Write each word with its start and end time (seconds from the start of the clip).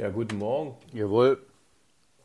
Ja, 0.00 0.08
guten 0.08 0.38
Morgen. 0.38 0.76
Jawohl, 0.94 1.42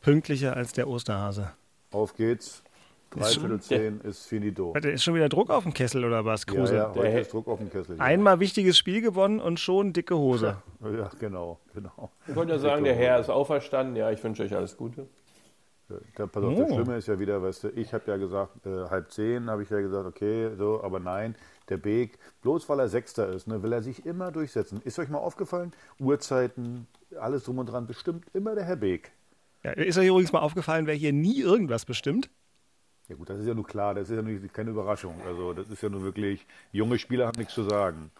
Pünktlicher 0.00 0.56
als 0.56 0.72
der 0.72 0.88
Osterhase. 0.88 1.50
auf 1.90 2.14
geht's. 2.16 2.62
Dreiviertel 3.10 3.60
zehn 3.60 4.00
ist 4.00 4.26
finito. 4.26 4.72
Warte, 4.72 4.88
ist 4.90 5.04
schon 5.04 5.14
wieder 5.14 5.28
Druck 5.28 5.50
auf 5.50 5.62
dem 5.64 5.74
Kessel 5.74 6.02
oder 6.06 6.24
was, 6.24 6.44
Ja, 6.48 6.54
Kruse? 6.54 6.74
ja, 6.76 6.88
heute 6.88 7.00
Der- 7.02 7.20
ist 7.20 7.32
Druck 7.34 7.48
auf 7.48 7.58
dem 7.58 7.70
Kessel. 7.70 7.96
hier. 7.96 8.02
Einmal 8.02 8.40
wichtiges 8.40 8.78
Spiel 8.78 9.02
gewonnen 9.02 9.40
und 9.40 9.60
schon 9.60 9.92
dicke 9.92 10.16
Hose. 10.16 10.56
Ja, 10.82 11.10
genau, 11.20 11.58
genau. 11.74 12.10
Ich 12.26 12.34
wollte 12.34 12.52
ja 12.52 12.58
sagen, 12.58 12.84
der 12.84 12.94
Herr 12.94 13.20
ist 13.20 13.28
auferstanden. 13.28 13.94
Ja, 13.96 14.10
ich 14.10 14.22
wünsche 14.24 14.42
euch 14.42 14.54
alles 14.54 14.74
Gute. 14.76 15.06
Der, 16.18 16.26
pass 16.26 16.42
auf, 16.42 16.52
Oh. 16.52 16.58
das 16.62 16.72
Schlimme 16.74 16.96
ist 16.96 17.08
ja 17.08 17.18
wieder, 17.18 17.42
weißt 17.42 17.64
du, 17.64 17.68
ich 17.68 17.92
habe 17.92 18.04
ja 18.08 18.16
gesagt, 18.16 18.64
äh, 18.66 18.86
halb 18.88 19.12
zehn 19.12 19.48
habe 19.50 19.62
ich 19.62 19.70
ja 19.70 19.80
gesagt, 19.80 20.06
okay, 20.06 20.50
so, 20.56 20.82
aber 20.82 20.98
nein, 20.98 21.36
der 21.68 21.76
Beek, 21.76 22.18
bloß 22.40 22.68
weil 22.70 22.80
er 22.80 22.88
Sechster 22.88 23.28
ist, 23.28 23.46
ne, 23.46 23.62
will 23.62 23.72
er 23.72 23.82
sich 23.82 24.04
immer 24.06 24.32
durchsetzen. 24.32 24.80
Ist 24.82 24.98
euch 24.98 25.08
mal 25.10 25.18
aufgefallen? 25.18 25.72
Uhrzeiten, 26.00 26.88
alles 27.20 27.44
drum 27.44 27.58
und 27.58 27.66
dran, 27.66 27.86
bestimmt 27.86 28.26
immer 28.34 28.54
der 28.54 28.64
Herr 28.64 28.76
Beek. 28.76 29.12
Ja, 29.62 29.72
ist 29.72 29.98
euch 29.98 30.06
übrigens 30.06 30.32
mal 30.32 30.40
aufgefallen, 30.40 30.86
wer 30.86 30.94
hier 30.94 31.12
nie 31.12 31.40
irgendwas 31.40 31.84
bestimmt? 31.84 32.30
Ja 33.08 33.14
gut, 33.16 33.30
das 33.30 33.40
ist 33.40 33.46
ja 33.46 33.54
nur 33.54 33.66
klar, 33.66 33.94
das 33.94 34.10
ist 34.10 34.16
ja 34.16 34.22
nur 34.22 34.38
keine 34.48 34.70
Überraschung. 34.70 35.14
Also 35.24 35.52
das 35.52 35.70
ist 35.70 35.82
ja 35.82 35.88
nur 35.88 36.02
wirklich, 36.02 36.46
junge 36.72 36.98
Spieler 36.98 37.26
haben 37.26 37.38
nichts 37.38 37.54
zu 37.54 37.62
sagen. 37.62 38.10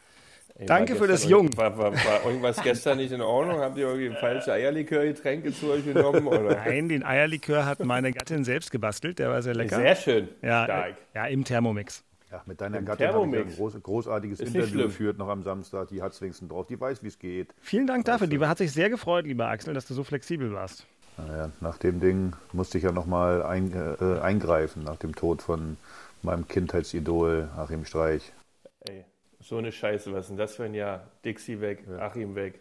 Ey, 0.58 0.66
Danke 0.66 0.96
für 0.96 1.06
das 1.06 1.28
Jung. 1.28 1.54
War, 1.56 1.76
war, 1.76 1.92
war 1.92 2.24
irgendwas 2.24 2.62
gestern 2.62 2.96
nicht 2.96 3.12
in 3.12 3.20
Ordnung? 3.20 3.60
Habt 3.60 3.76
ihr 3.76 3.88
irgendwie 3.88 4.18
falsche 4.18 4.52
Eierlikörgetränke 4.52 5.52
zu 5.52 5.70
euch 5.70 5.84
genommen? 5.84 6.26
Oder? 6.26 6.56
Nein, 6.64 6.88
den 6.88 7.04
Eierlikör 7.04 7.66
hat 7.66 7.84
meine 7.84 8.10
Gattin 8.10 8.42
selbst 8.42 8.70
gebastelt. 8.70 9.18
Der 9.18 9.28
war 9.28 9.42
sehr 9.42 9.54
lecker. 9.54 9.76
Sehr 9.76 9.96
schön. 9.96 10.28
ja, 10.40 10.64
Stark. 10.64 10.96
ja, 11.14 11.26
im 11.26 11.44
Thermomix. 11.44 12.05
Ja, 12.30 12.42
mit 12.46 12.60
deiner 12.60 12.78
Im 12.78 12.84
Gattin 12.84 13.08
habe 13.08 13.26
ich 13.26 13.32
ja 13.34 13.40
ein 13.40 13.54
groß, 13.54 13.80
großartiges 13.82 14.40
Ist 14.40 14.54
Interview 14.54 14.82
geführt 14.82 15.16
noch 15.18 15.28
am 15.28 15.42
Samstag. 15.42 15.88
Die 15.88 16.02
hat 16.02 16.12
es 16.12 16.20
wenigstens 16.20 16.48
drauf. 16.48 16.66
Die 16.66 16.80
weiß, 16.80 17.02
wie 17.02 17.08
es 17.08 17.18
geht. 17.18 17.54
Vielen 17.60 17.86
Dank 17.86 18.04
dafür. 18.04 18.26
Die 18.26 18.40
hat 18.40 18.58
sich 18.58 18.72
sehr 18.72 18.90
gefreut, 18.90 19.26
lieber 19.26 19.46
Axel, 19.48 19.74
dass 19.74 19.86
du 19.86 19.94
so 19.94 20.02
flexibel 20.02 20.52
warst. 20.52 20.86
Naja, 21.18 21.50
nach 21.60 21.78
dem 21.78 22.00
Ding 22.00 22.34
musste 22.52 22.78
ich 22.78 22.84
ja 22.84 22.92
nochmal 22.92 23.42
ein, 23.42 23.72
äh, 23.72 24.20
eingreifen, 24.20 24.82
nach 24.82 24.96
dem 24.96 25.14
Tod 25.14 25.40
von 25.40 25.76
meinem 26.22 26.46
Kindheitsidol 26.48 27.48
Achim 27.56 27.84
Streich. 27.84 28.32
Ey, 28.80 29.04
so 29.40 29.56
eine 29.58 29.70
Scheiße. 29.72 30.12
Was 30.12 30.24
ist 30.24 30.28
denn 30.30 30.36
das 30.36 30.56
für 30.56 30.64
ein 30.64 30.74
Jahr? 30.74 31.06
Dixie 31.24 31.60
weg, 31.60 31.84
Achim 32.00 32.34
weg. 32.34 32.60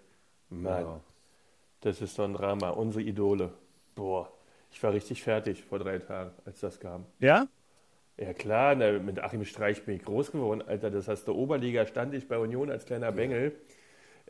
Mann, 0.50 0.82
Ja. 0.84 1.00
das 1.82 2.02
ist 2.02 2.18
doch 2.20 2.26
ein 2.26 2.34
Drama. 2.36 2.70
Unsere 2.70 3.04
Idole. 3.04 3.52
Boah, 3.96 4.32
ich 4.72 4.82
war 4.84 4.94
richtig 4.94 5.24
fertig 5.24 5.64
vor 5.64 5.80
drei 5.80 5.98
Tagen, 5.98 6.32
als 6.46 6.60
das 6.60 6.80
kam. 6.80 7.06
Ja? 7.20 7.48
Ja 8.18 8.34
klar, 8.34 8.76
na, 8.76 8.94
mit 9.00 9.20
Achim 9.20 9.44
Streich 9.44 9.84
bin 9.84 9.96
ich 9.96 10.04
groß 10.04 10.32
geworden, 10.32 10.64
Alter. 10.66 10.90
Das 10.90 11.08
heißt, 11.08 11.28
der 11.28 11.36
Oberliga 11.36 11.86
stand 11.86 12.14
ich 12.14 12.28
bei 12.28 12.38
Union 12.38 12.72
als 12.72 12.86
kleiner 12.86 13.12
Bengel 13.12 13.54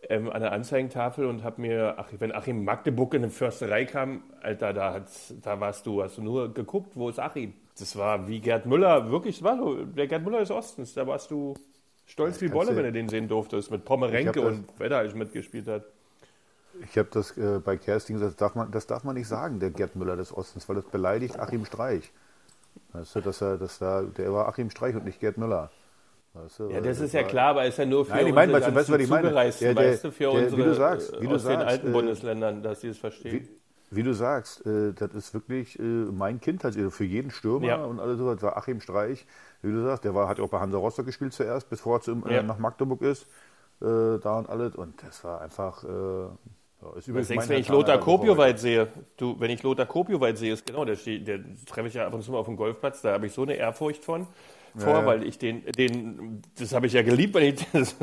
ähm, 0.09 0.29
an 0.29 0.41
der 0.41 0.51
Anzeigentafel 0.51 1.25
und 1.25 1.43
habe 1.43 1.61
mir, 1.61 1.95
ach, 1.97 2.09
wenn 2.17 2.31
Achim 2.31 2.63
Magdeburg 2.63 3.13
in 3.13 3.23
eine 3.23 3.31
Försterei 3.31 3.85
kam, 3.85 4.23
Alter, 4.41 4.73
da, 4.73 5.05
da 5.41 5.59
warst 5.59 5.85
du, 5.85 6.03
hast 6.03 6.17
du 6.17 6.23
nur 6.23 6.53
geguckt, 6.53 6.91
wo 6.95 7.09
ist 7.09 7.19
Achim? 7.19 7.53
Das 7.77 7.95
war 7.95 8.27
wie 8.27 8.39
Gerd 8.39 8.65
Müller, 8.65 9.11
wirklich, 9.11 9.43
war 9.43 9.57
so, 9.57 9.83
der 9.83 10.07
Gerd 10.07 10.23
Müller 10.23 10.39
des 10.39 10.51
Ostens, 10.51 10.93
da 10.93 11.05
warst 11.05 11.29
du 11.31 11.53
stolz 12.05 12.41
wie 12.41 12.47
kannst 12.47 12.67
Bolle, 12.67 12.77
wenn 12.77 12.85
du 12.85 12.91
den 12.91 13.09
sehen 13.09 13.27
durftest, 13.27 13.71
mit 13.71 13.85
Pommerenke 13.85 14.39
das- 14.39 14.43
und 14.43 14.65
da 14.79 14.99
alles 14.99 15.13
mitgespielt 15.13 15.67
hat. 15.67 15.83
Ich 16.89 16.97
habe 16.97 17.09
das 17.11 17.37
äh, 17.37 17.59
bei 17.63 17.77
Kerstin 17.77 18.15
gesagt, 18.15 18.33
das 18.33 18.37
darf, 18.37 18.55
man, 18.55 18.71
das 18.71 18.85
darf 18.85 19.03
man 19.03 19.15
nicht 19.15 19.27
sagen, 19.27 19.59
der 19.59 19.71
Gerd 19.71 19.95
Müller 19.95 20.17
des 20.17 20.35
Ostens, 20.35 20.67
weil 20.67 20.75
das 20.75 20.85
beleidigt 20.85 21.39
Achim 21.39 21.65
Streich. 21.65 22.11
Weißt 22.93 23.15
du, 23.15 23.21
dass 23.21 23.41
er, 23.41 23.57
dass 23.57 23.79
da, 23.79 24.01
der 24.03 24.31
war 24.33 24.47
Achim 24.47 24.69
Streich 24.69 24.95
und 24.95 25.05
nicht 25.05 25.19
Gerd 25.19 25.37
Müller. 25.37 25.69
Weißt 26.33 26.59
du, 26.59 26.69
Ja, 26.69 26.81
das 26.81 26.99
ist 26.99 27.13
ja 27.13 27.23
klar, 27.23 27.49
aber 27.51 27.65
ist 27.65 27.77
ja 27.77 27.85
nur 27.85 28.05
für 28.05 28.11
Nein, 28.11 28.27
ich 28.27 28.33
meine, 28.33 28.53
unsere 28.53 28.75
weißt 28.75 28.77
weißt 28.77 28.89
du, 28.89 28.93
was 28.93 28.99
ich 29.01 29.09
ganzen 29.09 29.11
meine? 29.11 29.27
Zugereisten, 29.29 29.65
Der- 29.65 29.73
der- 29.75 29.91
weißt 29.91 30.03
du, 30.03 30.11
für 30.11 30.23
der- 30.23 30.33
wie 30.33 30.43
unsere 30.43 30.63
du 30.63 30.73
sagst, 30.75 31.21
wie 31.21 31.27
du 31.27 31.35
aus 31.35 31.43
den 31.43 31.51
sagst, 31.51 31.67
alten 31.67 31.87
äh, 31.87 31.91
Bundesländern, 31.91 32.63
dass 32.63 32.81
sie 32.81 32.87
es 32.89 32.97
verstehen. 32.97 33.47
Wie, 33.91 33.97
wie 33.97 34.03
du 34.03 34.13
sagst, 34.13 34.65
äh, 34.65 34.91
das 34.93 35.13
ist 35.13 35.33
wirklich 35.33 35.79
äh, 35.79 35.81
mein 35.83 36.41
Kindheit, 36.41 36.75
also 36.75 36.89
für 36.89 37.05
jeden 37.05 37.31
Stürmer 37.31 37.67
Ja. 37.67 37.83
und 37.85 37.99
alles 37.99 38.17
sowas, 38.17 38.41
war 38.41 38.57
Achim 38.57 38.81
Streich, 38.81 39.25
wie 39.61 39.71
du 39.71 39.81
sagst, 39.83 40.03
der 40.03 40.13
war, 40.13 40.27
hat 40.27 40.37
ja 40.39 40.43
auch 40.43 40.49
bei 40.49 40.59
Hansa 40.59 40.77
Rostock 40.77 41.05
gespielt 41.05 41.33
zuerst, 41.33 41.69
bevor 41.69 41.97
er 41.97 42.01
zu, 42.01 42.11
äh, 42.25 42.35
Ja. 42.35 42.43
nach 42.43 42.57
Magdeburg 42.59 43.01
ist, 43.01 43.23
äh, 43.81 44.17
da 44.19 44.37
und 44.37 44.49
alles. 44.49 44.75
Und 44.75 45.01
das 45.03 45.23
war 45.23 45.39
einfach, 45.41 45.83
ja, 46.91 46.97
ist 46.97 47.07
übrigens 47.07 47.27
denkst 47.29 47.49
wenn 47.49 47.59
ich 47.59 47.67
Lothar 47.69 47.97
der 47.97 48.03
Kopioweit 48.05 48.59
sehe? 48.59 48.87
Du, 49.17 49.39
wenn 49.39 49.49
ich 49.51 49.61
Lothar 49.63 49.85
Kopioweit 49.85 50.37
sehe, 50.37 50.53
ist 50.53 50.65
genau, 50.65 50.85
der, 50.85 50.95
der 50.95 51.39
treffe 51.65 51.87
ich 51.87 51.93
ja 51.93 52.05
ab 52.07 52.13
und 52.13 52.21
zu 52.23 52.31
mal 52.31 52.37
auf 52.39 52.45
dem 52.45 52.55
Golfplatz, 52.57 53.01
da 53.01 53.13
habe 53.13 53.25
ich 53.27 53.33
so 53.33 53.43
eine 53.43 53.55
Ehrfurcht 53.55 54.03
von 54.05 54.27
vor, 54.77 54.93
Ja, 54.93 54.99
ja. 55.01 55.05
weil 55.05 55.23
ich 55.23 55.37
den, 55.37 55.63
den, 55.77 56.41
das 56.59 56.73
habe 56.73 56.87
ich 56.87 56.93
ja 56.93 57.01
geliebt, 57.01 57.33
wenn 57.33 57.43
ich 57.55 57.65
das, 57.73 57.95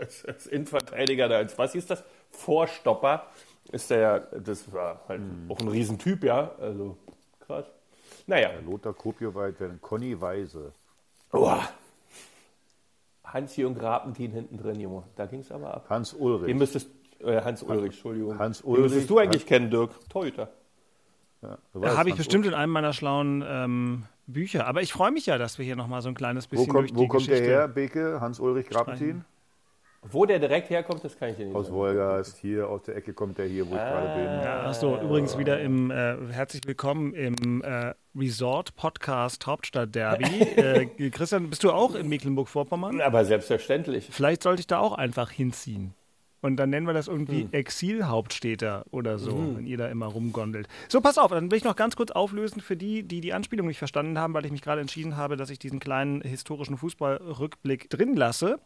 als, 0.00 0.24
als 0.24 0.46
Innenverteidiger, 0.46 1.28
da 1.28 1.36
als, 1.38 1.58
was 1.58 1.72
hieß 1.72 1.86
das? 1.86 2.04
Vorstopper 2.30 3.26
ist 3.72 3.90
der, 3.90 3.98
ja- 3.98 4.18
das 4.18 4.72
war 4.72 5.00
halt 5.08 5.20
Mhm. 5.20 5.50
auch 5.50 5.58
ein 5.60 5.68
Riesentyp, 5.68 6.22
ja, 6.24 6.52
also 6.60 6.96
krass. 7.46 7.64
Naja, 8.26 8.50
heute. 8.56 8.64
Lothar 8.70 8.92
Kopioweit, 8.94 9.58
werden 9.60 9.80
Conny 9.82 10.20
Weise. 10.20 10.72
oh. 11.32 11.50
Hans-Jürgen 13.24 13.74
Grapentin 13.74 14.30
hinten 14.32 14.58
drin, 14.58 14.78
Junge, 14.80 15.02
da 15.16 15.26
ging 15.26 15.40
es 15.40 15.50
aber 15.50 15.74
ab. 15.74 15.86
Hans 15.88 16.12
Ulrich. 16.14 16.46
Den 16.46 16.58
müsstest, 16.58 16.88
äh, 17.24 17.42
Hans 17.42 17.62
Ulrich, 17.62 17.92
Entschuldigung. 17.92 18.38
Hans 18.38 18.62
Den 18.62 18.70
müsstest 18.72 18.94
Ulrich, 18.94 19.06
du 19.06 19.18
eigentlich 19.18 19.46
kennen, 19.46 19.70
Dirk. 19.70 19.90
Torhüter. 20.08 20.50
Ja, 21.42 21.58
Da 21.74 21.96
habe 21.96 22.08
ich 22.08 22.14
Hans 22.14 22.18
bestimmt 22.18 22.46
in 22.46 22.54
einem 22.54 22.72
meiner 22.72 22.92
schlauen 22.92 23.44
ähm, 23.46 24.04
Bücher. 24.26 24.66
Aber 24.66 24.82
ich 24.82 24.92
freue 24.92 25.10
mich 25.10 25.26
ja, 25.26 25.38
dass 25.38 25.58
wir 25.58 25.64
hier 25.64 25.76
nochmal 25.76 26.02
so 26.02 26.08
ein 26.08 26.14
kleines 26.14 26.46
Wo 26.46 26.50
bisschen 26.50 26.72
kommt, 26.72 26.90
durch 26.90 26.98
wo 26.98 27.02
die 27.02 27.08
kommt 27.08 27.26
der 27.26 27.40
Geschichte 27.40 27.52
her, 27.52 27.68
Beke? 27.68 28.20
Hans-Ulrich 28.20 28.68
Grapentin? 28.68 29.24
Wo 30.10 30.26
der 30.26 30.38
direkt 30.38 30.68
herkommt, 30.68 31.02
das 31.02 31.18
kann 31.18 31.30
ich 31.30 31.36
dir 31.36 31.46
nicht 31.46 31.54
Aus 31.54 31.66
sagen. 31.66 31.78
Wolgast, 31.78 32.36
hier 32.36 32.68
aus 32.68 32.82
der 32.82 32.94
Ecke 32.96 33.14
kommt 33.14 33.38
der 33.38 33.46
hier, 33.46 33.64
wo 33.66 33.74
ich 33.74 33.80
gerade 33.80 34.14
bin. 34.14 34.24
Ja, 34.24 34.64
Achso, 34.64 35.00
übrigens 35.00 35.38
wieder 35.38 35.60
im, 35.60 35.90
äh, 35.90 36.16
herzlich 36.30 36.60
willkommen 36.66 37.14
im 37.14 37.62
äh, 37.62 37.94
Resort-Podcast 38.14 39.46
Hauptstadt 39.46 39.94
Derby. 39.94 40.24
äh, 40.56 41.10
Christian, 41.10 41.48
bist 41.48 41.64
du 41.64 41.72
auch 41.72 41.94
in 41.94 42.08
Mecklenburg-Vorpommern? 42.10 43.00
Aber 43.00 43.24
selbstverständlich. 43.24 44.08
Vielleicht 44.10 44.42
sollte 44.42 44.60
ich 44.60 44.66
da 44.66 44.78
auch 44.78 44.92
einfach 44.92 45.30
hinziehen. 45.30 45.94
Und 46.44 46.56
dann 46.56 46.68
nennen 46.68 46.86
wir 46.86 46.92
das 46.92 47.06
Hm. 47.06 47.14
irgendwie 47.14 47.48
Exil-Hauptstädter 47.52 48.84
oder 48.90 49.18
so, 49.18 49.56
wenn 49.56 49.64
ihr 49.64 49.78
da 49.78 49.88
immer 49.88 50.04
rumgondelt. 50.04 50.68
So, 50.88 51.00
pass 51.00 51.16
auf, 51.16 51.30
dann 51.30 51.50
will 51.50 51.56
ich 51.56 51.64
noch 51.64 51.74
ganz 51.74 51.96
kurz 51.96 52.10
auflösen 52.10 52.60
für 52.60 52.76
die, 52.76 53.02
die 53.02 53.22
die 53.22 53.32
Anspielung 53.32 53.66
nicht 53.66 53.78
verstanden 53.78 54.18
haben, 54.18 54.34
weil 54.34 54.44
ich 54.44 54.52
mich 54.52 54.60
gerade 54.60 54.82
entschieden 54.82 55.16
habe, 55.16 55.38
dass 55.38 55.48
ich 55.48 55.58
diesen 55.58 55.80
kleinen 55.80 56.20
historischen 56.20 56.76
Fußballrückblick 56.76 57.88
drin 57.88 58.14
lasse 58.14 58.60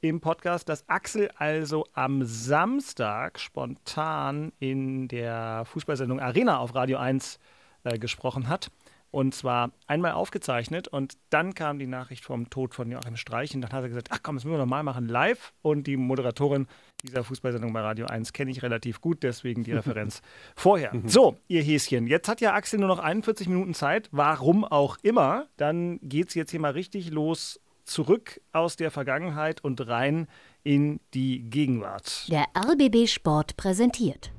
im 0.00 0.20
Podcast, 0.20 0.68
dass 0.68 0.88
Axel 0.88 1.30
also 1.36 1.86
am 1.92 2.24
Samstag 2.24 3.38
spontan 3.38 4.50
in 4.58 5.06
der 5.06 5.62
Fußballsendung 5.66 6.18
Arena 6.18 6.58
auf 6.58 6.74
Radio 6.74 6.98
1 6.98 7.38
äh, 7.84 7.96
gesprochen 8.00 8.48
hat. 8.48 8.72
Und 9.12 9.34
zwar 9.34 9.72
einmal 9.88 10.12
aufgezeichnet 10.12 10.86
und 10.86 11.16
dann 11.30 11.54
kam 11.54 11.80
die 11.80 11.88
Nachricht 11.88 12.24
vom 12.24 12.48
Tod 12.48 12.76
von 12.76 12.92
Joachim 12.92 13.16
Streich 13.16 13.52
und 13.56 13.60
dann 13.60 13.72
hat 13.72 13.82
er 13.82 13.88
gesagt, 13.88 14.10
ach 14.12 14.20
komm, 14.22 14.36
das 14.36 14.44
müssen 14.44 14.54
wir 14.54 14.60
nochmal 14.60 14.84
machen, 14.84 15.08
live. 15.08 15.52
Und 15.62 15.88
die 15.88 15.96
Moderatorin 15.96 16.68
dieser 17.02 17.24
Fußballsendung 17.24 17.72
bei 17.72 17.80
Radio 17.80 18.06
1 18.06 18.32
kenne 18.32 18.50
ich 18.50 18.62
relativ 18.62 19.00
gut, 19.00 19.22
deswegen 19.22 19.64
die 19.64 19.72
Referenz 19.80 20.22
vorher. 20.54 20.92
So, 21.06 21.36
ihr 21.48 21.62
Häschen, 21.62 22.06
jetzt 22.06 22.28
hat 22.28 22.40
ja 22.40 22.54
Axel 22.54 22.78
nur 22.78 22.88
noch 22.88 22.98
41 22.98 23.48
Minuten 23.48 23.74
Zeit, 23.74 24.08
warum 24.12 24.64
auch 24.64 24.96
immer. 25.02 25.46
Dann 25.56 25.98
geht 26.02 26.28
es 26.28 26.34
jetzt 26.34 26.50
hier 26.50 26.60
mal 26.60 26.72
richtig 26.72 27.10
los, 27.10 27.60
zurück 27.84 28.40
aus 28.52 28.76
der 28.76 28.90
Vergangenheit 28.90 29.62
und 29.62 29.86
rein 29.86 30.28
in 30.62 31.00
die 31.14 31.42
Gegenwart. 31.42 32.26
Der 32.28 32.46
RBB 32.54 33.08
Sport 33.08 33.56
präsentiert. 33.56 34.30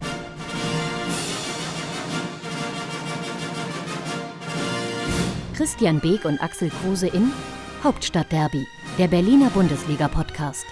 Christian 5.56 6.00
Beek 6.00 6.26
und 6.26 6.42
Axel 6.42 6.70
Kruse 6.70 7.08
in 7.08 7.32
Hauptstadtderby, 7.84 8.66
der 8.98 9.08
Berliner 9.08 9.50
Bundesliga-Podcast. 9.50 10.66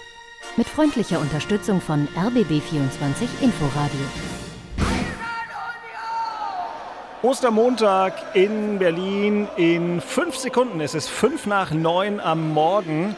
Mit 0.57 0.67
freundlicher 0.67 1.19
Unterstützung 1.19 1.79
von 1.79 2.07
RBB24 2.15 3.41
Inforadio. 3.41 3.99
Ostermontag 7.21 8.13
in 8.33 8.79
Berlin 8.79 9.47
in 9.57 10.01
fünf 10.01 10.35
Sekunden. 10.35 10.81
Es 10.81 10.95
ist 10.95 11.09
fünf 11.09 11.45
nach 11.45 11.71
neun 11.71 12.19
am 12.19 12.53
Morgen. 12.53 13.15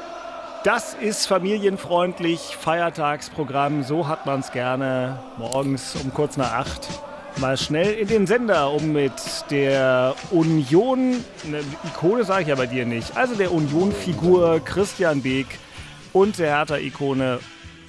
Das 0.63 0.94
ist 0.94 1.25
familienfreundlich, 1.25 2.56
Feiertagsprogramm, 2.60 3.84
so 3.84 4.07
hat 4.07 4.25
man 4.25 4.42
es 4.42 4.51
gerne. 4.51 5.19
Morgens 5.38 5.95
um 5.95 6.13
kurz 6.13 6.38
nach 6.38 6.54
acht 6.54 6.88
mal 7.38 7.57
schnell 7.57 7.94
in 7.94 8.07
den 8.07 8.27
Sender, 8.27 8.72
um 8.72 8.92
mit 8.92 9.13
der 9.50 10.16
Union, 10.31 11.24
ne, 11.45 11.62
Ikone 11.86 12.24
sage 12.24 12.44
ich 12.44 12.48
ja 12.50 12.56
bei 12.56 12.68
dir 12.68 12.86
nicht, 12.86 13.16
also 13.16 13.36
der 13.36 13.51
Union-Figur 13.51 14.60
Christian 14.63 15.22
Beek 15.22 15.48
und 16.13 16.40
der 16.40 16.58
Hertha-Ikone 16.58 17.40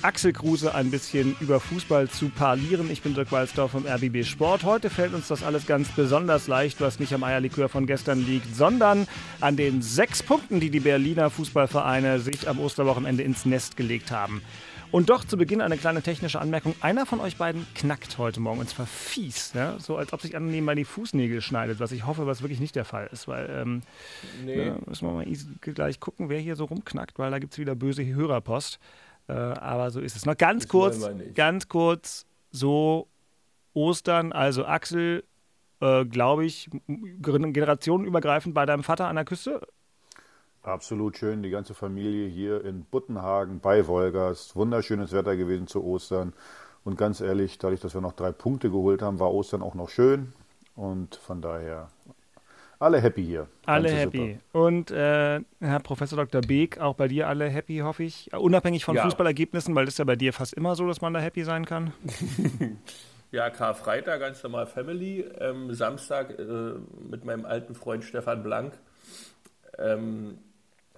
Axel 0.03 0.33
Kruse 0.33 0.75
ein 0.75 0.91
bisschen 0.91 1.37
über 1.41 1.61
Fußball 1.61 2.09
zu 2.09 2.29
parlieren. 2.29 2.91
Ich 2.91 3.03
bin 3.03 3.15
Dirk 3.15 3.31
Walzdorf 3.31 3.71
vom 3.71 3.87
RBB 3.87 4.25
Sport. 4.25 4.65
Heute 4.65 4.91
fällt 4.91 5.15
uns 5.15 5.29
das 5.29 5.45
alles 5.45 5.65
ganz 5.67 5.89
besonders 5.91 6.49
leicht, 6.49 6.81
was 6.81 6.99
nicht 6.99 7.13
am 7.13 7.23
Eierlikör 7.23 7.69
von 7.69 7.87
gestern 7.87 8.27
liegt, 8.27 8.57
sondern 8.57 9.07
an 9.41 9.57
den 9.57 9.81
sechs 9.81 10.21
Punkten, 10.23 10.59
die 10.59 10.71
die 10.71 10.81
Berliner 10.81 11.31
Fußballvereine 11.31 12.19
sich 12.19 12.49
am 12.49 12.59
Osterwochenende 12.59 13.23
ins 13.23 13.47
Nest 13.47 13.77
gelegt 13.77 14.11
haben. 14.11 14.43
Und 14.93 15.09
doch 15.09 15.25
zu 15.25 15.39
Beginn 15.39 15.63
eine 15.63 15.79
kleine 15.79 16.03
technische 16.03 16.39
Anmerkung. 16.39 16.75
Einer 16.83 17.07
von 17.07 17.19
euch 17.21 17.39
beiden 17.39 17.67
knackt 17.75 18.19
heute 18.19 18.41
Morgen 18.41 18.61
und 18.61 18.69
zwar 18.69 18.85
fies. 18.85 19.55
Ja? 19.55 19.79
So 19.79 19.97
als 19.97 20.13
ob 20.13 20.21
sich 20.21 20.37
annehmen 20.37 20.67
mal 20.67 20.77
die 20.77 20.85
Fußnägel 20.85 21.41
schneidet, 21.41 21.81
was 21.81 21.93
ich 21.93 22.07
hoffe, 22.07 22.27
was 22.27 22.43
wirklich 22.43 22.61
nicht 22.61 22.77
der 22.77 22.85
Fall 22.85 23.09
ist. 23.11 23.27
Weil 23.27 23.49
ähm, 23.51 23.83
nee. 24.45 24.69
äh, 24.69 24.75
müssen 24.87 25.09
wir 25.09 25.15
mal 25.15 25.27
gleich 25.63 25.99
gucken, 25.99 26.29
wer 26.29 26.39
hier 26.39 26.57
so 26.57 26.67
rumknackt, 26.67 27.19
weil 27.19 27.31
da 27.31 27.39
gibt 27.39 27.55
es 27.55 27.59
wieder 27.59 27.75
böse 27.75 28.05
Hörerpost. 28.05 28.79
Äh, 29.29 29.33
aber 29.33 29.91
so 29.91 29.99
ist 29.99 30.15
es. 30.15 30.27
Noch 30.27 30.37
ganz 30.37 30.65
das 30.65 30.71
kurz, 30.71 31.11
ganz 31.35 31.69
kurz, 31.69 32.27
so 32.51 33.09
Ostern, 33.73 34.33
also 34.33 34.67
Axel, 34.67 35.25
äh, 35.81 36.05
glaube 36.05 36.45
ich, 36.45 36.69
generationenübergreifend 36.87 38.55
bei 38.55 38.67
deinem 38.67 38.83
Vater 38.83 39.09
an 39.09 39.17
der 39.17 39.25
Küste. 39.25 39.67
Absolut 40.63 41.17
schön, 41.17 41.43
die 41.43 41.51
ganze 41.51 41.75
Familie 41.75 42.29
hier 42.29 42.65
in 42.65 42.85
Buttenhagen 42.85 43.59
bei 43.59 43.87
Wolgast. 43.89 44.55
Wunderschönes 44.55 45.13
Wetter 45.13 45.37
gewesen 45.37 45.67
zu 45.67 45.83
Ostern. 45.83 46.33
Und 46.85 46.97
ganz 46.97 47.21
ehrlich, 47.21 47.59
dadurch, 47.59 47.81
dass 47.81 47.95
wir 47.95 48.01
noch 48.01 48.13
drei 48.13 48.31
Punkte 48.31 48.71
geholt 48.71 49.03
haben, 49.03 49.19
war 49.19 49.33
Ostern 49.33 49.63
auch 49.63 49.75
noch 49.75 49.89
schön. 49.89 50.33
Und 50.77 51.17
von 51.17 51.43
daher 51.43 51.89
alle 52.79 53.01
happy 53.01 53.25
hier. 53.25 53.49
Alle 53.67 53.89
Ganze 53.89 54.01
happy. 54.03 54.39
Super. 54.53 54.65
Und 54.65 54.91
äh, 54.91 55.41
Herr 55.61 55.81
Professor 55.81 56.17
Dr. 56.17 56.41
Beek, 56.41 56.81
auch 56.81 56.95
bei 56.95 57.09
dir 57.09 57.29
alle 57.29 57.49
happy, 57.49 57.79
hoffe 57.79 58.05
ich. 58.05 58.33
Unabhängig 58.33 58.85
von 58.85 58.97
ja. 58.97 59.03
Fußballergebnissen, 59.03 59.75
weil 59.75 59.85
das 59.85 59.95
ist 59.95 59.99
ja 59.99 60.05
bei 60.05 60.17
dir 60.17 60.33
fast 60.33 60.55
immer 60.55 60.75
so, 60.77 60.87
dass 60.87 61.01
man 61.01 61.13
da 61.13 61.21
happy 61.21 61.45
sein 61.45 61.65
kann. 61.65 61.93
ja, 63.31 63.51
Karfreitag 63.51 64.21
ganz 64.21 64.43
normal 64.43 64.67
Family. 64.67 65.25
Ähm, 65.41 65.73
Samstag 65.75 66.39
äh, 66.39 66.75
mit 67.09 67.25
meinem 67.25 67.47
alten 67.47 67.75
Freund 67.75 68.05
Stefan 68.05 68.43
Blank. 68.43 68.75
Ähm, 69.79 70.39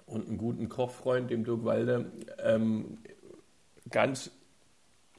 und 0.05 0.27
einen 0.27 0.37
guten 0.37 0.69
Kochfreund, 0.69 1.29
dem 1.31 1.43
Dirk 1.43 1.63
Walde, 1.63 2.11
ähm, 2.43 2.97
ganz 3.89 4.31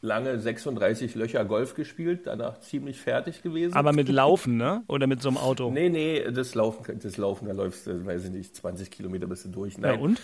lange 0.00 0.38
36 0.38 1.14
Löcher 1.14 1.44
Golf 1.44 1.74
gespielt, 1.74 2.20
danach 2.24 2.60
ziemlich 2.60 3.00
fertig 3.00 3.42
gewesen. 3.42 3.74
Aber 3.74 3.92
mit 3.92 4.08
Laufen, 4.08 4.56
ne? 4.56 4.82
Oder 4.88 5.06
mit 5.06 5.22
so 5.22 5.28
einem 5.28 5.38
Auto? 5.38 5.70
Nee, 5.70 5.88
nee, 5.88 6.30
das 6.30 6.54
Laufen, 6.54 6.98
das 7.00 7.16
Laufen 7.16 7.46
da 7.46 7.52
läufst 7.52 7.86
du, 7.86 8.04
weiß 8.04 8.24
ich 8.26 8.30
nicht, 8.30 8.54
20 8.54 8.90
Kilometer 8.90 9.26
bist 9.26 9.44
du 9.44 9.48
durch. 9.48 9.78
Nein. 9.78 9.94
Ja, 9.94 10.00
und? 10.00 10.20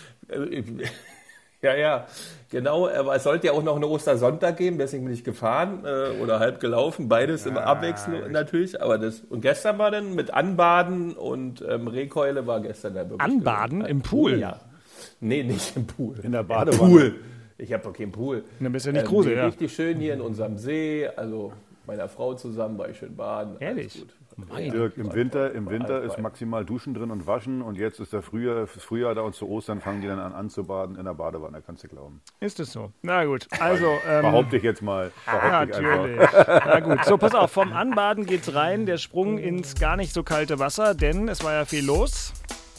Äh, 1.63 1.67
ja, 1.67 1.75
ja, 1.75 2.07
genau. 2.49 2.87
Aber 2.87 3.15
es 3.15 3.23
sollte 3.23 3.47
ja 3.47 3.53
auch 3.53 3.63
noch 3.63 3.75
einen 3.75 3.85
Ostersonntag 3.85 4.57
geben, 4.57 4.77
deswegen 4.77 5.05
bin 5.05 5.13
ich 5.13 5.23
gefahren 5.23 5.83
äh, 5.85 6.21
oder 6.21 6.39
halb 6.39 6.59
gelaufen, 6.59 7.07
beides 7.09 7.45
im 7.45 7.57
Abwechslung 7.57 8.31
natürlich. 8.31 8.81
Aber 8.81 8.97
das 8.97 9.21
und 9.21 9.41
gestern 9.41 9.77
war 9.77 9.91
dann 9.91 10.15
mit 10.15 10.31
Anbaden 10.31 11.13
und 11.13 11.63
ähm, 11.67 11.87
Rehkeule 11.87 12.45
war 12.47 12.61
gestern 12.61 12.93
der 12.93 13.09
wirklich. 13.09 13.21
Anbaden 13.21 13.85
im 13.85 14.01
Pool? 14.01 14.39
Ja. 14.39 14.59
Nee, 15.19 15.43
nicht 15.43 15.75
im 15.75 15.87
Pool. 15.87 16.19
In 16.21 16.33
der 16.33 16.43
Badewanne. 16.43 16.79
Pool. 16.79 17.15
Ich 17.57 17.71
habe 17.71 17.83
doch 17.83 17.93
keinen 17.93 18.11
Pool. 18.11 18.43
Dann 18.59 18.71
bist 18.71 18.85
du 18.85 18.89
ja 18.89 18.93
nicht 18.93 19.03
ähm, 19.03 19.09
Kruse, 19.09 19.33
ja. 19.33 19.45
Richtig 19.45 19.73
schön 19.73 19.97
hier 19.99 20.13
in 20.13 20.21
unserem 20.21 20.57
See, 20.57 21.07
also 21.15 21.53
meiner 21.85 22.07
Frau 22.07 22.33
zusammen 22.33 22.77
war 22.77 22.89
ich 22.89 22.97
schön 22.97 23.15
baden. 23.15 23.55
Ehrlich? 23.59 24.05
Dirk, 24.37 24.97
im 24.97 25.13
Winter, 25.13 25.51
im 25.53 25.69
Winter 25.69 26.01
ist 26.01 26.17
maximal 26.19 26.65
Duschen 26.65 26.93
drin 26.93 27.11
und 27.11 27.27
waschen 27.27 27.61
und 27.61 27.77
jetzt 27.77 27.99
ist 27.99 28.13
der 28.13 28.21
Frühjahr, 28.21 28.67
das 28.73 28.83
Frühjahr 28.83 29.15
da 29.15 29.21
und 29.21 29.35
zu 29.35 29.47
Ostern 29.47 29.81
fangen 29.81 30.01
die 30.01 30.07
dann 30.07 30.19
an 30.19 30.33
anzubaden 30.33 30.97
in 30.97 31.05
der 31.05 31.13
Badewanne, 31.13 31.61
kannst 31.65 31.83
du 31.83 31.87
glauben. 31.87 32.21
Ist 32.39 32.59
es 32.59 32.71
so? 32.71 32.91
Na 33.01 33.25
gut, 33.25 33.47
also... 33.59 33.97
Ähm, 34.07 34.21
Behaupte 34.21 34.57
ich 34.57 34.63
jetzt 34.63 34.81
mal. 34.81 35.11
Natürlich. 35.25 36.19
Na 36.65 36.79
gut, 36.79 37.05
so 37.05 37.17
pass 37.17 37.35
auf, 37.35 37.51
vom 37.51 37.73
Anbaden 37.73 38.25
geht's 38.25 38.53
rein, 38.53 38.85
der 38.85 38.97
Sprung 38.97 39.37
ins 39.37 39.75
gar 39.75 39.97
nicht 39.97 40.13
so 40.13 40.23
kalte 40.23 40.59
Wasser, 40.59 40.95
denn 40.95 41.27
es 41.27 41.43
war 41.43 41.53
ja 41.53 41.65
viel 41.65 41.85
los. 41.85 42.33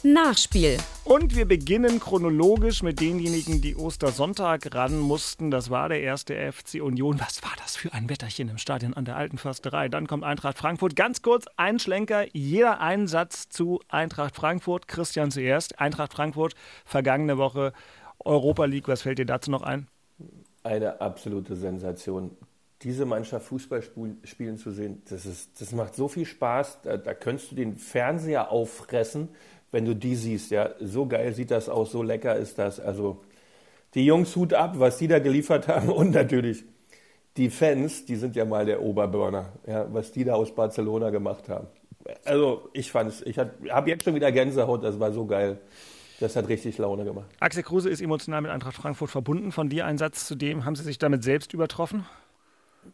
Nachspiel. 0.04 0.76
Und 1.04 1.34
wir 1.34 1.46
beginnen 1.48 1.98
chronologisch 1.98 2.82
mit 2.82 3.00
denjenigen, 3.00 3.62
die 3.62 3.74
Ostersonntag 3.74 4.74
ran 4.74 4.98
mussten. 4.98 5.50
Das 5.50 5.70
war 5.70 5.88
der 5.88 6.02
erste 6.02 6.34
FC 6.52 6.82
Union. 6.82 7.18
Was 7.20 7.42
war 7.42 7.52
das 7.56 7.76
für 7.76 7.94
ein 7.94 8.10
Wetterchen 8.10 8.50
im 8.50 8.58
Stadion 8.58 8.92
an 8.92 9.06
der 9.06 9.16
Alten 9.16 9.38
Försterei? 9.38 9.88
Dann 9.88 10.06
kommt 10.06 10.22
Eintracht 10.22 10.58
Frankfurt. 10.58 10.94
Ganz 10.94 11.22
kurz, 11.22 11.46
ein 11.56 11.78
Schlenker, 11.78 12.26
jeder 12.36 12.80
Einsatz 12.80 13.48
zu 13.48 13.80
Eintracht 13.88 14.36
Frankfurt. 14.36 14.88
Christian 14.88 15.30
zuerst. 15.30 15.78
Eintracht 15.78 16.12
Frankfurt, 16.12 16.54
vergangene 16.84 17.38
Woche 17.38 17.72
Europa 18.18 18.66
League. 18.66 18.88
Was 18.88 19.00
fällt 19.00 19.18
dir 19.18 19.26
dazu 19.26 19.50
noch 19.50 19.62
ein? 19.62 19.88
Eine 20.64 21.00
absolute 21.00 21.56
Sensation 21.56 22.36
diese 22.82 23.06
Mannschaft 23.06 23.46
Fußball 23.46 23.82
spielen 24.24 24.58
zu 24.58 24.70
sehen, 24.70 25.02
das, 25.08 25.24
ist, 25.24 25.58
das 25.58 25.72
macht 25.72 25.94
so 25.94 26.06
viel 26.06 26.26
Spaß. 26.26 26.82
Da, 26.82 26.98
da 26.98 27.14
könntest 27.14 27.52
du 27.52 27.54
den 27.54 27.76
Fernseher 27.76 28.50
auffressen 28.50 29.30
wenn 29.74 29.84
du 29.84 29.94
die 29.94 30.14
siehst, 30.14 30.52
ja, 30.52 30.70
so 30.80 31.06
geil 31.06 31.34
sieht 31.34 31.50
das 31.50 31.68
aus, 31.68 31.90
so 31.90 32.02
lecker 32.02 32.36
ist 32.36 32.58
das. 32.58 32.78
Also 32.80 33.20
die 33.94 34.06
Jungs 34.06 34.34
Hut 34.36 34.54
ab, 34.54 34.78
was 34.78 34.98
die 34.98 35.08
da 35.08 35.18
geliefert 35.18 35.68
haben 35.68 35.90
und 35.90 36.12
natürlich 36.12 36.64
die 37.36 37.50
Fans, 37.50 38.04
die 38.04 38.14
sind 38.14 38.36
ja 38.36 38.44
mal 38.44 38.64
der 38.64 38.80
Oberburner, 38.80 39.52
ja, 39.66 39.92
was 39.92 40.12
die 40.12 40.24
da 40.24 40.34
aus 40.34 40.54
Barcelona 40.54 41.10
gemacht 41.10 41.48
haben. 41.48 41.66
Also 42.24 42.68
ich 42.72 42.92
fand's, 42.92 43.22
ich 43.22 43.38
habe 43.38 43.90
jetzt 43.90 44.04
schon 44.04 44.14
wieder 44.14 44.30
Gänsehaut, 44.30 44.84
das 44.84 45.00
war 45.00 45.12
so 45.12 45.26
geil. 45.26 45.58
Das 46.20 46.36
hat 46.36 46.48
richtig 46.48 46.78
Laune 46.78 47.04
gemacht. 47.04 47.26
Axel 47.40 47.64
Kruse 47.64 47.90
ist 47.90 48.00
emotional 48.00 48.40
mit 48.40 48.52
Eintracht 48.52 48.76
Frankfurt 48.76 49.10
verbunden. 49.10 49.50
Von 49.50 49.68
dir 49.68 49.84
ein 49.84 49.98
Satz 49.98 50.26
zu 50.26 50.36
dem, 50.36 50.64
haben 50.64 50.76
Sie 50.76 50.84
sich 50.84 50.98
damit 50.98 51.24
selbst 51.24 51.52
übertroffen? 51.52 52.06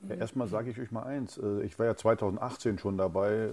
Ja, 0.08 0.14
erstmal 0.16 0.48
sage 0.48 0.70
ich 0.70 0.81
euch 0.81 0.90
mal 0.90 1.02
eins. 1.02 1.38
Äh, 1.38 1.62
ich 1.62 1.78
war 1.78 1.87
ja 1.87 1.96
2018 1.96 2.78
schon 2.78 2.96
dabei, 2.96 3.32
äh, 3.32 3.50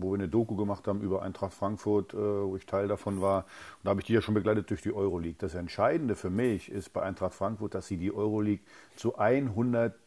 wo 0.00 0.10
wir 0.10 0.14
eine 0.14 0.28
Doku 0.28 0.56
gemacht 0.56 0.86
haben 0.88 1.00
über 1.00 1.22
Eintracht 1.22 1.54
Frankfurt, 1.54 2.14
äh, 2.14 2.16
wo 2.16 2.56
ich 2.56 2.66
Teil 2.66 2.88
davon 2.88 3.20
war. 3.20 3.44
Und 3.44 3.84
da 3.84 3.90
habe 3.90 4.00
ich 4.00 4.06
die 4.06 4.14
ja 4.14 4.20
schon 4.20 4.34
begleitet 4.34 4.70
durch 4.70 4.82
die 4.82 4.92
Euroleague. 4.92 5.36
Das 5.38 5.54
Entscheidende 5.54 6.14
für 6.14 6.30
mich 6.30 6.70
ist 6.70 6.92
bei 6.92 7.02
Eintracht 7.02 7.34
Frankfurt, 7.34 7.74
dass 7.74 7.86
sie 7.86 7.96
die 7.96 8.12
Euroleague 8.12 8.64
zu 8.96 9.18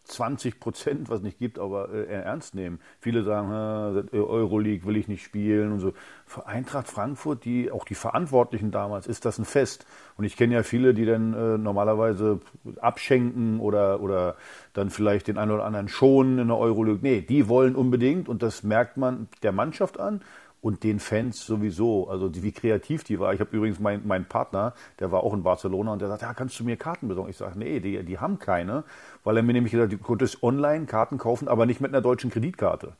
120 0.10 0.60
Prozent, 0.60 1.10
was 1.10 1.22
nicht 1.22 1.38
gibt, 1.40 1.60
aber 1.60 1.90
ernst 1.90 2.56
nehmen. 2.56 2.80
Viele 3.00 3.24
sagen, 3.24 4.10
Euroleague 4.12 4.86
will 4.86 4.98
ich 4.98 5.08
nicht 5.08 5.24
spielen 5.24 5.72
und 5.72 5.80
so. 5.80 5.94
Für 6.26 6.48
Eintracht 6.48 6.88
Frankfurt, 6.88 7.46
die 7.46 7.72
auch 7.72 7.86
die 7.86 7.96
Verantwortlichen 7.96 8.72
damals, 8.72 9.08
ist 9.08 9.26
das 9.26 9.38
ein 9.38 9.46
Fest. 9.46 9.86
Und 10.18 10.26
ich 10.26 10.36
kenne 10.36 10.56
ja 10.56 10.64
viele, 10.64 10.94
die 10.94 11.06
dann 11.06 11.62
normalerweise 11.62 12.40
abschenken 12.82 13.60
oder, 13.60 14.02
oder 14.02 14.36
dann 14.74 14.90
vielleicht 14.90 15.28
den 15.28 15.38
einen 15.38 15.52
oder 15.52 15.66
anderen 15.66 15.88
schonen 15.88 16.40
in 16.40 16.48
der 16.48 16.58
Euroleague. 16.58 17.00
Nee, 17.02 17.22
die 17.22 17.48
wollen 17.48 17.76
unbedingt 17.76 18.28
und 18.30 18.42
das 18.42 18.64
merkt 18.64 18.98
man 18.98 19.28
der 19.44 19.52
Mannschaft 19.52 20.00
an 20.00 20.22
und 20.62 20.84
den 20.84 21.00
Fans 21.00 21.46
sowieso. 21.46 22.10
Also 22.10 22.32
wie 22.36 22.52
kreativ 22.52 23.04
die 23.04 23.20
war. 23.20 23.34
Ich 23.34 23.40
habe 23.40 23.56
übrigens 23.56 23.80
meinen 23.80 24.08
mein 24.08 24.26
Partner, 24.26 24.74
der 25.00 25.12
war 25.12 25.24
auch 25.24 25.34
in 25.34 25.44
Barcelona 25.44 25.94
und 25.94 26.02
der 26.02 26.10
sagt, 26.10 26.22
ja, 26.22 26.34
kannst 26.34 26.60
du 26.60 26.64
mir 26.64 26.78
Karten 26.78 27.08
besorgen? 27.08 27.30
Ich 27.30 27.38
sage, 27.38 27.58
nee, 27.58 27.80
die, 27.80 28.04
die 28.04 28.20
haben 28.20 28.40
keine, 28.40 28.84
weil 29.24 29.38
er 29.38 29.44
mir 29.44 29.54
nämlich 29.54 29.72
gesagt 29.72 29.92
hat, 29.92 30.00
du 30.00 30.04
konntest 30.04 30.44
online 30.44 30.86
Karten 30.86 31.18
kaufen, 31.18 31.48
aber 31.48 31.66
nicht 31.66 31.82
mit 31.82 31.92
einer 31.92 32.02
deutschen 32.02 32.30
Kreditkarte. 32.30 32.94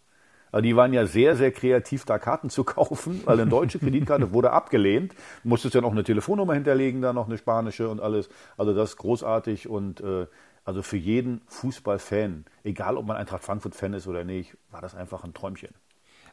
Also 0.52 0.64
die 0.64 0.76
waren 0.76 0.94
ja 0.94 1.06
sehr, 1.06 1.36
sehr 1.36 1.52
kreativ, 1.52 2.06
da 2.06 2.18
Karten 2.18 2.50
zu 2.50 2.64
kaufen, 2.66 3.22
weil 3.26 3.40
eine 3.40 3.50
deutsche 3.50 3.80
Kreditkarte 3.80 4.34
wurde 4.34 4.52
abgelehnt. 4.52 5.14
Musstest 5.44 5.76
ja 5.76 5.82
noch 5.82 5.92
eine 5.92 6.04
Telefonnummer 6.04 6.54
hinterlegen, 6.54 7.02
da 7.02 7.14
noch 7.14 7.28
eine 7.28 7.38
spanische 7.38 7.90
und 7.90 8.00
alles. 8.00 8.30
Also 8.58 8.74
das 8.74 8.92
ist 8.92 8.98
großartig 8.98 9.68
und 9.68 10.02
äh, 10.02 10.28
also 10.66 10.82
für 10.82 10.98
jeden 10.98 11.42
Fußballfan, 11.48 12.46
egal 12.64 12.98
ob 12.98 13.06
man 13.06 13.18
Eintracht 13.18 13.44
Frankfurt-Fan 13.44 13.94
ist 13.94 14.08
oder 14.08 14.24
nicht, 14.24 14.56
war 14.72 14.82
das 14.82 14.96
einfach 14.96 15.24
ein 15.24 15.34
Träumchen. 15.34 15.74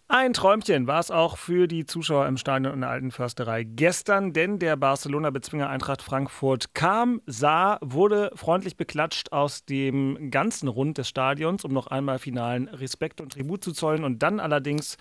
Ein 0.09 0.35
Träumchen 0.35 0.87
war 0.87 1.01
es 1.01 1.11
auch 1.11 1.37
für 1.37 1.67
die 1.67 1.85
Zuschauer 1.85 2.29
im 2.29 2.37
Stadion 2.37 2.73
in 2.75 2.83
der 2.83 2.91
Alten 2.91 3.11
Försterei 3.11 3.65
gestern, 3.65 4.33
denn 4.33 4.61
der 4.61 4.77
Barcelona-Bezwinger 4.77 5.69
Eintracht 5.69 6.01
Frankfurt 6.01 6.75
kam, 6.75 7.21
sah, 7.27 7.79
wurde 7.81 8.31
freundlich 8.37 8.77
beklatscht 8.77 9.33
aus 9.33 9.65
dem 9.65 10.31
ganzen 10.31 10.69
Rund 10.69 10.99
des 10.99 11.09
Stadions, 11.09 11.65
um 11.65 11.73
noch 11.73 11.89
einmal 11.89 12.21
finalen 12.21 12.69
Respekt 12.69 13.21
und 13.21 13.33
Tribut 13.33 13.65
zu 13.65 13.73
zollen 13.73 14.05
und 14.05 14.23
dann 14.23 14.39
allerdings 14.39 14.97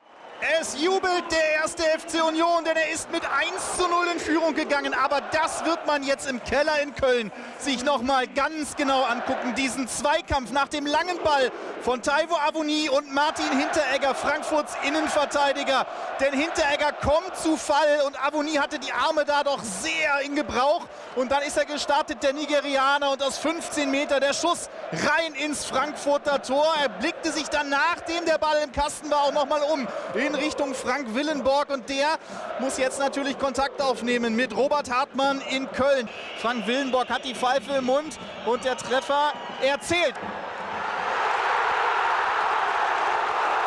es 0.60 0.80
jubelt 0.80 1.32
der 1.32 1.54
erste 1.62 1.84
FC 1.84 2.24
Union, 2.24 2.64
denn 2.66 2.76
er 2.76 2.92
ist 2.92 3.12
mit 3.12 3.24
1 3.24 3.78
zu 3.78 3.88
0 3.88 4.08
in 4.14 4.20
Führung 4.20 4.54
gegangen. 4.54 4.94
Aber 4.94 5.22
das 5.32 5.66
wird 5.66 5.86
man 5.88 6.04
jetzt 6.04 6.30
im 6.30 6.44
Keller 6.44 6.82
in 6.82 6.94
Köln 6.94 7.32
sich 7.58 7.84
nochmal 7.84 8.28
ganz 8.28 8.76
genau 8.76 9.04
angucken. 9.04 9.56
Diesen 9.56 9.88
Zweikampf 9.88 10.52
nach 10.52 10.68
dem 10.68 10.86
langen 10.86 11.18
Ball 11.24 11.52
von 11.82 12.02
Taivo 12.02 12.36
Avoni 12.36 12.90
und 12.90 13.14
Martin 13.14 13.46
Hinteregger, 13.58 14.14
Frankfurts 14.14 14.74
Innenverteidiger. 14.84 15.88
Denn 16.20 16.34
Hinteregger 16.34 16.92
kommt 16.94 17.36
zu 17.38 17.58
Fall 17.58 18.02
und 18.06 18.22
Avoni 18.24 18.54
hatte 18.54 18.78
die 18.78 18.92
Arme 18.92 19.26
da 19.26 19.44
doch 19.44 19.64
sehr 19.64 20.22
in 20.24 20.36
Gebrauch. 20.36 20.86
Und 21.16 21.32
dann 21.32 21.44
ist 21.44 21.58
er 21.58 21.66
gestartet, 21.66 22.22
der 22.22 22.34
Nigerianer. 22.34 23.12
Und 23.12 23.24
aus 23.24 23.38
15 23.38 23.90
Meter 23.90 24.20
der 24.20 24.34
Schuss 24.34 24.70
rein 24.92 25.34
ins 25.36 25.66
Frankfurter 25.66 26.42
Tor. 26.42 26.74
Er 26.82 26.90
blickte 26.90 27.32
sich 27.32 27.48
dann, 27.50 27.70
nachdem 27.70 28.26
der 28.26 28.38
Ball 28.38 28.62
im 28.64 28.72
Kasten 28.72 29.10
war, 29.10 29.24
auch 29.24 29.34
nochmal 29.34 29.62
um 29.62 29.88
in 30.16 30.34
Richtung 30.34 30.74
Frank 30.74 31.14
Willenborg 31.14 31.70
und 31.70 31.90
der 31.90 32.18
muss 32.60 32.78
jetzt 32.78 33.00
natürlich 33.00 33.38
Kontakt 33.38 33.82
aufnehmen 33.82 34.36
mit 34.36 34.56
Robert 34.56 34.90
Hartmann 34.90 35.42
in 35.50 35.70
Köln. 35.72 36.10
Frank 36.42 36.66
Willenborg 36.68 37.10
hat 37.10 37.26
die 37.26 37.36
Pfeife 37.36 37.74
im 37.74 37.86
Mund 37.86 38.18
und 38.46 38.64
der 38.64 38.78
Treffer 38.78 39.34
erzählt. 39.62 40.16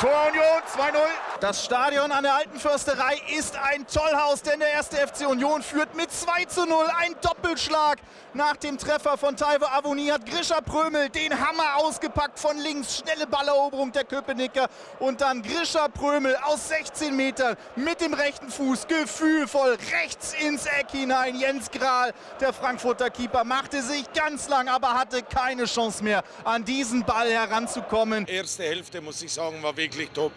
Tor 0.00 0.28
Union 0.28 0.44
2-0. 0.76 1.27
Das 1.40 1.64
Stadion 1.64 2.10
an 2.10 2.24
der 2.24 2.34
Alten 2.34 2.58
Försterei 2.58 3.16
ist 3.38 3.56
ein 3.56 3.86
Tollhaus, 3.86 4.42
denn 4.42 4.58
der 4.58 4.72
erste 4.72 4.96
FC 4.96 5.24
Union 5.28 5.62
führt 5.62 5.94
mit 5.94 6.10
2 6.10 6.46
zu 6.46 6.66
0. 6.66 6.84
Ein 6.96 7.14
Doppelschlag. 7.20 8.00
Nach 8.34 8.56
dem 8.56 8.76
Treffer 8.76 9.16
von 9.16 9.36
Taiwo 9.36 9.66
Avoni 9.66 10.08
hat 10.08 10.26
Grisha 10.26 10.60
Prömel 10.60 11.08
den 11.10 11.38
Hammer 11.38 11.76
ausgepackt 11.76 12.40
von 12.40 12.58
links. 12.58 12.98
Schnelle 12.98 13.28
Balleroberung 13.28 13.92
der 13.92 14.02
Köpenicker. 14.02 14.68
Und 14.98 15.20
dann 15.20 15.42
Grisha 15.42 15.86
Prömel 15.86 16.36
aus 16.42 16.70
16 16.70 17.14
Metern 17.14 17.56
mit 17.76 18.00
dem 18.00 18.14
rechten 18.14 18.50
Fuß 18.50 18.88
gefühlvoll 18.88 19.78
rechts 19.92 20.34
ins 20.40 20.66
Eck 20.66 20.90
hinein. 20.90 21.36
Jens 21.36 21.70
Grahl, 21.70 22.14
der 22.40 22.52
Frankfurter 22.52 23.10
Keeper, 23.10 23.44
machte 23.44 23.80
sich 23.80 24.12
ganz 24.12 24.48
lang, 24.48 24.66
aber 24.66 24.94
hatte 24.94 25.22
keine 25.22 25.66
Chance 25.66 26.02
mehr, 26.02 26.24
an 26.42 26.64
diesen 26.64 27.04
Ball 27.04 27.30
heranzukommen. 27.30 28.26
Erste 28.26 28.64
Hälfte, 28.64 29.00
muss 29.00 29.22
ich 29.22 29.32
sagen, 29.32 29.62
war 29.62 29.76
wirklich 29.76 30.10
top 30.10 30.32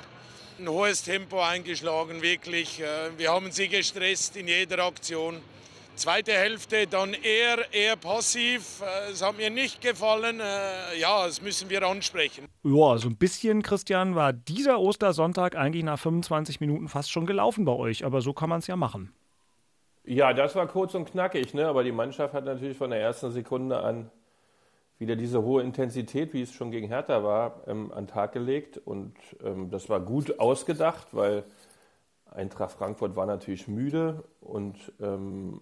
ein 0.62 0.70
hohes 0.70 1.03
Tempo 1.03 1.41
eingeschlagen, 1.41 2.22
wirklich. 2.22 2.82
Äh, 2.82 3.18
wir 3.18 3.32
haben 3.32 3.51
sie 3.51 3.68
gestresst 3.68 4.38
in 4.38 4.48
jeder 4.48 4.86
Aktion. 4.86 5.38
Zweite 5.96 6.32
Hälfte 6.32 6.88
dann 6.88 7.13
eher, 7.13 7.74
eher 7.74 7.96
passiv. 7.96 8.82
Äh, 8.82 9.12
es 9.12 9.24
hat 9.24 9.38
mir 9.38 9.50
nicht 9.50 9.82
gefallen. 9.82 10.39
Äh, 10.39 11.00
ja, 11.00 11.25
das 11.25 11.41
müssen 11.41 11.70
wir 11.70 11.84
ansprechen. 11.84 12.46
Ja, 12.63 12.98
so 12.98 13.10
ein 13.10 13.18
bisschen, 13.18 13.63
Christian, 13.63 14.15
war 14.15 14.34
dieser 14.34 14.80
Ostersonntag 14.80 15.56
eigentlich 15.56 15.84
nach 15.84 16.00
25 16.00 16.60
Minuten 16.60 16.88
fast 16.88 17.12
schon 17.12 17.25
gelaufen 17.25 17.65
bei 17.65 17.74
euch. 17.74 18.06
Aber 18.06 18.22
so 18.22 18.34
kann 18.34 18.50
man 18.50 18.60
es 18.60 18.68
ja 18.68 18.75
machen. 18.75 19.13
Ja, 20.03 20.34
das 20.34 20.56
war 20.56 20.68
kurz 20.68 20.96
und 20.96 21.12
knackig, 21.12 21.53
ne? 21.53 21.68
aber 21.68 21.84
die 21.84 21.91
Mannschaft 21.91 22.34
hat 22.34 22.46
natürlich 22.46 22.75
von 22.75 22.89
der 22.89 23.00
ersten 23.00 23.32
Sekunde 23.32 23.82
an 23.82 24.10
wieder 25.01 25.15
diese 25.15 25.41
hohe 25.41 25.63
Intensität, 25.63 26.31
wie 26.31 26.43
es 26.43 26.53
schon 26.53 26.70
gegen 26.70 26.88
Hertha 26.88 27.24
war, 27.24 27.63
ähm, 27.67 27.91
an 27.91 28.05
den 28.05 28.08
Tag 28.08 28.34
gelegt. 28.34 28.77
Und 28.77 29.15
ähm, 29.43 29.72
das 29.72 29.89
war 29.89 30.00
gut 30.00 30.39
ausgedacht, 30.39 31.08
weil 31.12 31.43
Eintracht 32.29 32.72
Frankfurt 32.72 33.15
war 33.15 33.25
natürlich 33.25 33.67
müde 33.67 34.24
und 34.39 34.75
ähm, 35.01 35.60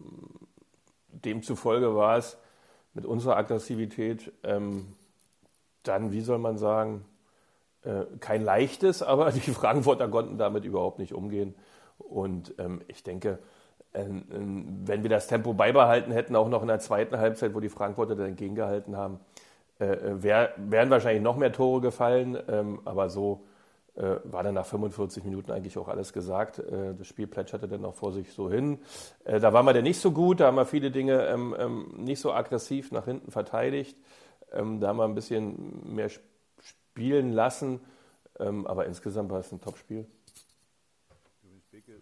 demzufolge 1.07 1.95
war 1.95 2.17
es 2.17 2.37
mit 2.93 3.05
unserer 3.05 3.37
Aggressivität 3.37 4.31
ähm, 4.43 4.93
dann, 5.83 6.11
wie 6.11 6.21
soll 6.21 6.37
man 6.37 6.57
sagen, 6.57 7.05
äh, 7.83 8.03
kein 8.19 8.43
leichtes, 8.43 9.01
aber 9.03 9.31
die 9.31 9.39
Frankfurter 9.39 10.09
konnten 10.09 10.37
damit 10.37 10.65
überhaupt 10.65 10.99
nicht 10.99 11.13
umgehen. 11.13 11.55
Und 11.97 12.55
ähm, 12.59 12.81
ich 12.87 13.03
denke, 13.03 13.39
ähm, 13.93 14.23
ähm, 14.31 14.65
wenn 14.85 15.01
wir 15.01 15.09
das 15.09 15.27
Tempo 15.27 15.53
beibehalten 15.53 16.11
hätten, 16.11 16.35
auch 16.35 16.47
noch 16.47 16.61
in 16.61 16.67
der 16.67 16.79
zweiten 16.79 17.17
Halbzeit, 17.17 17.55
wo 17.55 17.59
die 17.59 17.69
Frankfurter 17.69 18.15
dann 18.15 18.35
gegengehalten 18.35 18.95
haben, 18.95 19.19
äh, 19.79 19.85
äh, 19.85 20.23
wär, 20.23 20.53
wären 20.57 20.89
wahrscheinlich 20.89 21.23
noch 21.23 21.37
mehr 21.37 21.53
Tore 21.53 21.81
gefallen. 21.81 22.37
Ähm, 22.49 22.81
aber 22.83 23.09
so 23.09 23.45
äh, 23.95 24.17
war 24.25 24.43
dann 24.43 24.55
nach 24.55 24.65
45 24.65 25.23
Minuten 25.23 25.51
eigentlich 25.51 25.77
auch 25.77 25.87
alles 25.87 26.13
gesagt. 26.13 26.61
das 26.97 27.07
Spiel 27.07 27.27
plätscherte 27.27 27.67
dann 27.67 27.85
auch 27.85 27.95
vor 27.95 28.11
sich 28.11 28.31
so 28.33 28.49
hin. 28.49 28.79
da 29.25 29.53
waren 29.53 29.65
wir 29.65 29.73
dann 29.73 29.83
nicht 29.83 29.99
so 29.99 30.11
gut, 30.11 30.39
da 30.39 30.47
haben 30.47 30.55
wir 30.55 30.65
viele 30.65 30.91
Dinge 30.91 31.35
nicht 31.97 32.19
so 32.19 32.31
aggressiv 32.31 32.91
nach 32.91 33.05
hinten 33.05 33.31
verteidigt. 33.31 33.97
da 34.51 34.87
haben 34.87 34.97
wir 34.97 35.03
ein 35.03 35.15
bisschen 35.15 35.95
mehr 35.95 36.09
spielen 36.59 37.33
lassen. 37.33 37.81
aber 38.37 38.85
insgesamt 38.85 39.31
war 39.31 39.39
es 39.39 39.51
ein 39.51 39.59
Top-Spiel 39.59 40.05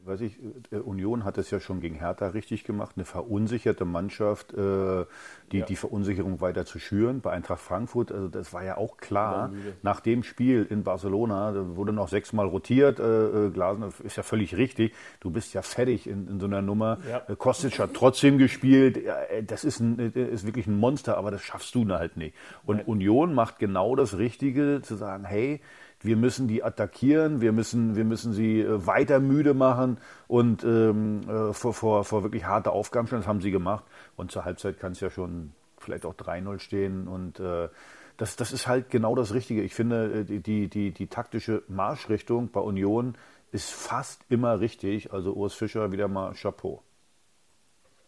weiß 0.07 0.21
ich, 0.21 0.39
äh, 0.71 0.77
Union 0.77 1.23
hat 1.23 1.37
es 1.37 1.51
ja 1.51 1.59
schon 1.59 1.81
gegen 1.81 1.95
Hertha 1.95 2.27
richtig 2.27 2.63
gemacht, 2.63 2.93
eine 2.95 3.05
verunsicherte 3.05 3.85
Mannschaft, 3.85 4.53
äh, 4.53 5.05
die, 5.51 5.59
ja. 5.59 5.65
die 5.65 5.75
Verunsicherung 5.75 6.41
weiter 6.41 6.65
zu 6.65 6.79
schüren. 6.79 7.21
Bei 7.21 7.31
Eintracht 7.31 7.59
Frankfurt, 7.59 8.11
also 8.11 8.27
das 8.27 8.53
war 8.53 8.63
ja 8.63 8.77
auch 8.77 8.97
klar, 8.97 9.51
nach 9.81 9.99
dem 9.99 10.23
Spiel 10.23 10.65
in 10.69 10.83
Barcelona, 10.83 11.51
da 11.51 11.75
wurde 11.75 11.93
noch 11.93 12.07
sechsmal 12.07 12.47
rotiert, 12.47 12.99
äh, 12.99 13.49
Glasen 13.49 13.85
ist 14.03 14.17
ja 14.17 14.23
völlig 14.23 14.55
richtig, 14.55 14.93
du 15.19 15.29
bist 15.29 15.53
ja 15.53 15.61
fertig 15.61 16.07
in, 16.07 16.27
in 16.27 16.39
so 16.39 16.45
einer 16.45 16.61
Nummer. 16.61 16.99
Ja. 17.09 17.35
Kostic 17.35 17.79
hat 17.79 17.93
trotzdem 17.93 18.37
gespielt, 18.37 18.99
das 19.45 19.63
ist, 19.63 19.79
ein, 19.79 19.99
ist 19.99 20.45
wirklich 20.45 20.67
ein 20.67 20.77
Monster, 20.77 21.17
aber 21.17 21.31
das 21.31 21.41
schaffst 21.41 21.75
du 21.75 21.87
halt 21.89 22.17
nicht. 22.17 22.35
Und 22.65 22.77
Nein. 22.77 22.85
Union 22.85 23.33
macht 23.33 23.59
genau 23.59 23.95
das 23.95 24.17
Richtige, 24.17 24.81
zu 24.81 24.95
sagen, 24.95 25.25
hey, 25.25 25.61
wir 26.01 26.15
müssen 26.15 26.47
die 26.47 26.63
attackieren, 26.63 27.41
wir 27.41 27.51
müssen, 27.51 27.95
wir 27.95 28.05
müssen 28.05 28.33
sie 28.33 28.61
äh, 28.61 28.85
weiter 28.85 29.19
müde 29.19 29.53
machen 29.53 29.97
und 30.27 30.63
ähm, 30.63 31.21
äh, 31.27 31.53
vor, 31.53 31.73
vor, 31.73 32.03
vor 32.03 32.23
wirklich 32.23 32.45
harte 32.45 32.71
Aufgaben 32.71 33.07
stellen. 33.07 33.21
Das 33.21 33.27
haben 33.27 33.41
sie 33.41 33.51
gemacht. 33.51 33.83
Und 34.15 34.31
zur 34.31 34.45
Halbzeit 34.45 34.79
kann 34.79 34.91
es 34.91 34.99
ja 34.99 35.09
schon 35.09 35.53
vielleicht 35.77 36.05
auch 36.05 36.13
3-0 36.13 36.59
stehen. 36.59 37.07
Und 37.07 37.39
äh, 37.39 37.69
das, 38.17 38.35
das 38.35 38.51
ist 38.51 38.67
halt 38.67 38.89
genau 38.89 39.15
das 39.15 39.33
Richtige. 39.33 39.63
Ich 39.63 39.73
finde, 39.73 40.25
äh, 40.29 40.39
die, 40.39 40.67
die, 40.67 40.91
die 40.91 41.07
taktische 41.07 41.63
Marschrichtung 41.67 42.51
bei 42.51 42.59
Union 42.59 43.15
ist 43.51 43.71
fast 43.71 44.21
immer 44.29 44.59
richtig. 44.59 45.13
Also 45.13 45.33
Urs 45.33 45.55
Fischer 45.55 45.91
wieder 45.91 46.07
mal 46.07 46.33
Chapeau. 46.33 46.83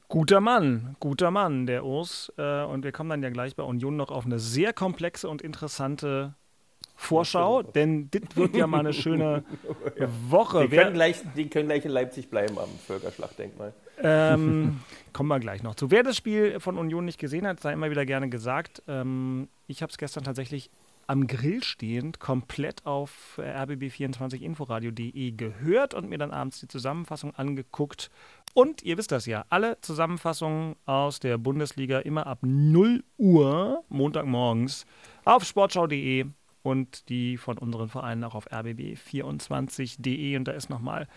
Guter 0.10 0.41
Mann, 0.41 0.96
guter 1.00 1.29
Mann, 1.29 1.67
der 1.67 1.86
Urs. 1.86 2.29
Und 2.29 2.84
wir 2.84 2.91
kommen 2.91 3.12
dann 3.12 3.22
ja 3.22 3.29
gleich 3.29 3.55
bei 3.55 3.62
Union 3.62 3.96
noch 3.96 4.10
auf 4.10 4.25
eine 4.25 4.39
sehr 4.39 4.74
komplexe 4.74 5.29
und 5.29 5.43
interessante 5.43 6.34
Vorschau, 7.01 7.63
denn 7.63 8.11
das 8.11 8.35
wird 8.35 8.57
ja 8.57 8.67
mal 8.67 8.81
eine 8.81 8.91
schöne 8.91 9.45
Woche. 10.29 10.67
Die 10.67 10.75
können, 10.75 10.93
gleich, 10.93 11.23
die 11.35 11.47
können 11.47 11.69
gleich 11.69 11.85
in 11.85 11.91
Leipzig 11.91 12.29
bleiben 12.29 12.59
am 12.59 12.67
Völkerschlachtdenkmal. 12.85 13.73
Ähm, 14.03 14.81
kommen 15.13 15.29
wir 15.29 15.39
gleich 15.39 15.63
noch 15.63 15.75
zu. 15.75 15.91
Wer 15.91 16.03
das 16.03 16.17
Spiel 16.17 16.59
von 16.59 16.77
Union 16.77 17.05
nicht 17.05 17.17
gesehen 17.17 17.47
hat, 17.47 17.61
sei 17.61 17.71
immer 17.71 17.89
wieder 17.89 18.05
gerne 18.05 18.29
gesagt. 18.29 18.83
Ähm, 18.89 19.47
ich 19.65 19.81
habe 19.81 19.89
es 19.91 19.97
gestern 19.97 20.25
tatsächlich 20.25 20.69
am 21.07 21.25
Grill 21.25 21.63
stehend 21.63 22.19
komplett 22.19 22.85
auf 22.85 23.39
rbb24inforadio.de 23.39 25.31
gehört 25.31 25.93
und 25.93 26.09
mir 26.09 26.17
dann 26.17 26.31
abends 26.31 26.59
die 26.59 26.67
Zusammenfassung 26.67 27.33
angeguckt. 27.33 28.11
Und 28.53 28.83
ihr 28.83 28.97
wisst 28.97 29.13
das 29.13 29.25
ja, 29.25 29.45
alle 29.49 29.79
Zusammenfassungen 29.79 30.75
aus 30.85 31.21
der 31.21 31.37
Bundesliga 31.37 31.99
immer 31.99 32.27
ab 32.27 32.39
0 32.41 33.03
Uhr 33.17 33.85
Montagmorgens 33.87 34.85
auf 35.23 35.45
sportschau.de 35.45 36.25
und 36.61 37.09
die 37.09 37.37
von 37.37 37.57
unseren 37.57 37.89
Vereinen 37.89 38.23
auch 38.23 38.35
auf 38.35 38.51
rbb24.de. 38.51 40.37
Und 40.37 40.45
da 40.45 40.51
ist 40.51 40.69
nochmal 40.69 41.07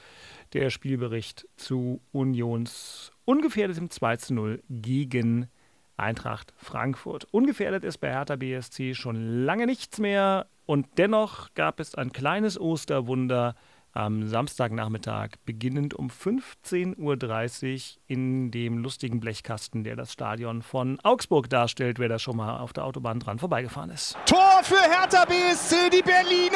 der 0.52 0.70
Spielbericht 0.70 1.49
zu 1.56 2.00
Unions 2.12 3.12
ungefährdetem 3.25 3.90
2 3.90 4.16
zu 4.16 4.34
0 4.34 4.62
gegen 4.68 5.49
Eintracht 5.96 6.52
Frankfurt. 6.56 7.26
Ungefährdet 7.30 7.84
ist 7.84 7.99
bei 7.99 8.11
Hertha 8.11 8.37
BSC 8.37 8.94
schon 8.94 9.44
lange 9.44 9.66
nichts 9.66 9.99
mehr. 9.99 10.46
Und 10.66 10.87
dennoch 10.99 11.54
gab 11.54 11.80
es 11.80 11.94
ein 11.94 12.12
kleines 12.12 12.61
Osterwunder 12.61 13.54
am 13.92 14.26
Samstagnachmittag, 14.26 15.30
beginnend 15.44 15.94
um 15.94 16.08
15.30 16.08 16.96
Uhr 16.99 18.02
in 18.06 18.50
dem 18.50 18.78
lustigen 18.78 19.20
Blechkasten, 19.20 19.84
der 19.84 19.96
das 19.96 20.12
Stadion 20.12 20.62
von 20.62 20.99
Augsburg 21.02 21.49
darstellt, 21.50 21.99
wer 21.99 22.08
da 22.08 22.18
schon 22.18 22.37
mal 22.37 22.58
auf 22.58 22.72
der 22.72 22.84
Autobahn 22.84 23.20
dran 23.20 23.38
vorbeigefahren 23.38 23.90
ist. 23.90 24.16
Tor 24.26 24.61
für 24.62 24.80
Hertha 24.80 25.25
BSC. 25.25 25.90
Die 25.90 26.02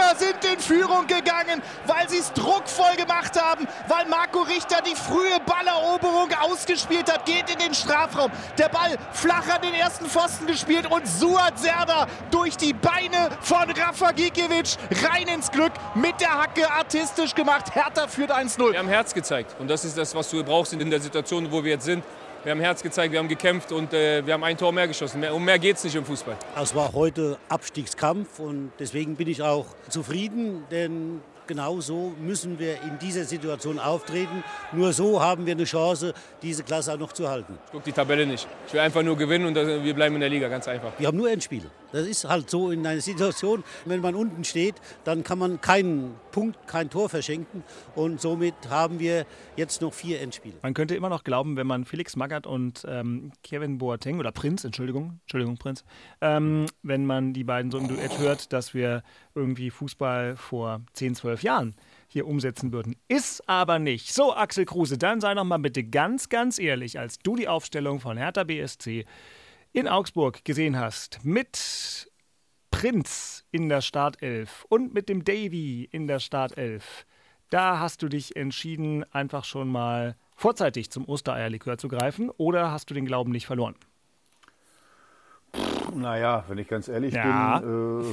Berliner 0.06 0.18
sind 0.18 0.52
in 0.52 0.60
Führung 0.60 1.06
gegangen, 1.06 1.62
weil 1.86 2.08
sie 2.08 2.18
es 2.18 2.32
druckvoll 2.32 2.96
gemacht 2.96 3.40
haben, 3.40 3.66
weil 3.88 4.06
Marco 4.06 4.42
Richter 4.42 4.78
die 4.82 4.94
frühe 4.94 5.38
Balleroberung 5.44 6.30
ausgespielt 6.40 7.12
hat, 7.12 7.24
geht 7.24 7.50
in 7.50 7.58
den 7.58 7.74
Strafraum. 7.74 8.30
Der 8.58 8.68
Ball 8.68 8.96
flach 9.12 9.48
an 9.48 9.62
den 9.62 9.74
ersten 9.74 10.06
Pfosten 10.06 10.46
gespielt 10.46 10.86
und 10.90 11.06
Suat 11.06 11.58
Serda 11.58 12.06
durch 12.30 12.56
die 12.56 12.72
Beine 12.72 13.30
von 13.40 13.70
Rafa 13.70 14.12
Gikiewicz 14.12 14.78
rein 15.04 15.28
ins 15.28 15.50
Glück 15.50 15.72
mit 15.94 16.20
der 16.20 16.34
Hacke 16.34 16.70
artistisch 16.70 17.34
gemacht. 17.34 17.74
Hertha 17.74 18.06
führt 18.06 18.30
1-0. 18.30 18.72
Wir 18.72 18.78
haben 18.78 18.88
Herz 18.88 19.14
gezeigt. 19.14 19.56
Und 19.58 19.68
das 19.68 19.84
ist 19.84 19.96
das, 19.96 20.14
was 20.14 20.30
du 20.30 20.42
brauchst 20.44 20.72
in 20.72 20.90
der 20.90 21.00
Situation, 21.00 21.50
wo 21.50 21.64
wir 21.64 21.72
jetzt 21.72 21.84
sind. 21.84 22.04
Wir 22.46 22.52
haben 22.52 22.60
Herz 22.60 22.80
gezeigt, 22.80 23.10
wir 23.10 23.18
haben 23.18 23.26
gekämpft 23.26 23.72
und 23.72 23.92
äh, 23.92 24.24
wir 24.24 24.34
haben 24.34 24.44
ein 24.44 24.56
Tor 24.56 24.70
mehr 24.70 24.86
geschossen. 24.86 25.24
um 25.24 25.44
mehr 25.44 25.58
geht 25.58 25.78
es 25.78 25.82
nicht 25.82 25.96
im 25.96 26.04
Fußball. 26.04 26.36
Es 26.62 26.76
war 26.76 26.92
heute 26.92 27.38
Abstiegskampf 27.48 28.38
und 28.38 28.70
deswegen 28.78 29.16
bin 29.16 29.26
ich 29.26 29.42
auch 29.42 29.66
zufrieden, 29.88 30.62
denn 30.70 31.22
genau 31.48 31.80
so 31.80 32.12
müssen 32.20 32.60
wir 32.60 32.74
in 32.82 33.00
dieser 33.00 33.24
Situation 33.24 33.80
auftreten. 33.80 34.44
Nur 34.70 34.92
so 34.92 35.20
haben 35.20 35.44
wir 35.44 35.54
eine 35.54 35.64
Chance, 35.64 36.14
diese 36.40 36.62
Klasse 36.62 36.92
auch 36.92 36.98
noch 36.98 37.12
zu 37.12 37.28
halten. 37.28 37.58
Ich 37.66 37.72
gucke 37.72 37.84
die 37.84 37.92
Tabelle 37.92 38.24
nicht. 38.24 38.46
Ich 38.68 38.72
will 38.74 38.80
einfach 38.80 39.02
nur 39.02 39.16
gewinnen 39.16 39.46
und 39.46 39.56
wir 39.56 39.94
bleiben 39.94 40.14
in 40.14 40.20
der 40.20 40.30
Liga, 40.30 40.46
ganz 40.46 40.68
einfach. 40.68 40.92
Wir 40.98 41.08
haben 41.08 41.16
nur 41.16 41.28
Endspiele. 41.28 41.68
Das 41.96 42.06
ist 42.06 42.28
halt 42.28 42.50
so 42.50 42.70
in 42.70 42.86
einer 42.86 43.00
Situation, 43.00 43.64
wenn 43.86 44.02
man 44.02 44.14
unten 44.14 44.44
steht, 44.44 44.74
dann 45.04 45.24
kann 45.24 45.38
man 45.38 45.62
keinen 45.62 46.14
Punkt, 46.30 46.68
kein 46.68 46.90
Tor 46.90 47.08
verschenken. 47.08 47.64
Und 47.94 48.20
somit 48.20 48.54
haben 48.68 48.98
wir 48.98 49.24
jetzt 49.56 49.80
noch 49.80 49.94
vier 49.94 50.20
Endspiele. 50.20 50.56
Man 50.60 50.74
könnte 50.74 50.94
immer 50.94 51.08
noch 51.08 51.24
glauben, 51.24 51.56
wenn 51.56 51.66
man 51.66 51.86
Felix 51.86 52.14
Magath 52.14 52.46
und 52.46 52.84
ähm, 52.86 53.32
Kevin 53.42 53.78
Boateng 53.78 54.18
oder 54.18 54.30
Prinz, 54.30 54.64
Entschuldigung, 54.64 55.20
Entschuldigung, 55.22 55.56
Prinz, 55.56 55.84
ähm, 56.20 56.66
wenn 56.82 57.06
man 57.06 57.32
die 57.32 57.44
beiden 57.44 57.70
so 57.70 57.78
im 57.78 57.88
Duett 57.88 58.18
hört, 58.18 58.52
dass 58.52 58.74
wir 58.74 59.02
irgendwie 59.34 59.70
Fußball 59.70 60.36
vor 60.36 60.82
10, 60.92 61.14
12 61.14 61.42
Jahren 61.44 61.74
hier 62.08 62.26
umsetzen 62.26 62.72
würden. 62.72 62.96
Ist 63.08 63.48
aber 63.48 63.78
nicht. 63.78 64.12
So, 64.12 64.34
Axel 64.34 64.66
Kruse, 64.66 64.98
dann 64.98 65.22
sei 65.22 65.32
noch 65.32 65.44
mal 65.44 65.58
bitte 65.58 65.82
ganz, 65.82 66.28
ganz 66.28 66.58
ehrlich, 66.58 66.98
als 66.98 67.18
du 67.20 67.36
die 67.36 67.48
Aufstellung 67.48 68.00
von 68.00 68.18
Hertha 68.18 68.44
BSC 68.44 69.06
in 69.76 69.88
Augsburg 69.88 70.42
gesehen 70.46 70.78
hast, 70.78 71.22
mit 71.22 72.10
Prinz 72.70 73.44
in 73.50 73.68
der 73.68 73.82
Startelf 73.82 74.64
und 74.70 74.94
mit 74.94 75.10
dem 75.10 75.22
Davy 75.22 75.86
in 75.92 76.06
der 76.06 76.18
Startelf, 76.18 77.04
Da 77.50 77.78
hast 77.78 78.02
du 78.02 78.08
dich 78.08 78.36
entschieden, 78.36 79.04
einfach 79.12 79.44
schon 79.44 79.68
mal 79.68 80.16
vorzeitig 80.34 80.90
zum 80.90 81.06
Ostereierlikör 81.06 81.76
zu 81.76 81.88
greifen 81.88 82.30
oder 82.30 82.72
hast 82.72 82.88
du 82.88 82.94
den 82.94 83.04
Glauben 83.04 83.32
nicht 83.32 83.46
verloren? 83.46 83.76
Naja, 85.96 86.44
wenn 86.48 86.58
ich 86.58 86.68
ganz 86.68 86.88
ehrlich 86.88 87.14
Ja. 87.14 87.58
bin, 87.60 87.68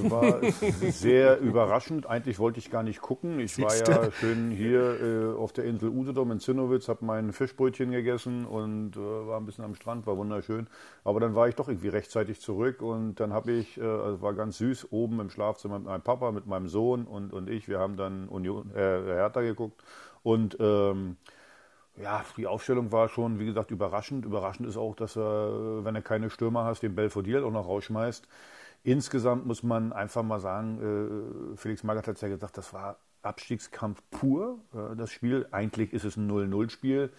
äh, 0.08 0.12
war 0.12 0.42
es 0.44 1.02
sehr 1.02 1.40
überraschend. 1.42 2.06
Eigentlich 2.08 2.40
wollte 2.40 2.60
ich 2.60 2.72
gar 2.72 2.84
nicht 2.84 3.02
gucken. 3.02 3.40
Ich 3.40 3.54
Siehste. 3.54 3.88
war 3.92 4.06
ja 4.06 4.12
schön 4.12 4.52
hier 4.52 5.00
äh, 5.02 5.34
auf 5.38 5.54
der 5.54 5.66
Insel 5.66 5.90
Usedom 5.90 6.32
in 6.32 6.40
Zinnowitz, 6.40 6.88
habe 6.88 7.06
mein 7.06 7.34
Fischbrötchen 7.34 7.92
gegessen 7.92 8.46
und 8.46 8.96
äh, 8.96 9.00
war 9.00 9.40
ein 9.40 9.46
bisschen 9.46 9.66
am 9.66 9.75
Strand, 9.75 10.08
war 10.08 10.18
wunderschön. 10.18 10.68
Aber 11.04 11.20
dann 11.20 11.36
war 11.36 11.48
ich 11.48 11.56
doch 11.56 11.68
irgendwie 11.68 11.90
rechtzeitig 11.90 12.40
zurück 12.40 12.82
und 12.82 13.20
dann 13.20 13.34
habe 13.34 13.52
ich, 13.52 13.78
äh, 13.80 13.84
also 13.84 14.22
war 14.22 14.34
ganz 14.34 14.58
süß, 14.58 14.88
oben 14.92 15.20
im 15.20 15.30
Schlafzimmer 15.30 15.80
mit 15.80 15.88
meinem 15.88 16.02
Papa, 16.02 16.32
mit 16.32 16.48
meinem 16.48 16.68
Sohn 16.68 17.06
und, 17.06 17.34
und 17.34 17.50
ich, 17.50 17.68
wir 17.68 17.80
haben 17.80 17.98
dann 17.98 18.28
Union, 18.30 18.72
äh, 18.75 18.78
Hertha 18.80 19.42
geguckt 19.42 19.84
und 20.24 20.56
ähm, 20.60 21.18
ja, 21.96 22.26
die 22.38 22.48
Aufstellung 22.48 22.92
war 22.92 23.10
schon, 23.10 23.40
wie 23.40 23.46
gesagt, 23.46 23.72
überraschend. 23.72 24.26
Überraschend 24.26 24.68
ist 24.68 24.78
auch, 24.78 24.96
dass 24.96 25.16
er, 25.16 25.84
wenn 25.86 25.96
er 25.96 26.02
keine 26.02 26.30
Stürmer 26.30 26.66
hast, 26.66 26.82
den 26.82 26.96
Belfodil 26.96 27.44
auch 27.44 27.52
noch 27.52 27.68
rausschmeißt. 27.68 28.28
Insgesamt 28.84 29.46
muss 29.46 29.64
man 29.64 29.94
einfach 29.94 30.24
mal 30.24 30.40
sagen, 30.40 31.54
äh, 31.54 31.58
Felix 31.58 31.84
Magath 31.84 32.08
hat 32.08 32.22
ja 32.22 32.28
gesagt, 32.28 32.58
das 32.58 32.74
war 32.74 32.98
Abstiegskampf 33.22 34.02
pur. 34.12 34.60
Äh, 34.74 34.96
das 34.96 35.12
Spiel, 35.12 35.48
eigentlich 35.52 35.94
ist 35.94 36.04
es 36.04 36.18
ein 36.18 36.30
0-0-Spiel. 36.30 37.12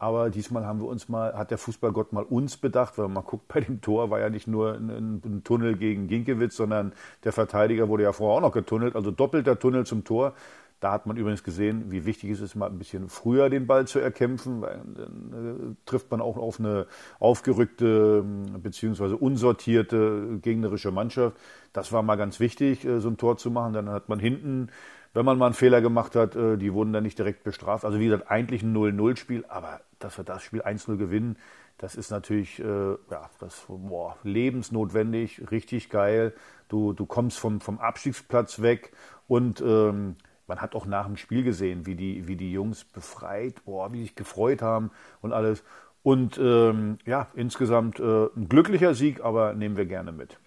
Aber 0.00 0.30
diesmal 0.30 0.64
haben 0.64 0.80
wir 0.80 0.86
uns 0.86 1.08
mal, 1.08 1.34
hat 1.34 1.50
der 1.50 1.58
Fußballgott 1.58 2.12
mal 2.12 2.22
uns 2.22 2.56
bedacht, 2.56 2.98
weil 2.98 3.08
man 3.08 3.24
guckt, 3.24 3.48
bei 3.48 3.60
dem 3.60 3.80
Tor 3.80 4.10
war 4.10 4.20
ja 4.20 4.30
nicht 4.30 4.46
nur 4.46 4.74
ein, 4.74 5.20
ein 5.24 5.42
Tunnel 5.42 5.76
gegen 5.76 6.06
Ginkiewicz, 6.06 6.54
sondern 6.56 6.92
der 7.24 7.32
Verteidiger 7.32 7.88
wurde 7.88 8.04
ja 8.04 8.12
vorher 8.12 8.36
auch 8.36 8.48
noch 8.48 8.52
getunnelt, 8.52 8.94
also 8.94 9.10
doppelter 9.10 9.58
Tunnel 9.58 9.86
zum 9.86 10.04
Tor. 10.04 10.34
Da 10.80 10.92
hat 10.92 11.06
man 11.06 11.16
übrigens 11.16 11.42
gesehen, 11.42 11.90
wie 11.90 12.04
wichtig 12.06 12.30
es 12.30 12.40
ist, 12.40 12.54
mal 12.54 12.66
ein 12.66 12.78
bisschen 12.78 13.08
früher 13.08 13.50
den 13.50 13.66
Ball 13.66 13.88
zu 13.88 13.98
erkämpfen, 13.98 14.60
weil 14.60 14.80
dann 14.94 15.74
äh, 15.74 15.74
trifft 15.86 16.10
man 16.12 16.20
auch 16.20 16.36
auf 16.36 16.60
eine 16.60 16.86
aufgerückte 17.18 18.22
bzw. 18.22 19.14
unsortierte 19.14 20.38
gegnerische 20.40 20.92
Mannschaft. 20.92 21.36
Das 21.72 21.90
war 21.92 22.02
mal 22.02 22.14
ganz 22.14 22.38
wichtig, 22.38 22.84
äh, 22.84 23.00
so 23.00 23.08
ein 23.08 23.16
Tor 23.16 23.38
zu 23.38 23.50
machen. 23.50 23.72
Dann 23.72 23.88
hat 23.88 24.08
man 24.08 24.20
hinten, 24.20 24.68
wenn 25.14 25.24
man 25.24 25.36
mal 25.36 25.46
einen 25.46 25.54
Fehler 25.54 25.80
gemacht 25.80 26.14
hat, 26.14 26.36
äh, 26.36 26.56
die 26.56 26.72
wurden 26.72 26.92
dann 26.92 27.02
nicht 27.02 27.18
direkt 27.18 27.42
bestraft. 27.42 27.84
Also 27.84 27.98
wie 27.98 28.04
gesagt, 28.04 28.30
eigentlich 28.30 28.62
ein 28.62 28.72
0-0-Spiel, 28.72 29.46
aber 29.48 29.80
dass 29.98 30.16
wir 30.16 30.24
das 30.24 30.44
Spiel 30.44 30.62
1-0 30.62 30.96
gewinnen, 30.96 31.36
das 31.78 31.94
ist 31.94 32.10
natürlich 32.10 32.58
ja, 32.58 32.98
das, 33.38 33.66
boah, 33.68 34.16
lebensnotwendig, 34.24 35.48
richtig 35.52 35.90
geil. 35.90 36.34
Du, 36.68 36.92
du 36.92 37.06
kommst 37.06 37.38
vom, 37.38 37.60
vom 37.60 37.78
Abstiegsplatz 37.78 38.60
weg 38.60 38.90
und 39.28 39.60
ähm, 39.60 40.16
man 40.48 40.60
hat 40.60 40.74
auch 40.74 40.86
nach 40.86 41.06
dem 41.06 41.16
Spiel 41.16 41.44
gesehen, 41.44 41.86
wie 41.86 41.94
die, 41.94 42.26
wie 42.26 42.36
die 42.36 42.50
Jungs 42.50 42.84
befreit, 42.84 43.64
boah, 43.64 43.92
wie 43.92 44.02
sich 44.02 44.14
gefreut 44.14 44.62
haben 44.62 44.90
und 45.20 45.32
alles. 45.32 45.62
Und 46.02 46.38
ähm, 46.38 46.98
ja, 47.04 47.28
insgesamt 47.34 48.00
äh, 48.00 48.26
ein 48.36 48.48
glücklicher 48.48 48.94
Sieg, 48.94 49.22
aber 49.22 49.54
nehmen 49.54 49.76
wir 49.76 49.86
gerne 49.86 50.10
mit. 50.10 50.38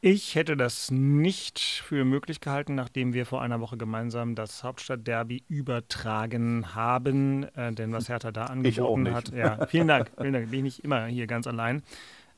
Ich 0.00 0.34
hätte 0.34 0.56
das 0.56 0.90
nicht 0.90 1.58
für 1.58 2.04
möglich 2.04 2.40
gehalten, 2.40 2.74
nachdem 2.74 3.12
wir 3.12 3.26
vor 3.26 3.42
einer 3.42 3.60
Woche 3.60 3.76
gemeinsam 3.76 4.34
das 4.34 4.62
Hauptstadtderby 4.62 5.42
übertragen 5.48 6.74
haben. 6.74 7.44
Äh, 7.56 7.72
denn 7.72 7.92
was 7.92 8.08
Hertha 8.08 8.30
da 8.30 8.44
angeboten 8.44 9.12
hat. 9.12 9.30
Ja, 9.30 9.66
vielen 9.66 9.88
Dank. 9.88 10.10
Vielen 10.18 10.32
Dank. 10.32 10.50
Bin 10.50 10.58
ich 10.60 10.76
nicht 10.76 10.84
immer 10.84 11.06
hier 11.06 11.26
ganz 11.26 11.46
allein. 11.46 11.82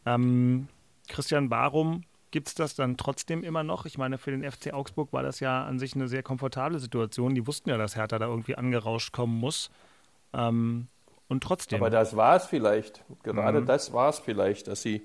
Ähm, 0.06 0.68
Christian, 1.08 1.50
warum 1.50 2.02
gibt 2.30 2.48
es 2.48 2.54
das 2.54 2.74
dann 2.74 2.96
trotzdem 2.96 3.42
immer 3.44 3.62
noch? 3.64 3.86
Ich 3.86 3.98
meine, 3.98 4.18
für 4.18 4.30
den 4.30 4.50
FC 4.50 4.72
Augsburg 4.72 5.12
war 5.12 5.22
das 5.22 5.40
ja 5.40 5.64
an 5.64 5.78
sich 5.78 5.94
eine 5.94 6.08
sehr 6.08 6.22
komfortable 6.22 6.78
Situation. 6.78 7.34
Die 7.34 7.46
wussten 7.46 7.70
ja, 7.70 7.76
dass 7.78 7.96
Hertha 7.96 8.18
da 8.18 8.26
irgendwie 8.26 8.56
angerauscht 8.56 9.12
kommen 9.12 9.38
muss. 9.38 9.70
Ähm, 10.34 10.88
und 11.28 11.42
trotzdem. 11.42 11.82
Aber 11.82 11.90
das 11.90 12.16
war 12.16 12.36
es 12.36 12.46
vielleicht. 12.46 13.04
Gerade 13.22 13.60
Mhm. 13.62 13.66
das 13.66 13.92
war 13.92 14.10
es 14.10 14.18
vielleicht, 14.18 14.68
dass 14.68 14.82
sie 14.82 15.02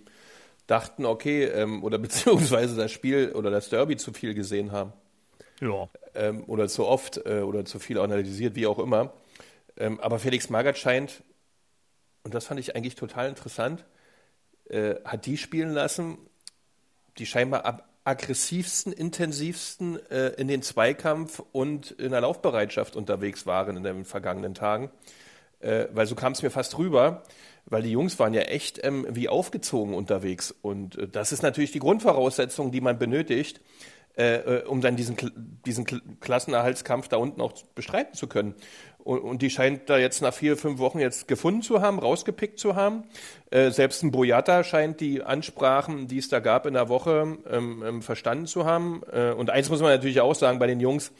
dachten, 0.68 1.06
okay, 1.06 1.46
ähm, 1.46 1.84
oder 1.84 1.98
beziehungsweise 2.00 2.76
das 2.76 2.92
Spiel 2.92 3.32
oder 3.34 3.52
das 3.52 3.70
Derby 3.70 3.98
zu 3.98 4.14
viel 4.14 4.34
gesehen 4.34 4.72
haben. 4.72 4.94
ja. 5.62 5.90
ähm, 6.16 6.44
oder 6.48 6.68
zu 6.68 6.86
oft 6.86 7.18
äh, 7.26 7.42
oder 7.42 7.66
zu 7.66 7.80
viel 7.80 8.00
analysiert, 8.00 8.56
wie 8.56 8.68
auch 8.68 8.80
immer. 8.80 9.14
Ähm, 9.78 10.00
aber 10.00 10.20
Felix 10.20 10.50
Magath 10.50 10.78
scheint, 10.78 11.24
und 12.24 12.34
das 12.34 12.46
fand 12.46 12.60
ich 12.60 12.76
eigentlich 12.76 12.96
total 12.96 13.30
interessant, 13.30 13.86
äh, 14.70 14.96
hat 15.06 15.26
die 15.26 15.38
spielen 15.38 15.72
lassen, 15.72 16.18
die 17.18 17.26
scheinbar 17.26 17.84
aggressivsten, 18.04 18.92
intensivsten 18.92 19.98
äh, 20.12 20.30
in 20.30 20.48
den 20.48 20.62
Zweikampf 20.62 21.42
und 21.52 21.92
in 21.92 22.12
der 22.12 22.22
Laufbereitschaft 22.22 22.96
unterwegs 22.96 23.46
waren 23.46 23.78
in 23.78 23.84
den 23.84 24.06
vergangenen 24.06 24.54
Tagen. 24.54 24.92
Äh, 25.60 25.88
weil 25.94 26.06
so 26.06 26.16
kam 26.16 26.34
es 26.34 26.42
mir 26.42 26.50
fast 26.50 26.78
rüber, 26.78 27.24
weil 27.66 27.82
die 27.82 27.92
Jungs 27.92 28.20
waren 28.20 28.34
ja 28.34 28.42
echt 28.42 28.84
ähm, 28.84 29.08
wie 29.10 29.30
aufgezogen 29.30 29.94
unterwegs. 29.94 30.54
Und 30.62 30.98
äh, 30.98 31.08
das 31.08 31.32
ist 31.32 31.44
natürlich 31.44 31.72
die 31.72 31.80
Grundvoraussetzung, 31.80 32.72
die 32.72 32.82
man 32.82 33.00
benötigt, 33.00 33.62
äh, 34.18 34.36
äh, 34.36 34.64
um 34.66 34.82
dann 34.82 34.98
diesen, 34.98 35.16
diesen 35.66 35.86
Kl- 35.86 36.02
Klassenerhaltskampf 36.20 37.08
da 37.08 37.18
unten 37.18 37.40
auch 37.40 37.54
bestreiten 37.74 38.16
zu 38.16 38.28
können. 38.28 38.54
Und, 39.04 39.20
und 39.20 39.42
die 39.42 39.50
scheint 39.50 39.90
da 39.90 39.98
jetzt 39.98 40.22
nach 40.22 40.34
vier, 40.34 40.58
fünf 40.58 40.80
Wochen 40.80 41.00
jetzt 41.00 41.28
gefunden 41.28 41.62
zu 41.62 41.82
haben, 41.82 42.00
rausgepickt 42.00 42.60
zu 42.60 42.76
haben. 42.76 43.04
Äh, 43.52 43.70
selbst 43.70 44.02
ein 44.02 44.12
Boyata 44.12 44.64
scheint 44.64 45.00
die 45.00 45.22
Ansprachen, 45.22 46.08
die 46.08 46.18
es 46.18 46.30
da 46.30 46.40
gab 46.40 46.66
in 46.66 46.74
der 46.74 46.90
Woche, 46.90 47.38
ähm, 47.50 47.84
ähm, 47.86 48.02
verstanden 48.02 48.48
zu 48.48 48.66
haben. 48.66 49.02
Äh, 49.12 49.32
und 49.32 49.50
eins 49.50 49.70
muss 49.70 49.82
man 49.82 49.92
natürlich 49.92 50.22
auch 50.22 50.34
sagen, 50.34 50.58
bei 50.58 50.68
den 50.68 50.80
Jungs 50.80 51.12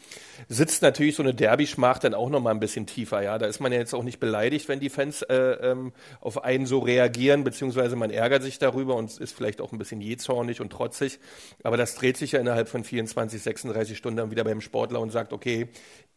sitzt 0.48 0.82
natürlich 0.82 1.14
so 1.14 1.22
eine 1.22 1.34
Derby-Schmach 1.34 1.98
dann 1.98 2.14
auch 2.14 2.30
noch 2.30 2.40
mal 2.40 2.50
ein 2.50 2.58
bisschen 2.58 2.86
tiefer. 2.86 3.22
Ja, 3.22 3.38
da 3.38 3.46
ist 3.46 3.60
man 3.60 3.70
ja 3.70 3.78
jetzt 3.78 3.94
auch 3.94 4.02
nicht 4.02 4.18
beleidigt, 4.18 4.68
wenn 4.68 4.80
die 4.80 4.90
Fans 4.90 5.22
äh, 5.22 5.34
ähm, 5.34 5.92
auf 6.20 6.42
einen 6.42 6.66
so 6.66 6.80
reagieren, 6.80 7.44
beziehungsweise 7.44 7.94
man 7.94 8.10
ärgert 8.10 8.42
sich 8.42 8.58
darüber 8.58 8.96
und 8.96 9.16
ist 9.18 9.36
vielleicht 9.36 9.60
auch 9.60 9.72
ein 9.72 9.78
bisschen 9.78 10.00
jähzornig 10.00 10.60
und 10.60 10.70
trotzig. 10.70 11.20
Aber 11.62 11.76
das 11.76 11.94
dreht 11.94 12.16
sich 12.16 12.32
ja 12.32 12.40
innerhalb 12.40 12.68
von 12.68 12.82
24, 12.82 13.42
36 13.42 13.96
Stunden 13.96 14.30
wieder 14.30 14.42
beim 14.42 14.60
Sportler 14.60 15.00
und 15.00 15.10
sagt, 15.10 15.32
okay, 15.32 15.68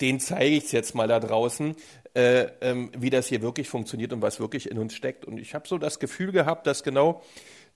den 0.02 0.20
zeige 0.20 0.56
ich 0.56 0.72
jetzt 0.72 0.96
mal 0.96 1.08
da 1.08 1.20
draußen, 1.20 1.57
äh, 2.14 2.48
ähm, 2.62 2.92
wie 2.98 3.10
das 3.10 3.28
hier 3.28 3.42
wirklich 3.42 3.70
funktioniert 3.70 4.14
und 4.14 4.22
was 4.22 4.40
wirklich 4.40 4.70
in 4.70 4.78
uns 4.78 4.94
steckt. 4.94 5.26
Und 5.26 5.38
ich 5.40 5.54
habe 5.54 5.68
so 5.68 5.78
das 5.78 6.00
Gefühl 6.00 6.32
gehabt, 6.32 6.68
dass 6.68 6.84
genau 6.84 7.22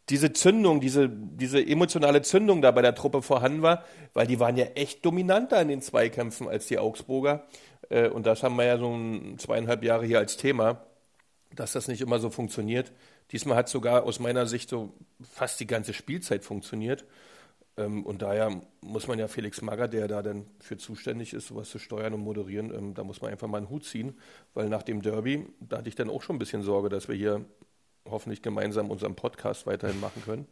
diese 0.09 0.33
Zündung, 0.33 0.81
diese, 0.81 1.09
diese 1.09 1.65
emotionale 1.65 2.21
Zündung 2.21 2.61
da 2.61 2.71
bei 2.71 2.81
der 2.81 2.95
Truppe 2.95 3.21
vorhanden 3.21 3.61
war, 3.61 3.85
weil 4.13 4.27
die 4.27 4.39
waren 4.39 4.57
ja 4.57 4.65
echt 4.75 5.05
dominanter 5.05 5.61
in 5.61 5.67
den 5.67 5.81
Zweikämpfen 5.81 6.47
als 6.47 6.65
die 6.67 6.79
Augsburger. 6.79 7.45
Äh, 7.89 8.09
und 8.09 8.25
das 8.25 8.43
haben 8.43 8.55
wir 8.55 8.65
ja 8.65 8.77
so 8.77 8.93
ein, 8.93 9.37
zweieinhalb 9.37 9.83
Jahre 9.83 10.05
hier 10.05 10.19
als 10.19 10.37
Thema, 10.37 10.85
dass 11.55 11.73
das 11.73 11.87
nicht 11.87 12.01
immer 12.01 12.19
so 12.19 12.29
funktioniert. 12.29 12.91
Diesmal 13.31 13.57
hat 13.57 13.69
sogar 13.69 14.03
aus 14.03 14.19
meiner 14.19 14.45
Sicht 14.47 14.69
so 14.69 14.93
fast 15.21 15.59
die 15.59 15.67
ganze 15.67 15.93
Spielzeit 15.93 16.43
funktioniert. 16.43 17.05
Ähm, 17.81 18.05
und 18.05 18.21
daher 18.21 18.61
muss 18.81 19.07
man 19.07 19.19
ja 19.19 19.27
Felix 19.27 19.61
Magger, 19.61 19.87
der 19.87 20.07
da 20.07 20.21
dann 20.21 20.45
für 20.59 20.77
zuständig 20.77 21.33
ist, 21.33 21.47
sowas 21.47 21.69
zu 21.69 21.79
steuern 21.79 22.13
und 22.13 22.21
moderieren, 22.21 22.73
ähm, 22.73 22.93
da 22.93 23.03
muss 23.03 23.21
man 23.21 23.31
einfach 23.31 23.47
mal 23.47 23.57
einen 23.57 23.69
Hut 23.69 23.85
ziehen, 23.85 24.17
weil 24.53 24.69
nach 24.69 24.83
dem 24.83 25.01
Derby, 25.01 25.47
da 25.59 25.79
hatte 25.79 25.89
ich 25.89 25.95
dann 25.95 26.09
auch 26.09 26.21
schon 26.21 26.35
ein 26.35 26.39
bisschen 26.39 26.63
Sorge, 26.63 26.89
dass 26.89 27.07
wir 27.07 27.15
hier 27.15 27.45
hoffentlich 28.09 28.41
gemeinsam 28.41 28.89
unseren 28.89 29.15
Podcast 29.15 29.67
weiterhin 29.67 29.99
machen 29.99 30.23
können. 30.25 30.47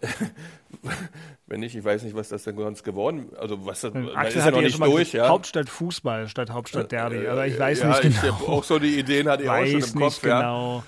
Wenn 1.46 1.60
nicht, 1.60 1.76
ich 1.76 1.84
weiß 1.84 2.02
nicht, 2.02 2.16
was 2.16 2.30
das 2.30 2.44
denn 2.44 2.56
sonst 2.56 2.82
geworden 2.82 3.30
Also 3.38 3.66
was 3.66 3.82
das, 3.82 3.94
ist 3.94 4.16
Axel 4.16 4.38
ja 4.38 4.44
hatte 4.44 4.56
noch 4.56 4.62
ja 4.62 4.68
nicht 4.68 4.82
durch, 4.82 5.12
ja. 5.12 5.28
Hauptstadt 5.28 5.68
Fußball 5.68 6.28
statt 6.28 6.50
Hauptstadt 6.50 6.90
Derby. 6.90 7.26
Aber 7.26 7.46
ich 7.46 7.58
weiß 7.58 7.80
ja, 7.80 7.88
nicht 7.88 8.04
Ich 8.04 8.20
genau. 8.20 8.34
hab 8.34 8.48
auch 8.48 8.64
so 8.64 8.78
die 8.78 8.98
Ideen 8.98 9.28
hatte 9.28 9.42
ich 9.42 9.50
auch 9.50 9.66
schon 9.66 9.82
im 9.82 10.00
Kopf, 10.00 10.24
ja. 10.24 10.82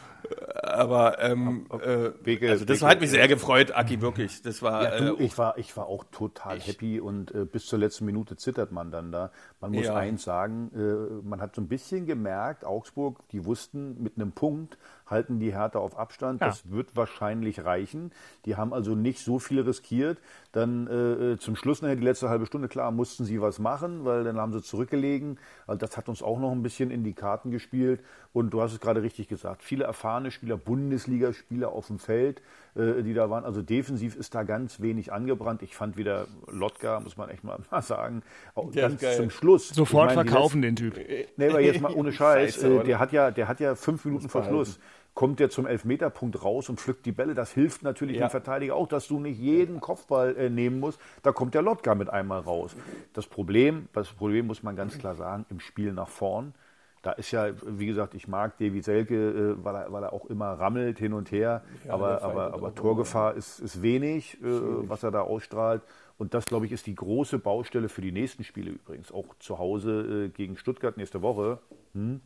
Aber 0.74 1.20
ähm, 1.22 1.66
äh, 1.70 2.10
Wege- 2.24 2.50
also 2.50 2.64
das 2.64 2.78
Wege- 2.80 2.86
hat 2.88 3.00
mich 3.00 3.10
sehr 3.10 3.28
gefreut, 3.28 3.72
Aki, 3.74 4.00
wirklich. 4.00 4.42
Das 4.42 4.62
war 4.62 4.82
Ja, 4.84 4.98
du, 4.98 5.16
äh, 5.16 5.22
ich, 5.22 5.36
war, 5.38 5.58
ich 5.58 5.76
war 5.76 5.86
auch 5.86 6.04
total 6.10 6.58
happy 6.60 7.00
und 7.00 7.34
äh, 7.34 7.44
bis 7.44 7.66
zur 7.66 7.78
letzten 7.78 8.04
Minute 8.04 8.36
zittert 8.36 8.72
man 8.72 8.90
dann 8.90 9.12
da. 9.12 9.30
Man 9.60 9.72
muss 9.72 9.86
Ja. 9.86 9.94
eins 9.96 10.22
sagen, 10.24 10.70
äh, 10.74 11.26
man 11.28 11.40
hat 11.40 11.54
so 11.54 11.60
ein 11.60 11.68
bisschen 11.68 12.06
gemerkt, 12.06 12.64
Augsburg, 12.64 13.20
die 13.30 13.44
wussten, 13.44 14.02
mit 14.02 14.16
einem 14.16 14.32
Punkt 14.32 14.78
halten 15.10 15.40
die 15.40 15.52
Hertha 15.52 15.78
auf 15.78 15.98
Abstand. 15.98 16.40
Ja. 16.40 16.48
Das 16.48 16.70
wird 16.70 16.96
wahrscheinlich 16.96 17.64
reichen. 17.64 18.12
Die 18.44 18.56
haben 18.56 18.72
also 18.72 18.94
nicht 18.94 19.20
so 19.20 19.38
viel 19.38 19.60
riskiert. 19.60 20.18
Dann 20.52 20.86
äh, 20.86 21.38
zum 21.38 21.56
Schluss 21.56 21.82
nachher 21.82 21.96
die 21.96 22.04
letzte 22.04 22.28
halbe 22.28 22.46
Stunde, 22.46 22.68
klar, 22.68 22.90
mussten 22.90 23.24
sie 23.24 23.40
was 23.40 23.58
machen, 23.58 24.04
weil 24.04 24.24
dann 24.24 24.38
haben 24.38 24.52
sie 24.52 24.62
zurückgelegen. 24.62 25.38
Also 25.66 25.78
das 25.78 25.96
hat 25.96 26.08
uns 26.08 26.22
auch 26.22 26.38
noch 26.38 26.52
ein 26.52 26.62
bisschen 26.62 26.90
in 26.90 27.04
die 27.04 27.12
Karten 27.12 27.50
gespielt. 27.50 28.00
Und 28.32 28.50
du 28.50 28.62
hast 28.62 28.72
es 28.72 28.80
gerade 28.80 29.02
richtig 29.02 29.28
gesagt, 29.28 29.62
viele 29.62 29.84
erfahrene 29.84 30.30
Spieler, 30.30 30.56
Bundesligaspieler 30.56 31.70
auf 31.72 31.88
dem 31.88 31.98
Feld, 31.98 32.42
äh, 32.76 33.02
die 33.02 33.12
da 33.12 33.28
waren. 33.28 33.44
Also 33.44 33.60
defensiv 33.60 34.14
ist 34.14 34.36
da 34.36 34.44
ganz 34.44 34.80
wenig 34.80 35.12
angebrannt. 35.12 35.62
Ich 35.62 35.74
fand 35.74 35.96
wieder 35.96 36.28
Lotka, 36.48 37.00
muss 37.00 37.16
man 37.16 37.28
echt 37.30 37.42
mal, 37.42 37.58
mal 37.70 37.82
sagen, 37.82 38.22
auch 38.54 38.70
ganz 38.70 39.00
geil. 39.00 39.16
zum 39.16 39.30
Schluss. 39.30 39.68
Sofort 39.70 40.14
meine, 40.14 40.24
verkaufen 40.24 40.62
den 40.62 40.76
Typ. 40.76 40.96
Nee, 41.36 41.48
aber 41.48 41.60
jetzt 41.60 41.80
mal 41.80 41.92
ohne 41.96 42.12
Scheiß. 42.12 42.54
Scheiße, 42.54 42.80
äh, 42.80 42.84
der, 42.84 42.98
hat 43.00 43.12
ja, 43.12 43.32
der 43.32 43.48
hat 43.48 43.58
ja 43.58 43.74
fünf 43.74 44.04
Minuten 44.04 44.28
vor 44.28 44.44
Schluss 44.44 44.78
kommt 45.14 45.40
der 45.40 45.50
zum 45.50 45.66
Elfmeterpunkt 45.66 46.42
raus 46.44 46.68
und 46.68 46.80
pflückt 46.80 47.04
die 47.04 47.12
Bälle. 47.12 47.34
Das 47.34 47.52
hilft 47.52 47.82
natürlich 47.82 48.16
Ja. 48.16 48.26
dem 48.26 48.30
Verteidiger 48.30 48.76
auch, 48.76 48.86
dass 48.88 49.08
du 49.08 49.18
nicht 49.20 49.38
jeden 49.38 49.80
Kopfball 49.80 50.36
äh, 50.36 50.50
nehmen 50.50 50.80
musst. 50.80 51.00
Da 51.22 51.32
kommt 51.32 51.54
der 51.54 51.62
Lotka 51.62 51.94
mit 51.94 52.08
einmal 52.08 52.40
raus. 52.40 52.74
Das 53.12 53.26
Problem, 53.26 53.88
das 53.92 54.08
Problem 54.08 54.46
muss 54.46 54.62
man 54.62 54.76
ganz 54.76 54.98
klar 54.98 55.16
sagen, 55.16 55.46
im 55.50 55.60
Spiel 55.60 55.92
nach 55.92 56.08
vorn. 56.08 56.54
Da 57.02 57.12
ist 57.12 57.30
ja, 57.30 57.48
wie 57.64 57.86
gesagt, 57.86 58.14
ich 58.14 58.28
mag 58.28 58.58
Davy 58.58 58.82
Selke, 58.82 59.14
äh, 59.58 59.64
weil, 59.64 59.74
er, 59.74 59.92
weil 59.92 60.02
er 60.02 60.12
auch 60.12 60.26
immer 60.26 60.52
rammelt 60.52 60.98
hin 60.98 61.14
und 61.14 61.32
her. 61.32 61.64
der 61.84 61.94
aber 61.94 62.22
aber, 62.22 62.52
aber 62.52 62.74
Torgefahr 62.74 63.34
ist, 63.34 63.58
ist 63.58 63.80
wenig, 63.82 64.34
äh, 64.42 64.46
was 64.46 65.02
er 65.02 65.10
da 65.10 65.22
ausstrahlt. 65.22 65.82
Und 66.18 66.34
das, 66.34 66.44
glaube 66.44 66.66
ich, 66.66 66.72
ist 66.72 66.86
die 66.86 66.94
große 66.94 67.38
Baustelle 67.38 67.88
für 67.88 68.02
die 68.02 68.12
nächsten 68.12 68.44
Spiele 68.44 68.72
übrigens. 68.72 69.10
Auch 69.10 69.34
zu 69.38 69.58
Hause 69.58 70.26
äh, 70.26 70.28
gegen 70.28 70.58
Stuttgart 70.58 70.98
nächste 70.98 71.22
Woche. 71.22 71.58
Hm, 71.94 72.20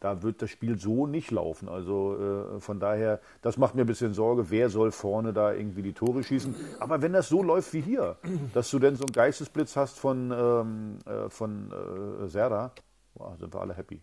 da 0.00 0.22
wird 0.22 0.40
das 0.42 0.50
Spiel 0.50 0.78
so 0.78 1.06
nicht 1.06 1.30
laufen. 1.30 1.68
Also 1.68 2.56
äh, 2.56 2.60
von 2.60 2.80
daher, 2.80 3.20
das 3.42 3.58
macht 3.58 3.74
mir 3.74 3.82
ein 3.82 3.86
bisschen 3.86 4.14
Sorge, 4.14 4.50
wer 4.50 4.70
soll 4.70 4.90
vorne 4.90 5.32
da 5.32 5.52
irgendwie 5.52 5.82
die 5.82 5.92
Tore 5.92 6.24
schießen. 6.24 6.54
Aber 6.80 7.02
wenn 7.02 7.12
das 7.12 7.28
so 7.28 7.42
läuft 7.42 7.72
wie 7.74 7.82
hier, 7.82 8.16
dass 8.54 8.70
du 8.70 8.78
denn 8.78 8.96
so 8.96 9.04
einen 9.04 9.12
Geistesblitz 9.12 9.76
hast 9.76 9.98
von, 9.98 10.32
ähm, 10.32 10.98
äh, 11.04 11.28
von 11.28 11.70
äh, 11.70 12.28
Serda, 12.28 12.72
boah, 13.14 13.36
sind 13.38 13.54
wir 13.54 13.60
alle 13.60 13.74
happy. 13.74 14.00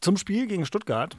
Zum 0.00 0.16
Spiel 0.16 0.46
gegen 0.46 0.66
Stuttgart. 0.66 1.16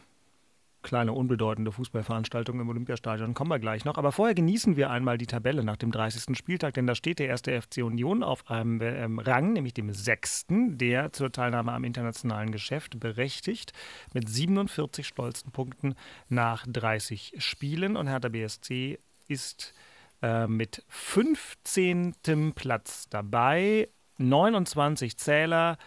Kleine, 0.83 1.11
unbedeutende 1.13 1.71
Fußballveranstaltung 1.71 2.59
im 2.59 2.69
Olympiastadion 2.69 3.33
kommen 3.33 3.49
wir 3.49 3.59
gleich 3.59 3.83
noch. 3.83 3.97
Aber 3.97 4.11
vorher 4.11 4.35
genießen 4.35 4.77
wir 4.77 4.89
einmal 4.89 5.17
die 5.17 5.25
Tabelle 5.25 5.63
nach 5.63 5.75
dem 5.75 5.91
30. 5.91 6.37
Spieltag, 6.37 6.75
denn 6.75 6.87
da 6.87 6.95
steht 6.95 7.19
der 7.19 7.27
erste 7.27 7.59
FC 7.61 7.77
Union 7.79 8.23
auf 8.23 8.49
einem 8.49 8.79
ähm, 8.81 9.19
Rang, 9.19 9.53
nämlich 9.53 9.73
dem 9.73 9.91
sechsten, 9.91 10.77
der 10.77 11.11
zur 11.11 11.31
Teilnahme 11.31 11.73
am 11.73 11.83
internationalen 11.83 12.51
Geschäft 12.51 12.99
berechtigt, 12.99 13.73
mit 14.13 14.29
47 14.29 15.05
stolzen 15.05 15.51
Punkten 15.51 15.95
nach 16.29 16.65
30 16.67 17.33
Spielen. 17.39 17.97
Und 17.97 18.07
Hertha 18.07 18.29
BSC 18.29 18.99
ist 19.27 19.73
äh, 20.21 20.47
mit 20.47 20.83
15. 20.87 22.13
Platz 22.55 23.09
dabei, 23.09 23.89
29 24.17 25.17
Zähler. 25.17 25.77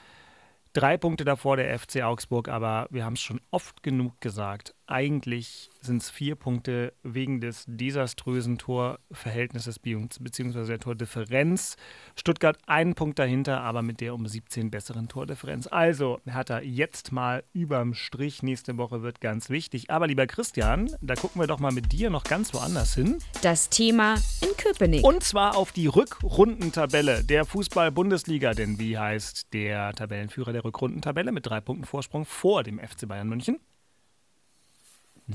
Drei 0.72 0.96
Punkte 0.96 1.24
davor 1.24 1.57
der 1.57 1.76
FC 1.76 2.03
Augsburg, 2.03 2.48
aber 2.48 2.87
wir 2.90 3.05
haben 3.05 3.14
es 3.14 3.20
schon 3.20 3.40
oft 3.50 3.83
genug 3.83 4.20
gesagt. 4.20 4.74
Eigentlich 4.90 5.70
sind 5.81 6.03
es 6.03 6.11
vier 6.11 6.35
Punkte 6.35 6.92
wegen 7.05 7.40
des 7.40 7.64
desaströsen 7.68 8.59
Torverhältnisses 8.59 9.79
bzw. 9.79 10.66
der 10.66 10.81
Tordifferenz. 10.81 11.76
Stuttgart 12.16 12.59
einen 12.66 12.96
Punkt 12.96 13.20
dahinter, 13.20 13.61
aber 13.61 13.83
mit 13.83 14.00
der 14.00 14.14
um 14.14 14.26
17 14.26 14.70
besseren 14.70 15.07
Tordifferenz. 15.07 15.68
Also 15.68 16.20
hat 16.29 16.50
er 16.50 16.64
jetzt 16.64 17.12
mal 17.12 17.44
überm 17.53 17.94
Strich. 17.94 18.42
Nächste 18.42 18.79
Woche 18.79 19.03
wird 19.03 19.20
ganz 19.20 19.48
wichtig. 19.48 19.90
Aber 19.90 20.09
lieber 20.09 20.26
Christian, 20.26 20.90
da 21.00 21.14
gucken 21.14 21.40
wir 21.40 21.46
doch 21.46 21.61
mal 21.61 21.72
mit 21.72 21.92
dir 21.92 22.11
noch 22.11 22.24
ganz 22.24 22.53
woanders 22.53 22.94
hin. 22.94 23.18
Das 23.42 23.68
Thema 23.70 24.16
in 24.42 24.57
Köpenick. 24.57 25.05
Und 25.05 25.22
zwar 25.22 25.57
auf 25.57 25.70
die 25.70 25.87
Rückrundentabelle 25.87 27.22
der 27.22 27.44
Fußball-Bundesliga. 27.44 28.55
Denn 28.55 28.81
wie 28.81 28.98
heißt 28.98 29.53
der 29.53 29.92
Tabellenführer 29.92 30.53
der 30.53 30.64
Rückrundentabelle 30.64 31.31
mit 31.31 31.46
drei 31.46 31.61
Punkten 31.61 31.85
Vorsprung 31.85 32.24
vor 32.24 32.64
dem 32.64 32.81
FC 32.81 33.07
Bayern 33.07 33.29
München? 33.29 33.61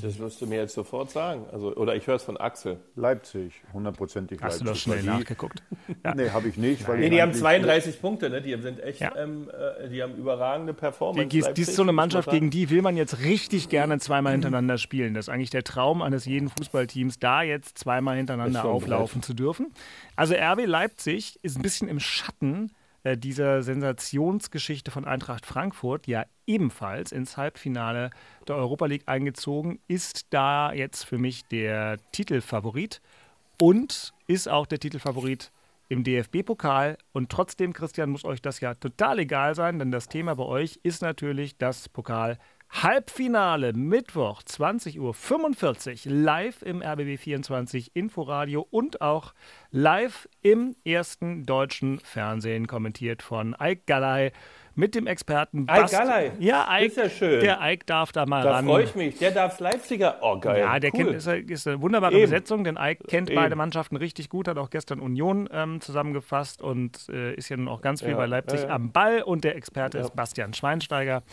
Das 0.01 0.19
wirst 0.19 0.41
du 0.41 0.47
mir 0.47 0.57
jetzt 0.59 0.73
sofort 0.73 1.09
sagen. 1.11 1.45
Also, 1.51 1.75
oder 1.75 1.95
ich 1.95 2.05
höre 2.07 2.15
es 2.15 2.23
von 2.23 2.37
Axel. 2.37 2.77
Leipzig, 2.95 3.53
hundertprozentig 3.73 4.41
Hast 4.41 4.61
du 4.61 4.65
Leipzig. 4.65 4.73
das 4.73 4.81
schnell 4.81 5.01
die- 5.01 5.07
nachgeguckt? 5.19 5.63
Ja. 6.03 6.15
Nee, 6.15 6.29
habe 6.31 6.47
ich 6.49 6.57
nicht. 6.57 6.87
Weil 6.87 6.99
Nee, 6.99 7.09
die 7.09 7.21
haben 7.21 7.29
eigentlich- 7.29 7.41
32 7.41 8.01
Punkte, 8.01 8.29
ne? 8.29 8.41
Die 8.41 8.55
sind 8.61 8.79
echt, 8.81 8.99
Ja. 9.01 9.15
ähm, 9.15 9.49
äh, 9.79 9.89
die 9.89 10.01
haben 10.03 10.15
überragende 10.15 10.73
Performance. 10.73 11.27
Die, 11.29 11.41
die, 11.41 11.53
die 11.53 11.61
ist 11.61 11.75
so 11.75 11.81
eine 11.83 11.91
Leipzig, 11.91 11.95
Mannschaft, 11.95 12.29
gegen 12.31 12.49
die 12.49 12.69
will 12.69 12.81
man 12.81 12.97
jetzt 12.97 13.19
richtig 13.19 13.69
gerne 13.69 13.99
zweimal 13.99 14.33
hintereinander 14.33 14.77
spielen. 14.77 15.13
Das 15.13 15.27
ist 15.27 15.29
eigentlich 15.33 15.49
der 15.51 15.63
Traum 15.63 16.01
eines 16.01 16.25
jeden 16.25 16.49
Fußballteams, 16.49 17.19
da 17.19 17.41
jetzt 17.43 17.77
zweimal 17.77 18.17
hintereinander 18.17 18.65
auflaufen 18.65 19.21
zu 19.21 19.33
dürfen. 19.33 19.71
Also 20.15 20.33
RB 20.35 20.65
Leipzig 20.65 21.39
ist 21.41 21.57
ein 21.57 21.61
bisschen 21.61 21.87
im 21.87 21.99
Schatten 21.99 22.71
äh, 23.03 23.17
dieser 23.17 23.61
Sensationsgeschichte 23.61 24.91
von 24.91 25.05
Eintracht 25.05 25.45
Frankfurt, 25.45 26.07
ja 26.07 26.25
ebenfalls 26.47 27.11
ins 27.11 27.37
Halbfinale 27.37 28.09
der 28.47 28.55
Europa 28.55 28.85
League 28.85 29.03
eingezogen, 29.07 29.79
ist 29.87 30.27
da 30.31 30.73
jetzt 30.73 31.03
für 31.03 31.17
mich 31.17 31.45
der 31.45 31.97
Titelfavorit 32.11 33.01
und 33.61 34.13
ist 34.27 34.47
auch 34.47 34.65
der 34.65 34.79
Titelfavorit 34.79 35.51
im 35.89 36.03
DFB-Pokal. 36.03 36.97
Und 37.13 37.31
trotzdem, 37.31 37.73
Christian, 37.73 38.09
muss 38.09 38.25
euch 38.25 38.41
das 38.41 38.59
ja 38.59 38.73
total 38.73 39.19
egal 39.19 39.55
sein, 39.55 39.79
denn 39.79 39.91
das 39.91 40.07
Thema 40.07 40.35
bei 40.35 40.43
euch 40.43 40.79
ist 40.83 41.01
natürlich 41.01 41.57
das 41.57 41.89
Pokal. 41.89 42.37
Halbfinale 42.71 43.73
Mittwoch 43.73 44.41
20.45 44.41 46.07
Uhr 46.07 46.13
live 46.13 46.61
im 46.63 46.81
RBB 46.81 47.17
24 47.17 47.95
Inforadio 47.95 48.67
und 48.69 49.01
auch 49.01 49.33
live 49.71 50.27
im 50.41 50.75
ersten 50.83 51.45
deutschen 51.45 51.99
Fernsehen 51.99 52.67
kommentiert 52.67 53.21
von 53.21 53.55
Ike 53.61 53.83
Galley 53.85 54.31
mit 54.75 54.93
dem 54.95 55.07
Experten 55.07 55.65
Bast- 55.65 55.93
Galley? 55.93 56.31
Ja, 56.39 56.67
Ike, 56.77 56.85
Ist 56.85 56.97
ja 56.97 57.09
schön. 57.09 57.39
der 57.39 57.59
Ike 57.61 57.85
darf 57.85 58.11
da 58.11 58.25
mal 58.25 58.43
Da 58.43 58.51
ran. 58.51 58.65
freue 58.65 58.83
ich 58.83 58.95
mich. 58.95 59.17
Der 59.17 59.31
darf 59.31 59.59
Leipziger. 59.59 60.17
Oh, 60.21 60.37
geil. 60.39 60.59
Ja, 60.59 60.79
der 60.79 60.93
cool. 60.93 61.05
kennt, 61.05 61.15
ist, 61.15 61.27
ist 61.27 61.67
eine 61.67 61.81
wunderbare 61.81 62.13
Eben. 62.13 62.21
Besetzung, 62.23 62.63
denn 62.63 62.77
Ike 62.79 63.03
kennt 63.07 63.29
Eben. 63.29 63.39
beide 63.41 63.55
Mannschaften 63.55 63.95
richtig 63.95 64.29
gut, 64.29 64.47
hat 64.47 64.57
auch 64.57 64.69
gestern 64.69 64.99
Union 64.99 65.49
ähm, 65.51 65.81
zusammengefasst 65.81 66.61
und 66.61 67.07
äh, 67.09 67.33
ist 67.35 67.49
ja 67.49 67.57
nun 67.57 67.67
auch 67.67 67.81
ganz 67.81 68.01
viel 68.01 68.11
Ja, 68.11 68.17
bei 68.17 68.25
Leipzig 68.25 68.61
ja, 68.61 68.67
ja. 68.67 68.75
am 68.75 68.91
Ball 68.91 69.21
und 69.21 69.43
der 69.43 69.55
Experte 69.55 69.97
ist 69.99 70.15
Bastian 70.15 70.53
Schweinsteiger. 70.53 71.23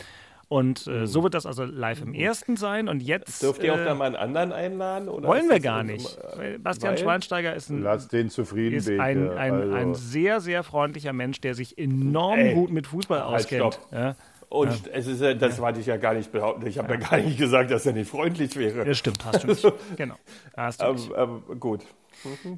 Und 0.53 0.85
äh, 0.85 1.07
so 1.07 1.23
wird 1.23 1.33
das 1.33 1.47
also 1.47 1.63
live 1.63 2.03
im 2.03 2.13
ersten 2.13 2.57
sein. 2.57 2.87
Und 2.87 3.01
jetzt 3.01 3.41
Dürft 3.41 3.63
ihr 3.63 3.73
auch 3.73 3.79
äh, 3.79 3.85
da 3.85 3.95
mal 3.95 4.05
einen 4.05 4.15
anderen 4.15 4.51
einläden? 4.51 5.09
Oder 5.09 5.27
wollen 5.27 5.49
wir 5.49 5.59
gar 5.59 5.81
nicht. 5.83 6.15
äh, 6.15 6.37
Weil 6.37 6.59
Bastian 6.59 6.91
weil? 6.93 6.99
Schweinsteiger 6.99 7.55
ist 7.55 7.71
ein, 7.71 7.81
Lass 7.81 8.07
den 8.07 8.29
zufrieden, 8.29 8.75
ist 8.75 8.87
ein, 8.87 9.31
ein, 9.31 9.53
also. 9.55 9.73
ein 9.73 9.95
sehr, 9.95 10.41
sehr 10.41 10.61
freundlicher 10.61 11.11
Mensch, 11.11 11.41
der 11.41 11.55
sich 11.55 11.79
enorm 11.79 12.37
Ey, 12.37 12.53
gut 12.53 12.69
mit 12.69 12.85
Fußball 12.85 13.23
halt, 13.23 13.33
auskennt. 13.33 13.73
stopp. 13.73 13.87
Ja, 13.91 14.15
Und 14.53 14.87
es 14.93 15.07
ist, 15.07 15.19
ja- 15.19 15.33
das 15.33 15.59
wollte 15.59 15.79
ich 15.79 15.87
ja 15.87 15.97
gar 15.97 16.13
nicht 16.13 16.31
behaupten. 16.31 16.67
Ich 16.67 16.77
habe 16.77 16.93
ja. 16.93 16.99
gar 16.99 17.17
nicht 17.17 17.39
gesagt, 17.39 17.71
dass 17.71 17.87
er 17.87 17.93
nicht 17.93 18.07
freundlich 18.07 18.55
wäre. 18.55 18.85
das 18.85 18.99
stimmt, 18.99 19.25
hast 19.25 19.43
du 19.43 19.47
nicht. 19.47 19.65
Genau. 19.97 20.13
Hast 20.55 20.79
du 20.79 20.93
nicht. 20.93 21.11
Aber, 21.11 21.41
aber 21.47 21.55
gut. 21.55 21.81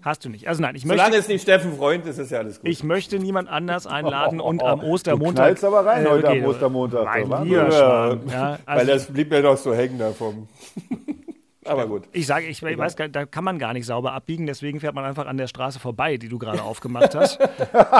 Hast 0.01 0.25
du 0.25 0.29
nicht. 0.29 0.45
Also 0.49 0.61
nein, 0.61 0.75
ich 0.75 0.83
möchte, 0.83 1.01
Solange 1.01 1.17
es 1.17 1.29
nicht 1.29 1.43
Steffen 1.43 1.77
Freund 1.77 2.05
ist, 2.05 2.17
ist 2.17 2.31
ja 2.31 2.39
alles 2.39 2.59
gut. 2.59 2.69
Ich 2.69 2.83
möchte 2.83 3.17
niemand 3.17 3.47
anders 3.47 3.87
einladen 3.87 4.41
und 4.41 4.61
am 4.61 4.81
Du 4.81 4.87
Ostermontag. 4.87 5.45
knallst 5.45 5.63
aber 5.63 5.85
rein 5.85 6.05
heute 6.09 6.27
am 6.27 6.37
okay, 6.37 6.45
Ostermontag. 6.45 7.27
Mein 7.27 7.43
lieber 7.45 7.69
ja, 7.71 8.13
ja, 8.29 8.59
weil 8.65 8.77
also 8.79 8.91
das 8.91 9.05
blieb 9.05 9.29
mir 9.31 9.41
doch 9.41 9.57
so 9.57 9.73
hängen 9.73 9.97
da 9.97 10.11
vom. 10.11 10.49
aber 11.65 11.87
gut. 11.87 12.03
ich 12.11 12.25
sage, 12.27 12.45
ich 12.47 12.61
weiß 12.61 12.95
gar 12.95 13.09
da 13.09 13.25
kann 13.25 13.43
man 13.43 13.59
gar 13.59 13.73
nicht 13.73 13.85
sauber 13.85 14.13
abbiegen, 14.13 14.45
deswegen 14.45 14.79
fährt 14.79 14.95
man 14.95 15.05
einfach 15.05 15.25
an 15.25 15.37
der 15.37 15.47
Straße 15.47 15.79
vorbei, 15.79 16.17
die 16.17 16.29
du 16.29 16.37
gerade 16.37 16.61
aufgemacht 16.61 17.15
hast. 17.15 17.39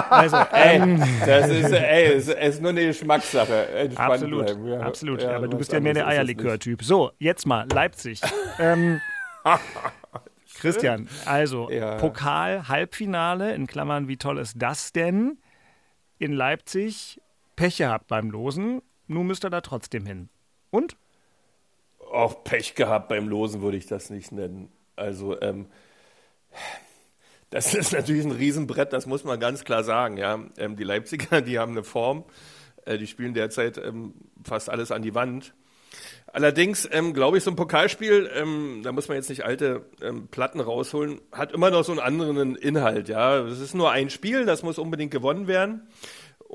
Also, 0.10 0.38
ähm, 0.54 1.02
Das 1.26 1.50
ist, 1.50 1.72
ey, 1.72 2.14
es 2.14 2.28
ist 2.28 2.62
nur 2.62 2.70
eine 2.72 2.86
Geschmackssache. 2.86 3.68
Entspannt 3.70 4.12
absolut, 4.14 4.58
ja. 4.66 4.80
absolut. 4.80 5.22
Ja, 5.22 5.36
aber 5.36 5.48
du 5.48 5.58
bist 5.58 5.72
ja 5.74 5.80
mehr 5.80 5.94
der. 5.94 6.08
Eierlikör-Typ. 6.08 6.84
So, 6.84 7.12
jetzt 7.20 7.46
mal 7.46 7.68
Leipzig. 7.72 8.22
ähm, 8.60 9.02
Christian, 10.56 11.08
also 11.26 11.70
Ja. 11.70 11.96
Pokal, 11.96 12.68
Halbfinale, 12.68 13.54
in 13.54 13.68
Klammern, 13.68 14.08
wie 14.08 14.18
toll 14.18 14.38
ist 14.40 14.56
das 14.58 14.94
denn? 14.94 15.38
In 16.18 16.32
Leipzig 16.34 17.20
Pech 17.56 17.78
gehabt 17.78 18.08
beim 18.08 18.30
Losen, 18.32 18.82
nun 19.08 19.28
müsst 19.28 19.46
ihr 19.46 19.50
da 19.50 19.62
trotzdem 19.62 20.06
hin. 20.06 20.30
Und? 20.72 20.98
Auch 22.16 22.44
Pech 22.44 22.76
gehabt 22.76 23.10
beim 23.10 23.28
Losen 23.28 23.62
würde 23.62 23.78
ich 23.78 23.88
das 23.88 24.10
nicht 24.10 24.32
nennen. 24.32 24.72
Also, 24.96 25.40
ähm, 25.42 25.68
das 27.50 27.74
ist 27.74 27.94
natürlich 27.94 28.26
ein 28.26 28.32
Riesenbrett, 28.32 28.94
das 28.94 29.06
muss 29.06 29.24
man 29.24 29.40
ganz 29.40 29.64
klar 29.64 29.84
sagen. 29.84 30.18
Ja. 30.18 30.40
Ähm, 30.58 30.76
die 30.76 30.84
Leipziger, 30.84 31.42
die 31.42 31.60
haben 31.60 31.74
eine 31.74 31.84
Form, 31.84 32.24
äh, 32.86 32.98
die 32.98 33.08
spielen 33.08 33.34
derzeit 33.34 33.78
ähm, 33.78 34.14
fast 34.44 34.70
alles 34.70 34.92
an 34.92 35.02
die 35.02 35.14
Wand. 35.14 35.54
Allerdings 36.28 36.88
ähm, 36.92 37.14
glaube 37.14 37.38
ich, 37.38 37.44
so 37.44 37.52
ein 37.52 37.56
Pokalspiel, 37.56 38.30
ähm, 38.34 38.82
da 38.84 38.92
muss 38.92 39.08
man 39.08 39.16
jetzt 39.16 39.30
nicht 39.30 39.46
alte 39.46 39.86
ähm, 40.02 40.28
Platten 40.28 40.60
rausholen, 40.60 41.22
hat 41.32 41.54
immer 41.54 41.70
noch 41.70 41.86
so 41.86 41.94
einen 41.94 42.02
anderen 42.02 42.56
Inhalt. 42.56 43.08
Ja, 43.08 43.40
es 43.40 43.62
ist 43.62 43.74
nur 43.74 43.92
ein 43.92 44.10
Spiel, 44.10 44.46
das 44.46 44.62
muss 44.62 44.78
unbedingt 44.78 45.12
gewonnen 45.12 45.48
werden. 45.48 45.88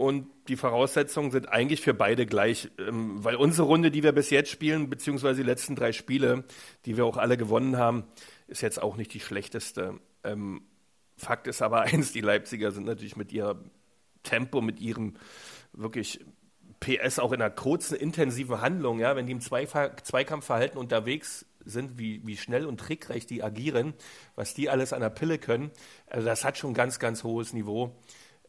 Und 0.01 0.29
die 0.49 0.57
Voraussetzungen 0.57 1.31
sind 1.31 1.51
eigentlich 1.51 1.83
für 1.83 1.93
beide 1.93 2.25
gleich, 2.25 2.71
ähm, 2.79 3.23
weil 3.23 3.37
unsere 3.37 3.67
Runde, 3.67 3.91
die 3.91 4.03
wir 4.03 4.13
bis 4.13 4.31
jetzt 4.31 4.49
spielen, 4.51 4.89
beziehungsweise 4.89 5.43
die 5.43 5.47
letzten 5.47 5.77
drei 5.77 5.93
Spiele, 5.93 6.45
die 6.87 6.97
wir 6.97 7.05
auch 7.05 7.19
alle 7.19 7.37
gewonnen 7.37 7.77
haben, 7.77 8.05
ist 8.47 8.63
jetzt 8.63 8.83
auch 8.83 8.97
nicht 8.97 9.13
die 9.13 9.21
schlechteste. 9.21 10.01
Ähm, 10.25 10.63
Fakt 11.19 11.47
ist 11.49 11.61
aber 11.61 11.83
eins, 11.83 12.13
die 12.13 12.23
Leipziger 12.23 12.73
sind 12.73 12.87
natürlich 12.87 13.17
mit 13.17 13.31
ihrem 13.31 13.71
Tempo, 14.23 14.63
mit 14.63 14.81
ihrem 14.81 15.17
wirklich 15.75 16.25
PS 16.81 17.19
auch 17.19 17.33
in 17.33 17.43
einer 17.43 17.51
kurzen, 17.51 17.95
intensiven 17.95 18.63
Handlung, 18.63 19.01
ja, 19.01 19.17
wenn 19.17 19.27
die 19.27 19.33
im 19.33 19.43
Zweikampfverhalten 19.43 20.79
unterwegs 20.79 21.45
sind, 21.63 21.99
wie, 21.99 22.27
wie 22.27 22.39
schnell 22.39 22.65
und 22.65 22.81
trickreich 22.81 23.27
die 23.27 23.43
agieren, 23.43 23.93
was 24.35 24.55
die 24.55 24.71
alles 24.71 24.95
an 24.95 25.03
der 25.03 25.11
Pille 25.11 25.37
können, 25.37 25.71
also 26.07 26.27
das 26.27 26.43
hat 26.43 26.57
schon 26.57 26.73
ganz, 26.73 26.99
ganz 27.01 27.23
hohes 27.23 27.53
Niveau. 27.53 27.95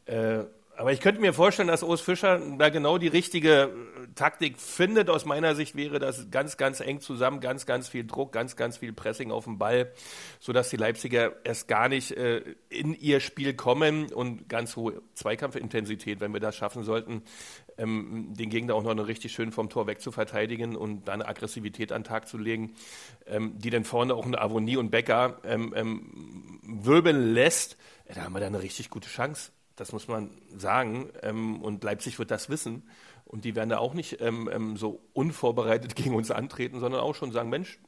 Äh, 0.06 0.46
Aber 0.78 0.92
ich 0.92 1.00
könnte 1.00 1.22
mir 1.22 1.34
vorstellen, 1.34 1.68
dass 1.68 1.84
Urs 1.84 2.02
Fischer 2.02 2.40
da 2.58 2.70
genau 2.70 2.98
die 2.98 3.08
richtige 3.08 3.64
äh, 3.64 3.70
Taktik 4.16 4.58
findet. 4.60 5.10
Aus 5.10 5.26
meiner 5.26 5.54
Sicht 5.54 5.76
wäre 5.76 6.00
das 6.00 6.32
ganz, 6.32 6.58
ganz 6.58 6.80
eng 6.80 7.02
zusammen, 7.02 7.40
ganz, 7.40 7.66
ganz 7.66 7.90
viel 7.90 8.06
Druck, 8.06 8.32
ganz, 8.32 8.56
ganz 8.56 8.78
viel 8.78 8.94
Pressing 8.94 9.32
auf 9.32 9.46
den 9.46 9.58
Ball, 9.58 9.92
sodass 10.40 10.70
die 10.70 10.78
Leipziger 10.78 11.34
erst 11.44 11.68
gar 11.68 11.90
nicht 11.90 12.12
äh, 12.12 12.56
in 12.70 12.94
ihr 12.94 13.20
Spiel 13.20 13.54
kommen 13.54 14.12
und 14.12 14.50
ganz 14.50 14.76
hohe 14.76 15.02
Zweikampfintensität, 15.14 16.20
wenn 16.20 16.34
wir 16.34 16.40
das 16.40 16.56
schaffen 16.56 16.84
sollten, 16.84 17.22
ähm, 17.78 18.34
den 18.34 18.50
Gegner 18.50 18.76
auch 18.76 18.84
noch 18.84 19.08
richtig 19.08 19.34
schön 19.34 19.52
vom 19.52 19.70
Tor 19.70 19.88
weg 19.88 20.02
zu 20.02 20.12
verteidigen 20.12 20.76
und 20.76 21.08
da 21.08 21.14
eine 21.14 21.28
Aggressivität 21.28 21.92
an 21.92 22.04
den 22.04 22.08
Tag 22.08 22.28
zu 22.28 22.38
legen, 22.38 22.76
ähm, 23.28 23.54
die 23.58 23.70
dann 23.70 23.84
vorne 23.84 24.16
auch 24.16 24.26
eine 24.26 24.40
Avonie 24.42 24.78
und 24.78 24.90
Becker 24.90 25.40
ähm, 25.44 25.74
ähm 25.76 26.60
wirbeln 26.64 27.34
lässt. 27.34 27.78
Da 28.14 28.22
haben 28.22 28.34
wir 28.34 28.40
da 28.40 28.48
eine 28.48 28.62
richtig 28.62 28.90
gute 28.90 29.10
Chance. 29.10 29.52
Das 29.82 29.94
muss 29.94 30.08
man 30.08 30.30
sagen. 30.56 31.10
Ähm, 31.24 31.60
und 31.60 31.84
Leipzig 31.84 32.20
wird 32.20 32.30
das 32.30 32.52
wissen. 32.52 32.84
Und 33.26 33.46
die 33.46 33.56
werden 33.56 33.70
da 33.72 33.80
auch 33.80 33.96
nicht 33.96 34.22
ähm, 34.22 34.48
ähm, 34.54 34.78
so 34.78 35.02
unvorbereitet 35.14 35.96
gegen 35.96 36.14
uns 36.14 36.30
antreten, 36.30 36.80
sondern 36.80 37.02
auch 37.02 37.16
schon 37.16 37.32
sagen, 37.32 37.50
Mensch, 37.50 37.80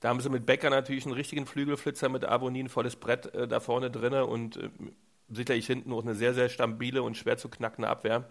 da 0.00 0.10
haben 0.10 0.20
sie 0.20 0.28
mit 0.28 0.44
Becker 0.44 0.68
natürlich 0.68 1.06
einen 1.06 1.14
richtigen 1.14 1.46
Flügelflitzer 1.46 2.10
mit 2.10 2.26
Abonnie, 2.26 2.64
ein 2.64 2.68
volles 2.68 2.96
Brett 2.96 3.34
äh, 3.34 3.48
da 3.48 3.60
vorne 3.60 3.90
drin 3.90 4.12
und 4.12 4.58
äh, 4.58 4.68
sicherlich 5.30 5.66
hinten 5.66 5.90
auch 5.94 6.02
eine 6.02 6.14
sehr, 6.14 6.34
sehr 6.34 6.50
stabile 6.50 7.02
und 7.02 7.16
schwer 7.16 7.38
zu 7.38 7.48
knackende 7.48 7.88
Abwehr. 7.88 8.28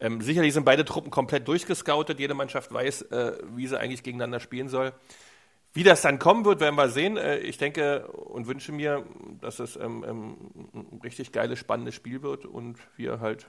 Ähm, 0.00 0.20
sicherlich 0.20 0.54
sind 0.54 0.64
beide 0.64 0.84
Truppen 0.84 1.12
komplett 1.12 1.46
durchgescoutet. 1.46 2.18
Jede 2.18 2.34
Mannschaft 2.34 2.72
weiß, 2.72 3.02
äh, 3.02 3.38
wie 3.54 3.68
sie 3.68 3.78
eigentlich 3.78 4.02
gegeneinander 4.02 4.40
spielen 4.40 4.68
soll. 4.68 4.92
Wie 5.72 5.82
das 5.82 6.02
dann 6.02 6.18
kommen 6.18 6.44
wird, 6.44 6.60
werden 6.60 6.76
wir 6.76 6.88
sehen. 6.88 7.16
Äh, 7.16 7.38
ich 7.38 7.58
denke 7.58 8.08
und 8.08 8.46
wünsche 8.46 8.72
mir, 8.72 9.04
dass 9.40 9.58
es 9.58 9.76
ähm, 9.76 10.04
ähm, 10.06 10.36
ein 10.74 11.00
richtig 11.02 11.32
geiles, 11.32 11.58
spannendes 11.58 11.94
Spiel 11.94 12.22
wird 12.22 12.46
und 12.46 12.78
wir 12.96 13.20
halt 13.20 13.48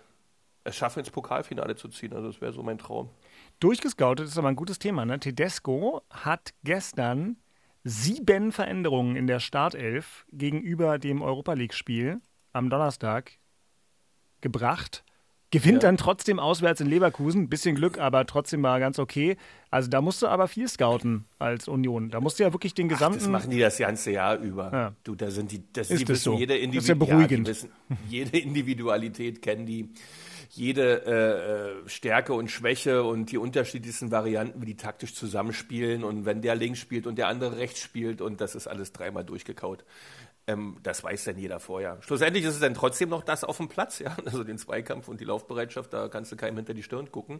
es 0.63 0.75
schaffen, 0.75 0.99
ins 0.99 1.09
Pokalfinale 1.09 1.75
zu 1.75 1.87
ziehen. 1.87 2.13
Also 2.13 2.27
das 2.27 2.41
wäre 2.41 2.53
so 2.53 2.63
mein 2.63 2.77
Traum. 2.77 3.09
Durchgescoutet 3.59 4.27
ist 4.27 4.37
aber 4.37 4.49
ein 4.49 4.55
gutes 4.55 4.79
Thema. 4.79 5.05
Ne? 5.05 5.19
Tedesco 5.19 6.01
hat 6.09 6.53
gestern 6.63 7.37
sieben 7.83 8.51
Veränderungen 8.51 9.15
in 9.15 9.27
der 9.27 9.39
Startelf 9.39 10.25
gegenüber 10.31 10.99
dem 10.99 11.21
Europa 11.21 11.53
League-Spiel 11.53 12.19
am 12.53 12.69
Donnerstag 12.69 13.31
gebracht. 14.41 15.03
Gewinnt 15.51 15.81
ja. 15.81 15.89
dann 15.89 15.97
trotzdem 15.97 16.39
auswärts 16.39 16.79
in 16.79 16.87
Leverkusen. 16.87 17.49
Bisschen 17.49 17.75
Glück, 17.75 17.97
aber 17.97 18.25
trotzdem 18.27 18.61
war 18.61 18.79
ganz 18.79 18.99
okay. 18.99 19.35
Also 19.71 19.89
da 19.89 19.99
musst 19.99 20.21
du 20.21 20.27
aber 20.27 20.47
viel 20.47 20.67
scouten 20.67 21.25
als 21.39 21.67
Union. 21.67 22.11
Da 22.11 22.21
musst 22.21 22.39
du 22.39 22.43
ja 22.43 22.53
wirklich 22.53 22.75
den 22.75 22.87
gesamten. 22.87 23.19
Ach, 23.19 23.23
das 23.23 23.31
machen 23.31 23.49
die 23.49 23.59
das 23.59 23.77
ganze 23.77 24.11
Jahr 24.11 24.37
über. 24.37 24.71
Ja. 24.71 24.95
Du, 25.03 25.15
da 25.15 25.31
sind 25.31 25.51
die, 25.51 25.63
das, 25.73 25.89
ist 25.89 26.01
die 26.01 26.07
wissen 26.07 26.23
so? 26.23 26.37
jede 26.37 26.55
Individualität. 26.55 27.39
Ja, 27.39 27.45
wissen, 27.47 27.69
jede 28.09 28.37
Individualität 28.37 29.41
kennen 29.41 29.65
die. 29.65 29.89
Jede 30.51 31.05
äh, 31.05 31.83
äh, 31.83 31.87
Stärke 31.87 32.33
und 32.33 32.49
Schwäche 32.49 33.03
und 33.03 33.31
die 33.31 33.37
unterschiedlichsten 33.37 34.09
Varianten, 34.09 34.59
wie 34.63 34.65
die 34.65 34.77
taktisch 34.77 35.13
zusammenspielen 35.13 36.03
und 36.03 36.25
wenn 36.25 36.41
der 36.41 36.55
links 36.55 36.79
spielt 36.79 37.05
und 37.05 37.19
der 37.19 37.27
andere 37.27 37.57
rechts 37.57 37.79
spielt 37.79 38.19
und 38.19 38.41
das 38.41 38.55
ist 38.55 38.65
alles 38.65 38.91
dreimal 38.91 39.23
durchgekaut. 39.23 39.85
Ähm, 40.49 40.77
das 40.81 41.03
weiß 41.03 41.25
dann 41.25 41.37
jeder 41.37 41.59
vorher. 41.59 41.97
Schlussendlich 42.01 42.43
ist 42.43 42.55
es 42.55 42.59
dann 42.59 42.73
trotzdem 42.73 43.09
noch 43.09 43.23
das 43.23 43.43
auf 43.43 43.57
dem 43.57 43.67
Platz, 43.67 43.99
ja. 43.99 44.17
Also 44.25 44.43
den 44.43 44.57
Zweikampf 44.57 45.07
und 45.07 45.19
die 45.19 45.25
Laufbereitschaft, 45.25 45.93
da 45.93 46.07
kannst 46.07 46.31
du 46.31 46.35
keinem 46.35 46.57
hinter 46.57 46.73
die 46.73 46.81
Stirn 46.81 47.11
gucken. 47.11 47.39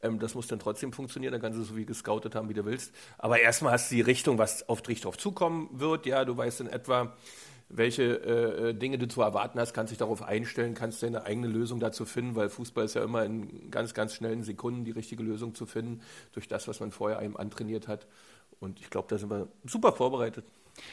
Ähm, 0.00 0.20
das 0.20 0.36
muss 0.36 0.46
dann 0.46 0.60
trotzdem 0.60 0.92
funktionieren, 0.92 1.32
da 1.32 1.40
kannst 1.40 1.58
du 1.58 1.64
so 1.64 1.74
viel 1.74 1.86
gescoutet 1.86 2.36
haben, 2.36 2.48
wie 2.48 2.54
du 2.54 2.64
willst. 2.64 2.94
Aber 3.18 3.40
erstmal 3.40 3.72
hast 3.72 3.90
du 3.90 3.96
die 3.96 4.00
Richtung, 4.00 4.38
was 4.38 4.68
auf 4.68 4.80
dich 4.80 5.00
drauf 5.00 5.18
zukommen 5.18 5.68
wird, 5.72 6.06
ja. 6.06 6.24
Du 6.24 6.36
weißt 6.36 6.60
in 6.60 6.68
etwa, 6.68 7.16
welche 7.68 8.04
äh, 8.04 8.74
Dinge 8.74 8.96
du 8.98 9.08
zu 9.08 9.22
erwarten 9.22 9.58
hast, 9.58 9.74
kannst 9.74 9.90
dich 9.90 9.98
darauf 9.98 10.22
einstellen, 10.22 10.74
kannst 10.74 11.02
deine 11.02 11.24
eigene 11.24 11.48
Lösung 11.48 11.80
dazu 11.80 12.04
finden, 12.04 12.36
weil 12.36 12.48
Fußball 12.48 12.84
ist 12.84 12.94
ja 12.94 13.02
immer 13.02 13.24
in 13.24 13.72
ganz, 13.72 13.92
ganz 13.92 14.14
schnellen 14.14 14.44
Sekunden 14.44 14.84
die 14.84 14.92
richtige 14.92 15.24
Lösung 15.24 15.56
zu 15.56 15.66
finden, 15.66 16.00
durch 16.32 16.46
das, 16.46 16.68
was 16.68 16.78
man 16.78 16.92
vorher 16.92 17.18
einem 17.18 17.36
antrainiert 17.36 17.88
hat. 17.88 18.06
Und 18.60 18.78
ich 18.78 18.88
glaube, 18.88 19.08
da 19.10 19.18
sind 19.18 19.30
wir 19.30 19.48
super 19.64 19.92
vorbereitet. 19.92 20.44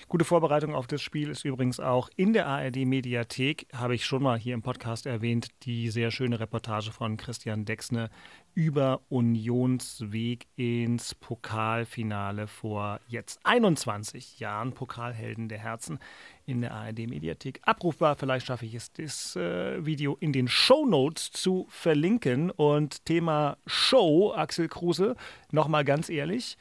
Gute 0.07 0.25
Vorbereitung 0.25 0.75
auf 0.75 0.87
das 0.87 1.01
Spiel 1.01 1.29
ist 1.29 1.45
übrigens 1.45 1.79
auch 1.79 2.09
in 2.15 2.33
der 2.33 2.47
ARD-Mediathek, 2.47 3.67
habe 3.73 3.95
ich 3.95 4.05
schon 4.05 4.23
mal 4.23 4.37
hier 4.37 4.53
im 4.53 4.61
Podcast 4.61 5.05
erwähnt, 5.05 5.47
die 5.63 5.89
sehr 5.89 6.11
schöne 6.11 6.39
Reportage 6.39 6.91
von 6.91 7.17
Christian 7.17 7.65
Dexne 7.65 8.09
über 8.55 9.01
Unionsweg 9.09 10.45
ins 10.55 11.15
Pokalfinale 11.15 12.47
vor 12.47 12.99
jetzt 13.07 13.39
21 13.43 14.39
Jahren. 14.39 14.73
Pokalhelden 14.73 15.49
der 15.49 15.59
Herzen 15.59 15.99
in 16.45 16.61
der 16.61 16.73
ARD-Mediathek. 16.73 17.61
Abrufbar, 17.63 18.15
vielleicht 18.15 18.45
schaffe 18.45 18.65
ich 18.65 18.75
es, 18.75 18.91
das 18.91 19.35
äh, 19.35 19.85
Video 19.85 20.17
in 20.19 20.33
den 20.33 20.47
Show 20.47 20.85
Notes 20.85 21.31
zu 21.31 21.65
verlinken. 21.69 22.51
Und 22.51 23.05
Thema 23.05 23.57
Show, 23.65 24.33
Axel 24.33 24.67
Kruse, 24.67 25.15
nochmal 25.51 25.83
ganz 25.83 26.09
ehrlich. 26.09 26.57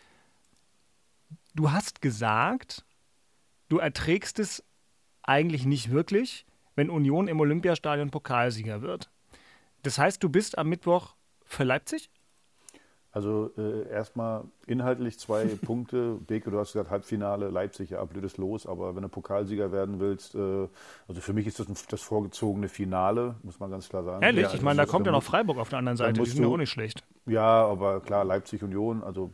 Du 1.55 1.71
hast 1.71 2.01
gesagt, 2.01 2.85
du 3.73 3.79
erträgst 3.79 4.39
es 4.39 4.63
eigentlich 5.23 5.65
nicht 5.65 5.91
wirklich, 5.91 6.45
wenn 6.75 6.91
Union 6.91 7.27
im 7.27 7.41
Olympiastadion 7.41 8.11
Pokalsieger 8.11 8.83
wird. 8.83 9.11
Das 9.83 9.99
heißt, 9.99 10.23
du 10.23 10.29
bist 10.29 10.59
am 10.59 10.69
Mittwoch 10.69 11.15
für 11.45 11.65
Leipzig? 11.65 12.11
Also 13.13 13.51
äh, 13.59 13.89
erstmal 13.89 14.45
inhaltlich 14.67 15.19
zwei 15.19 15.45
Punkte. 15.65 16.19
Beke, 16.27 16.51
du 16.51 16.59
hast 16.59 16.73
gesagt, 16.73 16.91
Halbfinale, 16.91 17.49
Leipzig, 17.49 17.91
ja, 17.91 18.05
blödes 18.05 18.37
Los, 18.37 18.67
aber 18.67 18.95
wenn 18.95 19.03
du 19.03 19.09
Pokalsieger 19.09 19.73
werden 19.73 20.01
willst, 20.01 20.35
äh, 20.35 20.69
also 21.09 21.21
für 21.21 21.33
mich 21.33 21.47
ist 21.47 21.59
das 21.59 21.69
ein, 21.69 21.77
das 21.89 22.03
vorgezogene 22.03 22.69
Finale, 22.69 23.37
muss 23.43 23.59
man 23.59 23.71
ganz 23.71 23.89
klar 23.89 24.05
sagen. 24.05 24.23
Ehrlich? 24.23 24.45
Ja, 24.45 24.55
ich 24.55 24.63
meine, 24.63 24.79
da 24.79 24.87
kommt 24.87 25.07
ja 25.07 25.13
noch 25.13 25.23
Freiburg 25.23 25.59
auf 25.59 25.71
der 25.71 25.79
anderen 25.79 25.97
Seite, 25.97 26.21
die 26.21 26.29
sind 26.29 26.43
ja 26.43 26.49
auch 26.49 26.57
nicht 26.59 26.71
schlecht. 26.71 27.05
Ja, 27.25 27.67
aber 27.67 28.01
klar, 28.01 28.25
Leipzig 28.25 28.63
Union, 28.63 29.03
also 29.03 29.31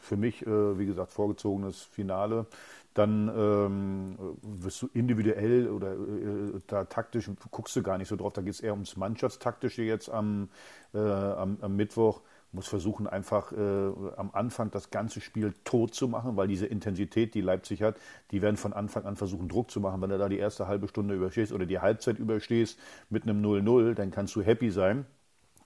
für 0.00 0.16
mich, 0.16 0.46
äh, 0.46 0.78
wie 0.78 0.86
gesagt, 0.86 1.12
vorgezogenes 1.12 1.82
Finale 1.82 2.46
dann 2.94 3.28
ähm, 3.28 4.16
wirst 4.42 4.82
du 4.82 4.88
individuell 4.92 5.68
oder 5.68 5.92
äh, 5.92 6.60
da 6.66 6.84
taktisch 6.84 7.30
guckst 7.50 7.74
du 7.76 7.82
gar 7.82 7.98
nicht 7.98 8.08
so 8.08 8.16
drauf. 8.16 8.32
Da 8.32 8.42
geht 8.42 8.52
es 8.52 8.60
eher 8.60 8.72
ums 8.72 8.96
Mannschaftstaktische 8.96 9.82
jetzt 9.82 10.10
am, 10.10 10.50
äh, 10.94 10.98
am, 10.98 11.58
am 11.60 11.76
Mittwoch. 11.76 12.20
Muss 12.54 12.68
versuchen, 12.68 13.06
einfach 13.06 13.50
äh, 13.52 13.90
am 14.16 14.30
Anfang 14.34 14.70
das 14.70 14.90
ganze 14.90 15.22
Spiel 15.22 15.54
tot 15.64 15.94
zu 15.94 16.06
machen, 16.06 16.36
weil 16.36 16.48
diese 16.48 16.66
Intensität, 16.66 17.34
die 17.34 17.40
Leipzig 17.40 17.82
hat, 17.82 17.96
die 18.30 18.42
werden 18.42 18.58
von 18.58 18.74
Anfang 18.74 19.06
an 19.06 19.16
versuchen, 19.16 19.48
Druck 19.48 19.70
zu 19.70 19.80
machen. 19.80 20.02
Wenn 20.02 20.10
du 20.10 20.18
da 20.18 20.28
die 20.28 20.38
erste 20.38 20.66
halbe 20.66 20.86
Stunde 20.86 21.14
überstehst 21.14 21.52
oder 21.52 21.64
die 21.64 21.78
Halbzeit 21.78 22.18
überstehst 22.18 22.78
mit 23.08 23.22
einem 23.22 23.42
0-0, 23.42 23.94
dann 23.94 24.10
kannst 24.10 24.36
du 24.36 24.42
happy 24.42 24.70
sein 24.70 25.06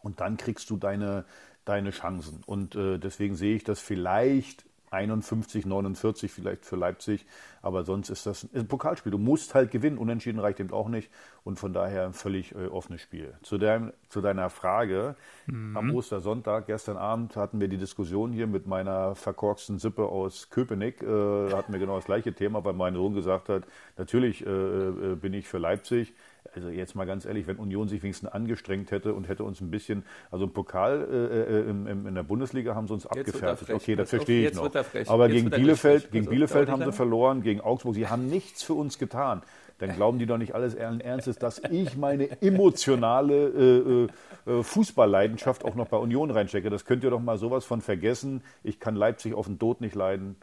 und 0.01 0.21
dann 0.21 0.37
kriegst 0.37 0.71
du 0.71 0.77
deine, 0.77 1.25
deine 1.65 1.91
Chancen. 1.91 2.43
Und 2.47 2.77
äh, 2.77 2.99
deswegen 2.99 3.35
sehe 3.35 3.57
ich 3.57 3.65
das 3.65 3.81
vielleicht 3.81 4.65
51, 4.97 5.67
49 5.67 6.33
vielleicht 6.33 6.65
für 6.65 6.77
Leipzig. 6.77 7.27
Aber 7.63 7.85
sonst 7.85 8.11
ist 8.11 8.27
das 8.27 8.49
ein 8.55 8.69
Pokalspiel. 8.69 9.11
Du 9.13 9.19
musst 9.19 9.55
halt 9.55 9.71
gewinnen. 9.71 9.99
Unentschieden 9.99 10.39
reicht 10.39 10.61
eben 10.61 10.73
auch 10.73 10.89
nicht. 10.89 11.11
Und 11.45 11.59
von 11.59 11.73
daher 11.73 12.07
ein 12.07 12.13
völlig 12.13 12.55
äh, 12.55 12.67
offenes 12.67 13.01
Spiel. 13.01 13.35
Zu, 13.43 13.59
dein, 13.59 13.93
zu 14.09 14.21
deiner 14.21 14.51
Frage. 14.51 15.17
Mhm. 15.47 15.77
Am 15.77 15.95
Ostersonntag, 15.95 16.67
gestern 16.67 16.97
Abend, 16.97 17.37
hatten 17.37 17.61
wir 17.61 17.69
die 17.69 17.77
Diskussion 17.77 18.33
hier 18.33 18.47
mit 18.47 18.67
meiner 18.67 19.15
verkorksten 19.15 19.79
Sippe 19.79 20.07
aus 20.07 20.51
Köpenick. 20.51 21.03
Äh, 21.03 21.53
hatten 21.53 21.73
wir 21.73 21.81
genau 21.81 21.97
das 21.97 22.07
gleiche 22.07 22.33
Thema, 22.33 22.65
weil 22.65 22.75
mein 22.75 22.95
Sohn 22.95 23.15
gesagt 23.15 23.49
hat, 23.49 23.65
natürlich 23.97 24.47
äh, 24.47 24.51
äh 24.51 25.17
bin 25.17 25.35
ich 25.35 25.49
für 25.49 25.59
Leipzig 25.59 26.15
also 26.55 26.69
jetzt 26.69 26.95
mal 26.95 27.07
ganz 27.07 27.25
ehrlich, 27.25 27.47
wenn 27.47 27.57
Union 27.57 27.89
sich 27.89 28.03
wenigstens 28.03 28.31
angestrengt 28.31 28.91
hätte 28.91 29.15
und 29.15 29.29
hätte 29.29 29.45
uns 29.45 29.61
ein 29.61 29.71
bisschen, 29.71 30.05
also 30.31 30.45
im 30.45 30.53
Pokal 30.53 31.07
äh, 31.11 31.59
äh 31.59 31.71
im, 31.71 32.07
in 32.07 32.15
der 32.15 32.23
Bundesliga 32.23 32.75
haben 32.75 32.87
sie 32.87 32.95
uns 32.95 33.07
abgefertigt. 33.07 33.71
Okay, 33.71 33.97
das 33.97 34.11
verstehe 34.11 34.49
ich 34.49 34.55
noch. 34.55 34.71
Aber 35.07 35.29
gegen 35.29 35.51
Bielefeld, 35.51 36.11
gegen 36.11 36.27
Bielefeld 36.27 36.69
haben 36.69 36.85
sie 36.85 36.93
verloren, 36.93 37.43
gegen 37.43 37.61
Augsburg, 37.61 37.95
sie 37.95 38.09
haben 38.09 38.29
nichts 38.29 38.63
für 38.63 38.75
uns 38.75 38.99
getan. 38.99 39.43
Dann 39.79 39.95
glauben 39.95 40.19
die 40.19 40.27
doch 40.27 40.39
nicht 40.39 40.55
alles 40.55 40.75
Ernstes, 40.75 41.39
dass 41.39 41.61
ich 41.71 41.97
meine 41.97 42.41
emotionale 42.41 44.09
äh, 44.47 44.51
äh, 44.51 44.63
Fußballleidenschaft 44.63 45.65
auch 45.65 45.75
noch 45.75 45.89
bei 45.89 45.99
Union 45.99 46.31
reinstecke. 46.31 46.71
Das 46.71 46.87
könnt 46.87 47.05
ihr 47.05 47.11
doch 47.11 47.21
mal 47.21 47.37
sowas 47.37 47.65
von 47.67 47.83
vergessen. 47.83 48.43
Ich 48.63 48.81
kann 48.81 48.97
Leipzig 48.97 49.35
auf 49.35 49.47
den 49.47 49.59
Tod 49.59 49.83
nicht 49.83 49.95
leiden. 49.95 50.37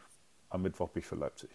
Am 0.50 0.62
Mittwoch 0.62 0.90
bin 0.90 1.00
ich 1.00 1.08
für 1.08 1.16
Leipzig. 1.16 1.50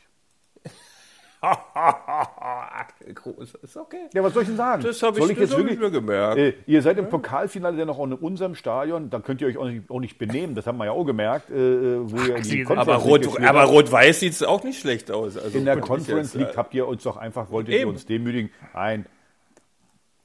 Groß, 3.14 3.54
ist 3.62 3.76
okay. 3.76 4.08
Ja, 4.12 4.24
was 4.24 4.34
soll 4.34 4.42
ich 4.42 4.48
denn 4.48 4.56
sagen? 4.56 4.82
Das 4.82 5.02
habe 5.02 5.20
ich, 5.20 5.30
ich 5.30 5.38
jetzt 5.38 5.56
wirklich, 5.56 5.78
mir 5.78 5.90
gemerkt. 5.90 6.36
Äh, 6.36 6.54
ihr 6.66 6.82
seid 6.82 6.98
im 6.98 7.08
Pokalfinale 7.08 7.78
ja 7.78 7.84
noch 7.84 8.00
in 8.00 8.12
unserem 8.12 8.56
Stadion, 8.56 9.08
da 9.08 9.20
könnt 9.20 9.40
ihr 9.40 9.46
euch 9.46 9.56
auch 9.56 9.66
nicht, 9.66 9.88
auch 9.90 10.00
nicht 10.00 10.18
benehmen, 10.18 10.54
das 10.56 10.66
haben 10.66 10.78
wir 10.78 10.86
ja 10.86 10.92
auch 10.92 11.04
gemerkt. 11.04 11.50
Äh, 11.50 12.10
wo 12.10 12.16
Ach, 12.16 12.28
ihr 12.28 12.40
die 12.40 12.66
aber 12.66 12.96
Rot, 12.96 13.40
aber 13.40 13.64
Rot-Weiß 13.64 14.20
sieht 14.20 14.32
es 14.32 14.42
auch 14.42 14.64
nicht 14.64 14.80
schlecht 14.80 15.10
aus. 15.12 15.36
Also 15.36 15.56
in 15.56 15.64
der 15.64 15.78
Conference 15.80 16.34
League 16.34 16.56
habt 16.56 16.74
ihr 16.74 16.88
uns 16.88 17.04
doch 17.04 17.16
einfach, 17.16 17.50
wolltet 17.50 17.74
Eben. 17.74 17.82
ihr 17.82 17.88
uns 17.88 18.04
demütigen. 18.06 18.50
Ein 18.72 19.06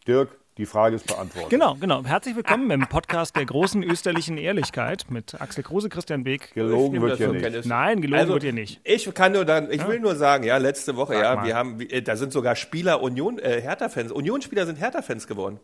Dirk, 0.07 0.29
die 0.57 0.65
Frage 0.67 0.95
ist 0.97 1.07
beantwortet. 1.07 1.49
Genau, 1.49 1.75
genau. 1.79 2.03
Herzlich 2.05 2.35
willkommen 2.35 2.69
im 2.69 2.87
Podcast 2.87 3.35
der 3.35 3.45
großen 3.45 3.81
österlichen 3.81 4.37
Ehrlichkeit 4.37 5.05
mit 5.09 5.39
Axel 5.41 5.63
Kruse, 5.63 5.89
Christian 5.89 6.23
Beek. 6.23 6.53
Gelogen 6.53 7.01
wird 7.01 7.17
hier 7.17 7.29
nicht. 7.31 7.65
Nein, 7.65 8.01
gelogen 8.01 8.19
also, 8.19 8.33
wird 8.33 8.43
hier 8.43 8.53
nicht. 8.53 8.79
Ich 8.83 9.11
kann 9.15 9.31
nur 9.31 9.45
dann, 9.45 9.71
ich 9.71 9.81
ja. 9.81 9.87
will 9.87 9.99
nur 9.99 10.15
sagen, 10.15 10.43
ja, 10.43 10.57
letzte 10.57 10.95
Woche, 10.95 11.13
Sag 11.13 11.23
ja, 11.23 11.35
mal. 11.35 11.45
wir 11.47 11.55
haben, 11.55 11.79
da 12.03 12.15
sind 12.15 12.31
sogar 12.33 12.55
Spieler 12.55 13.01
Union, 13.01 13.39
äh, 13.39 13.61
Hertha-Fans, 13.61 14.11
Union-Spieler 14.11 14.67
sind 14.67 14.79
Hertha-Fans 14.79 15.25
geworden. 15.25 15.59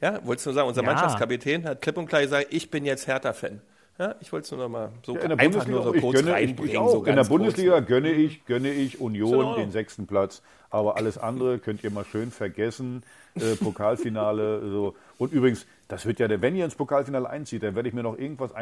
Ja, 0.00 0.18
wolltest 0.24 0.46
du 0.46 0.50
nur 0.50 0.54
sagen, 0.56 0.68
unser 0.68 0.82
Ja. 0.82 0.88
Mannschaftskapitän 0.88 1.64
hat 1.64 1.80
klipp 1.80 1.96
und 1.96 2.06
klar 2.08 2.22
gesagt, 2.22 2.48
ich 2.50 2.68
bin 2.70 2.84
jetzt 2.84 3.06
Hertha-Fan. 3.06 3.60
Ja, 3.98 4.14
ich 4.20 4.30
wollte 4.30 4.44
es 4.44 4.50
nur 4.50 4.60
noch 4.60 4.68
mal 4.68 4.90
so 5.06 5.14
Ja, 5.14 5.20
in 5.22 5.28
der 5.30 5.38
einfach 5.38 5.64
Bundesliga 5.64 5.74
nur 5.76 5.84
so 5.84 5.94
ich 5.94 6.00
kurz 6.02 6.16
gönne, 6.16 6.30
ich, 6.30 6.34
reinbringen. 6.48 6.70
ich 6.72 6.78
auch. 6.78 6.90
so 6.90 7.04
in 7.04 7.16
der 7.16 7.24
Bundesliga 7.24 7.72
kurz. 7.76 7.86
gönne 7.86 8.10
ich, 8.10 8.44
gönne 8.44 8.70
ich 8.70 9.00
Union 9.00 9.34
Ordnung. 9.36 9.56
den 9.56 9.70
sechsten 9.70 10.06
Platz. 10.06 10.42
Aber 10.68 10.96
alles 10.98 11.16
andere 11.16 11.58
könnt 11.58 11.82
ihr 11.82 11.90
mal 11.90 12.04
schön 12.04 12.30
vergessen. 12.30 13.04
Äh, 13.40 13.56
Pokalfinale. 13.56 14.68
so. 14.70 14.94
Und 15.18 15.32
übrigens, 15.32 15.66
das 15.88 16.04
wird 16.06 16.18
ja, 16.18 16.28
der- 16.28 16.42
wenn 16.42 16.56
ihr 16.56 16.64
ins 16.64 16.74
Pokalfinale 16.74 17.28
einzieht, 17.28 17.62
dann 17.62 17.74
werde 17.74 17.88
ich 17.88 17.94
mir 17.94 18.02
noch 18.02 18.18
irgendwas 18.18 18.52
äh, 18.52 18.54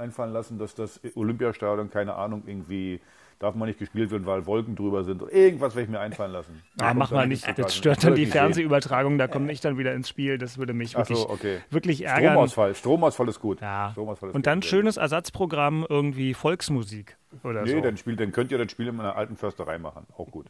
einfallen 0.00 0.32
lassen, 0.32 0.58
dass 0.58 0.74
das 0.74 1.00
Olympiastadion, 1.14 1.90
keine 1.90 2.14
Ahnung, 2.14 2.42
irgendwie 2.46 3.00
darf 3.38 3.56
man 3.56 3.66
nicht 3.66 3.80
gespielt 3.80 4.12
werden, 4.12 4.24
weil 4.24 4.46
Wolken 4.46 4.76
drüber 4.76 5.02
sind. 5.02 5.20
Irgendwas 5.22 5.74
werde 5.74 5.84
ich 5.86 5.90
mir 5.90 5.98
einfallen 5.98 6.30
lassen. 6.32 6.62
Ah, 6.80 6.92
Und 6.92 6.98
mach 6.98 7.08
dann 7.08 7.18
mal 7.18 7.26
nicht. 7.26 7.44
Das 7.58 7.74
stört 7.74 8.04
dann 8.04 8.14
die. 8.14 8.26
Fernsehübertragung. 8.26 9.18
Da 9.18 9.26
komme 9.26 9.50
ich 9.50 9.60
dann 9.60 9.76
wieder 9.78 9.92
ins 9.94 10.08
Spiel. 10.08 10.38
Das 10.38 10.58
würde 10.58 10.72
mich 10.74 10.96
wirklich, 10.96 11.18
so, 11.18 11.28
okay. 11.28 11.58
wirklich 11.70 12.04
ärgern. 12.04 12.30
Stromausfall. 12.34 12.74
Stromausfall 12.76 13.28
ist 13.28 13.40
gut. 13.40 13.60
Ja. 13.60 13.90
Stromausfall 13.92 14.28
ist 14.30 14.36
Und 14.36 14.46
dann 14.46 14.60
gut. 14.60 14.66
schönes 14.66 14.96
Ersatzprogramm, 14.96 15.84
irgendwie 15.88 16.34
Volksmusik 16.34 17.16
oder 17.42 17.62
Nee, 17.62 17.72
so. 17.72 17.80
dann, 17.80 17.96
spielt, 17.96 18.20
dann 18.20 18.32
könnt 18.32 18.52
ihr 18.52 18.58
das 18.58 18.70
Spiel 18.70 18.88
in 18.88 18.98
einer 19.00 19.16
alten 19.16 19.36
Försterei 19.36 19.78
machen. 19.78 20.06
Auch 20.16 20.30
gut. 20.30 20.46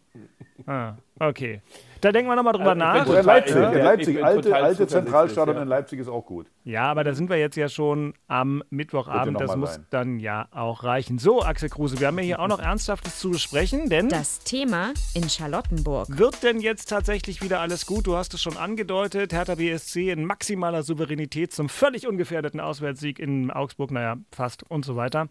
Ah, 0.66 0.95
okay. 1.18 1.61
Da 2.01 2.12
denken 2.12 2.31
wir 2.31 2.37
nochmal 2.37 2.53
drüber 2.53 2.71
Also, 2.71 2.79
nach. 2.79 3.07
Oder 3.09 3.23
Leipzig. 3.23 3.55
ja, 3.57 3.71
in 3.73 3.79
Leipzig. 3.85 4.25
Alte, 4.25 4.55
alte 4.55 4.87
Zentralstadion 4.87 5.57
ja. 5.57 5.62
in 5.62 5.68
Leipzig 5.68 5.99
ist 6.01 6.09
auch 6.09 6.25
gut. 6.25 6.47
Ja, 6.64 6.90
aber 6.90 7.03
da 7.05 7.14
sind 7.14 7.31
wir 7.31 7.37
jetzt 7.37 7.57
ja 7.57 7.68
schon 7.68 8.14
am 8.29 8.62
Mittwochabend. 8.71 9.40
Das 9.40 9.57
muss 9.57 9.75
sein. 9.75 9.87
dann 9.90 10.18
ja 10.21 10.47
auch 10.53 10.85
reichen. 10.85 11.18
So, 11.18 11.42
Axel 11.42 11.68
Kruse, 11.68 11.99
wir 12.01 12.07
haben 12.09 12.18
ja 12.18 12.25
hier 12.25 12.40
auch 12.40 12.49
noch 12.49 12.61
Ernsthaftes 12.61 13.18
zu 13.18 13.31
besprechen, 13.31 13.88
denn 13.88 14.09
Das 14.09 14.40
Thema 14.40 14.92
in 15.14 15.29
Charlottenburg. 15.29 16.16
wird 16.18 16.42
denn 16.42 16.61
jetzt 16.61 16.88
tatsächlich 16.88 17.42
wieder 17.42 17.61
alles 17.61 17.87
gut? 17.87 18.07
Du 18.07 18.16
hast 18.16 18.35
es 18.35 18.42
schon 18.42 18.57
angedeutet. 18.57 19.33
Hertha 19.33 19.57
BSC 19.57 20.11
in 20.11 20.25
maximaler 20.25 20.83
Souveränität 20.83 21.53
zum 21.53 21.68
völlig 21.68 22.07
ungefährdeten 22.07 22.61
Auswärtssieg 22.61 23.18
in 23.18 23.51
Augsburg, 23.51 23.90
naja, 23.90 24.16
fast 24.31 24.68
und 24.71 24.85
so 24.85 24.95
weiter. 24.97 25.27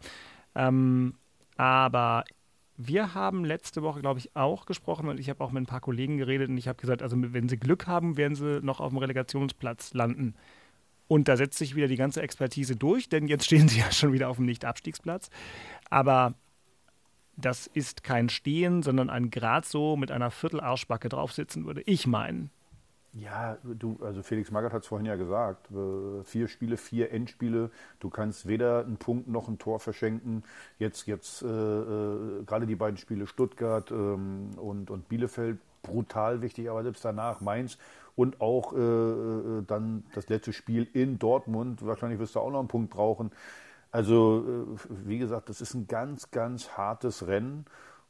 Ähm, 0.55 1.13
aber 1.61 2.23
wir 2.75 3.13
haben 3.13 3.45
letzte 3.45 3.83
Woche, 3.83 4.01
glaube 4.01 4.19
ich, 4.19 4.35
auch 4.35 4.65
gesprochen 4.65 5.07
und 5.07 5.19
ich 5.19 5.29
habe 5.29 5.43
auch 5.43 5.51
mit 5.51 5.61
ein 5.61 5.67
paar 5.67 5.79
Kollegen 5.79 6.17
geredet 6.17 6.49
und 6.49 6.57
ich 6.57 6.67
habe 6.67 6.81
gesagt, 6.81 7.03
also 7.03 7.15
wenn 7.19 7.49
sie 7.49 7.57
Glück 7.57 7.85
haben, 7.85 8.17
werden 8.17 8.33
sie 8.33 8.61
noch 8.63 8.79
auf 8.79 8.89
dem 8.89 8.97
Relegationsplatz 8.97 9.93
landen. 9.93 10.33
Und 11.07 11.27
da 11.27 11.37
setzt 11.37 11.59
sich 11.59 11.75
wieder 11.75 11.87
die 11.87 11.97
ganze 11.97 12.23
Expertise 12.23 12.75
durch, 12.75 13.09
denn 13.09 13.27
jetzt 13.27 13.45
stehen 13.45 13.67
sie 13.67 13.79
ja 13.81 13.91
schon 13.91 14.11
wieder 14.11 14.29
auf 14.29 14.37
dem 14.37 14.47
Nicht-Abstiegsplatz. 14.47 15.29
Aber 15.91 16.33
das 17.37 17.67
ist 17.67 18.03
kein 18.03 18.29
Stehen, 18.29 18.81
sondern 18.81 19.11
ein 19.11 19.29
Grad 19.29 19.67
so 19.67 19.95
mit 19.97 20.09
einer 20.09 20.31
Viertelarschbacke 20.31 21.09
draufsitzen, 21.09 21.67
würde 21.67 21.83
ich 21.85 22.07
meinen. 22.07 22.49
Ja, 23.13 23.57
du, 23.63 23.97
also 24.01 24.23
Felix 24.23 24.51
Magath 24.51 24.71
hat 24.71 24.83
es 24.83 24.87
vorhin 24.87 25.05
ja 25.05 25.17
gesagt. 25.17 25.69
äh, 25.71 26.23
Vier 26.23 26.47
Spiele, 26.47 26.77
vier 26.77 27.11
Endspiele. 27.11 27.69
Du 27.99 28.09
kannst 28.09 28.47
weder 28.47 28.85
einen 28.85 28.97
Punkt 28.97 29.27
noch 29.27 29.49
ein 29.49 29.57
Tor 29.59 29.81
verschenken. 29.81 30.43
Jetzt, 30.79 31.07
jetzt 31.07 31.41
äh, 31.41 31.47
äh, 31.47 32.43
gerade 32.45 32.65
die 32.67 32.75
beiden 32.77 32.95
Spiele 32.97 33.27
Stuttgart 33.27 33.91
ähm, 33.91 34.51
und, 34.55 34.89
und 34.89 35.09
Bielefeld, 35.09 35.59
brutal 35.83 36.41
wichtig, 36.41 36.69
aber 36.69 36.83
selbst 36.83 37.03
danach 37.03 37.41
Mainz 37.41 37.77
und 38.15 38.39
auch 38.39 38.73
äh, 38.73 38.77
äh, 38.79 39.63
dann 39.67 40.05
das 40.13 40.29
letzte 40.29 40.53
Spiel 40.53 40.87
in 40.93 41.19
Dortmund. 41.19 41.85
Wahrscheinlich 41.85 42.19
wirst 42.19 42.35
du 42.35 42.39
auch 42.39 42.51
noch 42.51 42.59
einen 42.59 42.67
Punkt 42.69 42.91
brauchen. 42.91 43.31
Also, 43.91 44.45
äh, 44.79 44.89
wie 45.05 45.17
gesagt, 45.19 45.49
das 45.49 45.59
ist 45.61 45.73
ein 45.73 45.87
ganz, 45.87 46.31
ganz 46.31 46.77
hartes 46.77 47.27
Rennen. 47.27 47.65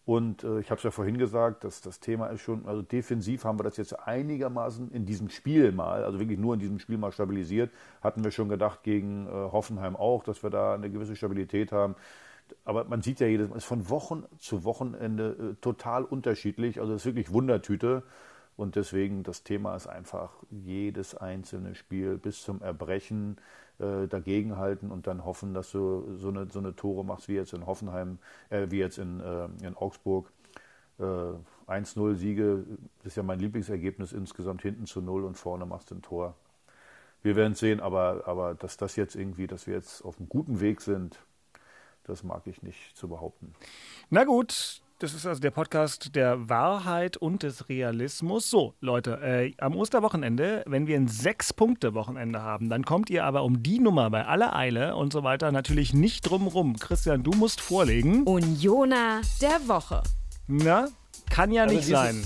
Und 0.06 0.44
äh, 0.44 0.60
ich 0.60 0.72
habe 0.72 0.78
es 0.78 0.84
ja 0.84 0.92
vorhin 0.92 1.18
gesagt, 1.18 1.64
dass 1.64 1.82
das 1.82 2.00
Thema 2.00 2.28
ist 2.28 2.42
schon, 2.42 2.66
also 2.66 2.82
defensiv 2.82 3.46
haben 3.46 3.60
wir 3.60 3.64
das 3.64 3.78
jetzt 3.78 3.94
einigermaßen 4.00 4.92
in 4.92 5.06
diesem 5.06 5.30
Spiel 5.30 5.72
mal, 5.72 6.04
also 6.04 6.20
wirklich 6.20 6.40
nur 6.40 6.56
in 6.56 6.60
diesem 6.60 6.80
Spiel 6.80 6.98
mal 6.98 7.12
stabilisiert. 7.12 7.72
Hatten 8.02 8.24
wir 8.24 8.32
schon 8.32 8.50
gedacht 8.50 8.84
gegen 8.84 9.28
äh, 9.28 9.30
Hoffenheim 9.30 9.96
auch, 9.96 10.24
dass 10.24 10.42
wir 10.42 10.50
da 10.50 10.74
eine 10.74 10.90
gewisse 10.90 11.16
Stabilität 11.16 11.72
haben. 11.72 11.96
Aber 12.66 12.84
man 12.86 13.02
sieht 13.02 13.20
ja 13.20 13.28
jedes 13.28 13.50
Mal, 13.50 13.58
es 13.58 13.64
ist 13.64 13.68
von 13.68 13.90
Wochen 13.90 14.26
zu 14.40 14.64
Wochenende 14.64 15.54
äh, 15.54 15.56
total 15.62 16.04
unterschiedlich. 16.04 16.80
Also 16.80 16.94
es 16.94 17.02
ist 17.02 17.06
wirklich 17.06 17.32
Wundertüte. 17.32 18.04
Und 18.58 18.76
deswegen, 18.76 19.24
das 19.24 19.44
Thema 19.44 19.76
ist 19.76 19.88
einfach 19.88 20.32
jedes 20.50 21.16
einzelne 21.16 21.76
Spiel 21.76 22.18
bis 22.18 22.42
zum 22.42 22.62
Erbrechen 22.62 23.38
äh, 23.82 24.08
dagegenhalten 24.08 24.92
und 24.92 25.08
dann 25.08 25.26
hoffen, 25.26 25.54
dass 25.54 25.72
du 25.72 26.16
so 26.18 26.30
eine, 26.30 26.48
so 26.50 26.60
eine 26.60 26.76
Tore 26.76 27.04
machst 27.04 27.28
wie 27.28 27.36
jetzt 27.36 27.54
in 27.54 27.66
Hoffenheim, 27.66 28.20
äh, 28.50 28.68
wie 28.70 28.78
jetzt 28.78 28.98
in, 28.98 29.20
äh, 29.20 29.46
in 29.66 29.76
Augsburg. 29.76 30.32
Äh, 31.00 31.04
1-0 31.68 32.16
Siege, 32.16 32.66
das 33.00 33.14
ist 33.14 33.18
ja 33.18 33.24
mein 33.24 33.40
Lieblingsergebnis 33.40 34.12
insgesamt, 34.12 34.62
hinten 34.62 34.86
zu 34.86 35.02
0 35.02 35.24
und 35.24 35.38
vorne 35.38 35.66
machst 35.66 35.90
du 35.90 35.96
ein 35.96 36.02
Tor. 36.02 36.36
Wir 37.24 37.36
werden 37.36 37.56
sehen, 37.56 37.80
aber, 37.80 38.24
aber 38.26 38.56
dass 38.56 38.78
das 38.78 38.96
jetzt 38.96 39.16
irgendwie, 39.16 39.48
dass 39.48 39.68
wir 39.68 39.76
jetzt 39.76 40.04
auf 40.04 40.20
einem 40.20 40.28
guten 40.28 40.60
Weg 40.60 40.82
sind, 40.82 41.20
das 42.04 42.24
mag 42.24 42.46
ich 42.46 42.62
nicht 42.62 42.98
zu 42.98 43.08
behaupten. 43.08 43.54
Na 44.10 44.26
gut, 44.26 44.82
das 45.02 45.16
ist 45.16 45.26
also 45.26 45.42
der 45.42 45.50
Podcast 45.50 46.16
der 46.16 46.48
Wahrheit 46.48 47.18
und 47.18 47.42
des 47.42 47.70
Realismus. 47.70 48.52
So, 48.52 48.76
Leute, 48.82 49.20
äh, 49.24 49.52
am 49.58 49.76
Osterwochenende, 49.76 50.64
wenn 50.68 50.86
wir 50.86 50.96
ein 50.96 51.08
Sechs-Punkte-Wochenende 51.08 52.44
haben, 52.44 52.70
dann 52.70 52.86
kommt 52.86 53.10
ihr 53.10 53.26
aber 53.26 53.44
um 53.44 53.64
die 53.64 53.80
Nummer 53.80 54.12
bei 54.12 54.28
aller 54.28 54.56
Eile 54.56 54.96
und 54.96 55.12
so 55.12 55.24
weiter 55.24 55.52
natürlich 55.52 55.96
nicht 55.96 56.30
drum 56.30 56.46
rum. 56.48 56.78
Christian, 56.78 57.24
du 57.24 57.32
musst 57.32 57.62
vorlegen. 57.62 58.24
Unioner 58.24 59.22
der 59.42 59.68
Woche. 59.68 60.04
Na, 60.48 60.88
kann 61.32 61.52
ja 61.52 61.64
Also 61.64 61.76
nicht 61.76 61.88
sein. 61.88 62.24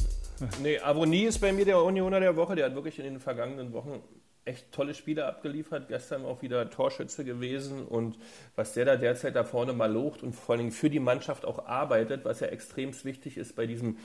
Nee, 0.61 0.77
Abonnie 0.79 1.23
ist 1.23 1.39
bei 1.39 1.53
mir 1.53 1.63
der 1.63 1.81
Unioner 1.81 2.19
der 2.19 2.35
Woche. 2.35 2.55
Der 2.55 2.65
hat 2.65 2.75
wirklich 2.75 2.99
in 2.99 3.05
den 3.05 3.19
vergangenen 3.21 3.71
Wochen 3.71 4.01
echt 4.45 4.71
tolle 4.71 4.93
Spiele 4.93 5.25
abgeliefert. 5.25 5.87
Gestern 5.87 6.23
auch 6.23 6.41
wieder 6.43 6.69
Torschütze 6.69 7.25
gewesen. 7.25 7.85
Und 7.85 8.17
was 8.55 8.73
der 8.73 8.85
da 8.85 8.95
derzeit 8.95 9.35
da 9.35 9.43
vorne 9.43 9.73
mal 9.73 9.91
locht 9.91 10.21
und 10.21 10.33
vor 10.33 10.53
allen 10.53 10.59
Dingen 10.59 10.71
für 10.71 10.89
die 10.89 10.99
Mannschaft 10.99 11.45
auch 11.45 11.65
arbeitet, 11.65 12.25
was 12.25 12.39
ja 12.39 12.47
extrem 12.47 12.91
wichtig 13.03 13.37
ist 13.37 13.55
bei 13.55 13.65
diesem 13.65 13.97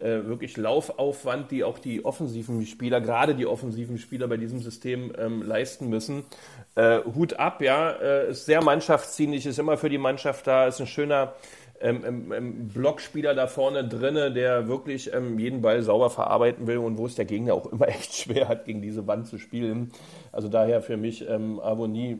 äh, 0.00 0.24
wirklich 0.24 0.56
Laufaufwand, 0.56 1.52
die 1.52 1.62
auch 1.62 1.78
die 1.78 2.04
offensiven 2.04 2.66
Spieler, 2.66 3.00
gerade 3.00 3.36
die 3.36 3.46
offensiven 3.46 3.98
Spieler 3.98 4.26
bei 4.26 4.36
diesem 4.36 4.60
System 4.60 5.12
ähm, 5.16 5.42
leisten 5.42 5.88
müssen. 5.88 6.24
Äh, 6.74 6.98
Hut 7.04 7.34
ab, 7.34 7.62
ja. 7.62 7.92
Äh, 7.92 8.30
ist 8.30 8.46
sehr 8.46 8.62
mannschaftsdienlich, 8.62 9.46
ist 9.46 9.58
immer 9.60 9.76
für 9.76 9.88
die 9.88 9.98
Mannschaft 9.98 10.46
da, 10.48 10.66
ist 10.66 10.80
ein 10.80 10.88
schöner 10.88 11.34
ähm, 11.80 12.04
ähm, 12.06 12.32
ähm, 12.32 12.68
Blockspieler 12.68 13.34
da 13.34 13.46
vorne 13.46 13.86
drinne, 13.86 14.32
der 14.32 14.68
wirklich 14.68 15.12
ähm, 15.12 15.38
jeden 15.38 15.60
Ball 15.60 15.82
sauber 15.82 16.08
verarbeiten 16.08 16.66
will 16.66 16.78
und 16.78 16.98
wo 16.98 17.06
es 17.06 17.14
der 17.14 17.24
Gegner 17.24 17.54
auch 17.54 17.66
immer 17.72 17.88
echt 17.88 18.14
schwer 18.14 18.48
hat, 18.48 18.64
gegen 18.64 18.80
diese 18.80 19.06
Wand 19.06 19.26
zu 19.26 19.38
spielen. 19.38 19.92
Also 20.32 20.48
daher 20.48 20.82
für 20.82 20.96
mich 20.96 21.28
ähm, 21.28 21.60
Avonie, 21.60 22.18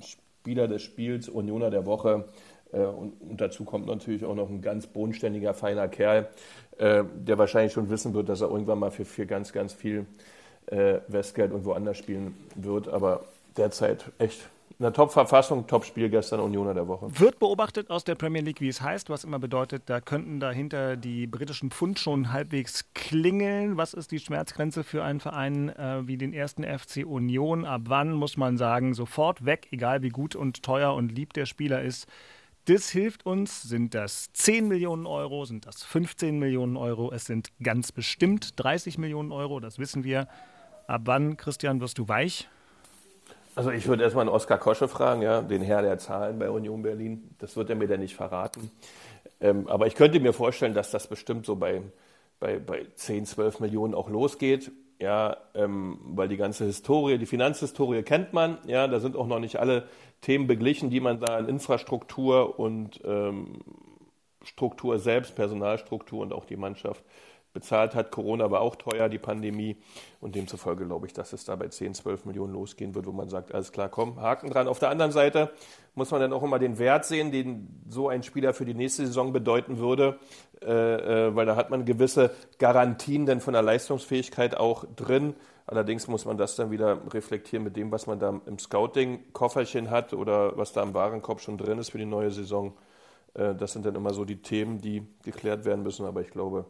Spieler 0.00 0.68
des 0.68 0.82
Spiels, 0.82 1.28
Unioner 1.28 1.70
der 1.70 1.86
Woche. 1.86 2.24
Äh, 2.72 2.80
und, 2.80 3.20
und 3.20 3.40
dazu 3.40 3.64
kommt 3.64 3.86
natürlich 3.86 4.24
auch 4.24 4.34
noch 4.34 4.48
ein 4.48 4.62
ganz 4.62 4.86
bodenständiger, 4.86 5.54
feiner 5.54 5.88
Kerl, 5.88 6.28
äh, 6.78 7.04
der 7.14 7.38
wahrscheinlich 7.38 7.72
schon 7.72 7.90
wissen 7.90 8.14
wird, 8.14 8.28
dass 8.28 8.40
er 8.40 8.50
irgendwann 8.50 8.78
mal 8.78 8.90
für, 8.90 9.04
für 9.04 9.26
ganz, 9.26 9.52
ganz 9.52 9.72
viel 9.72 10.06
äh, 10.66 10.98
Westgeld 11.08 11.52
und 11.52 11.64
woanders 11.64 11.98
spielen 11.98 12.34
wird. 12.54 12.88
Aber 12.88 13.24
derzeit 13.56 14.10
echt 14.18 14.48
in 14.78 14.82
der 14.82 14.92
Top-Verfassung, 14.92 15.68
Top-Spiel 15.68 16.08
gestern, 16.08 16.40
Unioner 16.40 16.74
der 16.74 16.88
Woche. 16.88 17.06
Wird 17.20 17.38
beobachtet 17.38 17.90
aus 17.90 18.02
der 18.02 18.16
Premier 18.16 18.42
League, 18.42 18.60
wie 18.60 18.68
es 18.68 18.80
heißt, 18.80 19.08
was 19.08 19.22
immer 19.22 19.38
bedeutet, 19.38 19.84
da 19.86 20.00
könnten 20.00 20.40
dahinter 20.40 20.96
die 20.96 21.28
britischen 21.28 21.70
Pfund 21.70 22.00
schon 22.00 22.32
halbwegs 22.32 22.86
klingeln. 22.92 23.76
Was 23.76 23.94
ist 23.94 24.10
die 24.10 24.18
Schmerzgrenze 24.18 24.82
für 24.82 25.04
einen 25.04 25.20
Verein 25.20 25.68
äh, 25.68 26.06
wie 26.08 26.16
den 26.16 26.32
ersten 26.32 26.64
FC 26.64 27.06
Union? 27.06 27.64
Ab 27.64 27.82
wann 27.86 28.12
muss 28.12 28.36
man 28.36 28.56
sagen, 28.56 28.94
sofort 28.94 29.44
weg, 29.44 29.68
egal 29.70 30.02
wie 30.02 30.08
gut 30.08 30.34
und 30.34 30.64
teuer 30.64 30.94
und 30.94 31.12
lieb 31.12 31.34
der 31.34 31.46
Spieler 31.46 31.82
ist? 31.82 32.08
Das 32.64 32.88
hilft 32.88 33.26
uns. 33.26 33.62
Sind 33.62 33.94
das 33.94 34.32
10 34.32 34.66
Millionen 34.66 35.06
Euro? 35.06 35.44
Sind 35.44 35.66
das 35.66 35.84
15 35.84 36.38
Millionen 36.38 36.76
Euro? 36.76 37.12
Es 37.12 37.26
sind 37.26 37.50
ganz 37.62 37.92
bestimmt 37.92 38.58
30 38.58 38.98
Millionen 38.98 39.30
Euro, 39.30 39.60
das 39.60 39.78
wissen 39.78 40.02
wir. 40.02 40.26
Ab 40.86 41.02
wann, 41.04 41.36
Christian, 41.36 41.80
wirst 41.80 41.98
du 41.98 42.08
weich? 42.08 42.48
Also 43.56 43.70
ich 43.70 43.86
würde 43.86 44.02
erstmal 44.02 44.22
einen 44.22 44.34
Oskar 44.34 44.58
Kosche 44.58 44.88
fragen, 44.88 45.22
ja, 45.22 45.40
den 45.40 45.62
Herr 45.62 45.82
der 45.82 45.98
Zahlen 45.98 46.38
bei 46.38 46.50
Union 46.50 46.82
Berlin. 46.82 47.34
Das 47.38 47.56
wird 47.56 47.70
er 47.70 47.76
mir 47.76 47.86
dann 47.86 48.00
nicht 48.00 48.16
verraten. 48.16 48.70
Ähm, 49.40 49.68
aber 49.68 49.86
ich 49.86 49.94
könnte 49.94 50.18
mir 50.18 50.32
vorstellen, 50.32 50.74
dass 50.74 50.90
das 50.90 51.06
bestimmt 51.06 51.46
so 51.46 51.54
bei, 51.54 51.82
bei, 52.40 52.58
bei 52.58 52.86
10, 52.96 53.26
12 53.26 53.60
Millionen 53.60 53.94
auch 53.94 54.08
losgeht. 54.08 54.72
Ja, 55.00 55.36
ähm, 55.54 55.98
weil 56.04 56.28
die 56.28 56.36
ganze 56.36 56.64
Historie, 56.64 57.18
die 57.18 57.26
Finanzhistorie 57.26 58.02
kennt 58.02 58.32
man. 58.32 58.58
Ja, 58.66 58.88
da 58.88 59.00
sind 59.00 59.16
auch 59.16 59.26
noch 59.26 59.40
nicht 59.40 59.56
alle 59.56 59.88
Themen 60.20 60.46
beglichen, 60.46 60.90
die 60.90 61.00
man 61.00 61.20
da 61.20 61.38
in 61.38 61.46
Infrastruktur 61.46 62.58
und 62.58 63.00
ähm, 63.04 63.60
Struktur 64.42 64.98
selbst, 64.98 65.34
Personalstruktur 65.36 66.22
und 66.22 66.32
auch 66.32 66.44
die 66.44 66.56
Mannschaft 66.56 67.04
bezahlt 67.54 67.94
hat. 67.94 68.10
Corona 68.10 68.50
war 68.50 68.60
auch 68.60 68.76
teuer, 68.76 69.08
die 69.08 69.18
Pandemie. 69.18 69.76
Und 70.20 70.34
demzufolge 70.34 70.84
glaube 70.84 71.06
ich, 71.06 71.14
dass 71.14 71.32
es 71.32 71.44
da 71.44 71.56
bei 71.56 71.68
10, 71.68 71.94
12 71.94 72.26
Millionen 72.26 72.52
losgehen 72.52 72.94
wird, 72.94 73.06
wo 73.06 73.12
man 73.12 73.30
sagt, 73.30 73.54
alles 73.54 73.72
klar, 73.72 73.88
komm, 73.88 74.20
Haken 74.20 74.50
dran. 74.50 74.68
Auf 74.68 74.78
der 74.78 74.90
anderen 74.90 75.12
Seite 75.12 75.50
muss 75.94 76.10
man 76.10 76.20
dann 76.20 76.32
auch 76.32 76.42
immer 76.42 76.58
den 76.58 76.78
Wert 76.78 77.06
sehen, 77.06 77.30
den 77.30 77.82
so 77.88 78.08
ein 78.08 78.22
Spieler 78.22 78.52
für 78.52 78.64
die 78.64 78.74
nächste 78.74 79.06
Saison 79.06 79.32
bedeuten 79.32 79.78
würde, 79.78 80.18
äh, 80.60 81.28
äh, 81.28 81.36
weil 81.36 81.46
da 81.46 81.56
hat 81.56 81.70
man 81.70 81.84
gewisse 81.84 82.32
Garantien 82.58 83.24
dann 83.24 83.40
von 83.40 83.54
der 83.54 83.62
Leistungsfähigkeit 83.62 84.56
auch 84.56 84.84
drin. 84.96 85.34
Allerdings 85.66 86.08
muss 86.08 86.26
man 86.26 86.36
das 86.36 86.56
dann 86.56 86.70
wieder 86.70 87.00
reflektieren 87.14 87.64
mit 87.64 87.76
dem, 87.76 87.90
was 87.90 88.06
man 88.06 88.18
da 88.18 88.40
im 88.44 88.58
Scouting-Kofferchen 88.58 89.90
hat 89.90 90.12
oder 90.12 90.58
was 90.58 90.72
da 90.72 90.82
im 90.82 90.92
Warenkorb 90.92 91.40
schon 91.40 91.56
drin 91.56 91.78
ist 91.78 91.90
für 91.90 91.98
die 91.98 92.04
neue 92.04 92.30
Saison. 92.30 92.74
Äh, 93.34 93.54
das 93.54 93.72
sind 93.72 93.86
dann 93.86 93.94
immer 93.94 94.12
so 94.12 94.24
die 94.24 94.42
Themen, 94.42 94.80
die 94.80 95.06
geklärt 95.22 95.64
werden 95.64 95.82
müssen. 95.82 96.04
Aber 96.04 96.20
ich 96.20 96.30
glaube, 96.30 96.66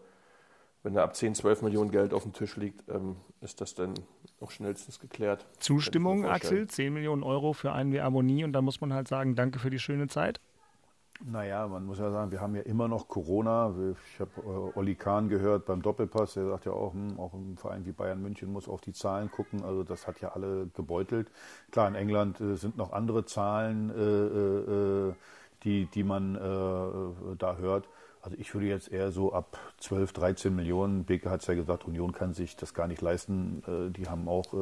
wenn 0.85 0.95
da 0.95 1.03
ab 1.03 1.17
10, 1.17 1.35
12 1.35 1.63
Millionen 1.63 1.91
Geld 1.91 2.13
auf 2.13 2.23
dem 2.23 2.33
Tisch 2.33 2.57
liegt, 2.57 2.89
ähm, 2.89 3.17
ist 3.41 3.61
das 3.61 3.75
dann 3.75 3.95
auch 4.41 4.51
schnellstens 4.51 5.01
geklärt. 5.01 5.47
Zustimmung, 5.59 6.27
Axel? 6.27 6.69
10 6.69 6.93
Millionen 6.93 7.23
Euro 7.23 7.55
für 7.55 7.73
einen 7.73 7.93
wie 7.93 8.01
Abonnie 8.01 8.45
und 8.45 8.53
dann 8.53 8.65
muss 8.65 8.81
man 8.81 8.93
halt 8.93 9.09
sagen, 9.09 9.35
danke 9.35 9.59
für 9.59 9.71
die 9.71 9.79
schöne 9.79 10.09
Zeit. 10.09 10.41
Naja, 11.25 11.67
man 11.69 11.87
muss 11.87 11.99
ja 11.99 12.11
sagen, 12.11 12.33
wir 12.33 12.41
haben 12.41 12.55
ja 12.55 12.63
immer 12.63 12.87
noch 12.87 13.09
Corona. 13.09 13.73
Ich 14.13 14.21
habe 14.21 14.31
äh, 14.43 14.79
Olli 14.79 14.95
Kahn 14.95 15.29
gehört 15.29 15.65
beim 15.65 15.81
Doppelpass, 15.81 16.35
der 16.35 16.49
sagt 16.49 16.67
ja 16.67 16.73
auch, 16.73 16.93
hm, 16.93 17.19
auch 17.19 17.33
im 17.33 17.57
Verein 17.57 17.87
wie 17.87 17.93
Bayern 17.93 18.21
München 18.21 18.53
muss 18.53 18.69
auf 18.69 18.83
die 18.83 18.93
Zahlen 18.93 19.31
gucken. 19.31 19.65
Also 19.65 19.85
das 19.85 20.07
hat 20.07 20.21
ja 20.21 20.33
alle 20.33 20.67
gebeutelt. 20.75 21.31
Klar, 21.71 21.89
in 21.89 21.95
England 21.95 22.41
äh, 22.41 22.57
sind 22.57 22.77
noch 22.77 22.93
andere 22.93 23.25
Zahlen, 23.25 23.91
äh, 23.91 23.95
äh, 23.95 25.09
äh 25.11 25.15
die, 25.63 25.87
die 25.87 26.05
man 26.05 26.35
äh, 26.35 27.37
da 27.39 27.57
hört. 27.57 27.89
Also 28.25 28.39
ich 28.39 28.55
würde 28.55 28.67
jetzt 28.67 28.91
eher 28.91 29.13
so 29.13 29.35
ab 29.35 29.59
12, 29.79 30.15
13 30.15 30.57
Millionen, 30.57 31.05
Beke 31.05 31.31
hat 31.31 31.43
es 31.43 31.47
ja 31.47 31.55
gesagt, 31.55 31.85
Union 31.85 32.13
kann 32.13 32.33
sich 32.33 32.57
das 32.57 32.73
gar 32.73 32.89
nicht 32.89 33.03
leisten. 33.03 33.63
die 33.95 34.09
haben 34.09 34.29
auch 34.29 34.55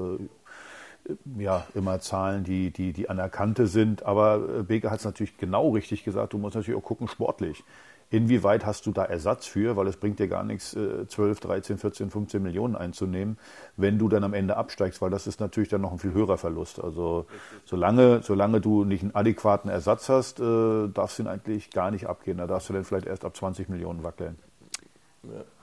ja, 1.38 1.66
immer 1.74 2.00
Zahlen, 2.00 2.44
die, 2.44 2.70
die, 2.70 2.92
die 2.92 3.08
anerkannte 3.08 3.66
sind. 3.66 4.04
Aber 4.04 4.58
äh, 4.60 4.62
Beke 4.62 4.90
hat 4.90 5.00
es 5.00 5.04
natürlich 5.04 5.36
genau 5.36 5.70
richtig 5.70 6.04
gesagt. 6.04 6.32
Du 6.32 6.38
musst 6.38 6.54
natürlich 6.54 6.78
auch 6.78 6.84
gucken, 6.84 7.08
sportlich. 7.08 7.64
Inwieweit 8.12 8.66
hast 8.66 8.84
du 8.84 8.92
da 8.92 9.04
Ersatz 9.04 9.46
für? 9.46 9.74
Weil 9.74 9.86
es 9.86 9.96
bringt 9.96 10.18
dir 10.18 10.28
gar 10.28 10.44
nichts, 10.44 10.76
12, 11.08 11.40
13, 11.40 11.78
14, 11.78 12.10
15 12.10 12.42
Millionen 12.42 12.76
einzunehmen, 12.76 13.38
wenn 13.78 13.98
du 13.98 14.10
dann 14.10 14.22
am 14.22 14.34
Ende 14.34 14.58
absteigst, 14.58 15.00
weil 15.00 15.08
das 15.08 15.26
ist 15.26 15.40
natürlich 15.40 15.70
dann 15.70 15.80
noch 15.80 15.92
ein 15.92 15.98
viel 15.98 16.12
höherer 16.12 16.36
Verlust. 16.36 16.78
Also 16.78 17.24
solange, 17.64 18.20
solange 18.22 18.60
du 18.60 18.84
nicht 18.84 19.02
einen 19.02 19.14
adäquaten 19.14 19.70
Ersatz 19.70 20.10
hast, 20.10 20.40
äh, 20.40 20.88
darfst 20.88 21.18
du 21.18 21.22
ihn 21.22 21.26
eigentlich 21.26 21.70
gar 21.70 21.90
nicht 21.90 22.06
abgehen. 22.06 22.36
Da 22.36 22.46
darfst 22.46 22.68
du 22.68 22.74
dann 22.74 22.84
vielleicht 22.84 23.06
erst 23.06 23.24
ab 23.24 23.34
20 23.34 23.70
Millionen 23.70 24.04
wackeln. 24.04 24.38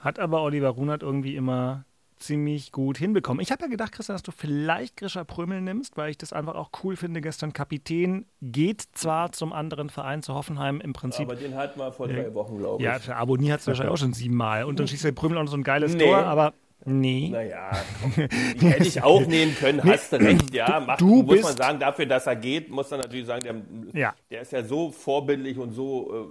Hat 0.00 0.18
aber 0.18 0.42
Oliver 0.42 0.70
Runert 0.70 1.04
irgendwie 1.04 1.36
immer 1.36 1.84
ziemlich 2.20 2.72
gut 2.72 2.98
hinbekommen. 2.98 3.42
Ich 3.42 3.50
habe 3.50 3.62
ja 3.62 3.68
gedacht, 3.68 3.92
Christian, 3.92 4.14
dass 4.14 4.22
du 4.22 4.32
vielleicht 4.32 4.96
Grisha 4.96 5.24
Prömel 5.24 5.60
nimmst, 5.60 5.96
weil 5.96 6.10
ich 6.10 6.18
das 6.18 6.32
einfach 6.32 6.54
auch 6.54 6.70
cool 6.84 6.96
finde. 6.96 7.20
Gestern 7.20 7.52
Kapitän 7.52 8.26
geht 8.40 8.82
zwar 8.92 9.32
zum 9.32 9.52
anderen 9.52 9.90
Verein, 9.90 10.22
zu 10.22 10.34
Hoffenheim 10.34 10.80
im 10.80 10.92
Prinzip. 10.92 11.26
Aber 11.26 11.36
den 11.36 11.54
hatten 11.54 11.78
wir 11.78 11.92
vor 11.92 12.08
drei 12.08 12.32
Wochen, 12.34 12.58
glaube 12.58 12.82
ich. 12.82 12.84
Ja, 12.84 12.98
für 12.98 13.16
Abonnier 13.16 13.54
hat 13.54 13.60
es 13.60 13.66
wahrscheinlich 13.66 13.92
auch 13.92 13.98
schon 13.98 14.12
siebenmal. 14.12 14.64
Und 14.64 14.78
dann 14.78 14.86
schießt 14.86 15.04
der 15.04 15.12
Prömel 15.12 15.38
auch 15.38 15.44
noch 15.44 15.50
so 15.50 15.56
ein 15.56 15.64
geiles 15.64 15.94
nee. 15.94 16.04
Tor, 16.04 16.18
aber. 16.18 16.52
Nee. 16.86 17.28
Naja, 17.30 17.72
die 18.16 18.66
hätte 18.66 18.88
ich 18.88 19.02
auch 19.02 19.26
nehmen 19.26 19.54
können, 19.54 19.84
hast 19.84 20.14
du 20.14 20.16
recht, 20.16 20.54
ja. 20.54 20.80
Macht, 20.80 21.02
du 21.02 21.22
muss 21.22 21.42
man 21.42 21.54
sagen, 21.54 21.78
dafür, 21.78 22.06
dass 22.06 22.26
er 22.26 22.36
geht, 22.36 22.70
muss 22.70 22.90
man 22.90 23.00
natürlich 23.00 23.26
sagen, 23.26 23.42
der, 23.92 24.00
ja. 24.00 24.14
der 24.30 24.40
ist 24.40 24.52
ja 24.52 24.64
so 24.64 24.90
vorbildlich 24.90 25.58
und 25.58 25.72
so 25.72 26.30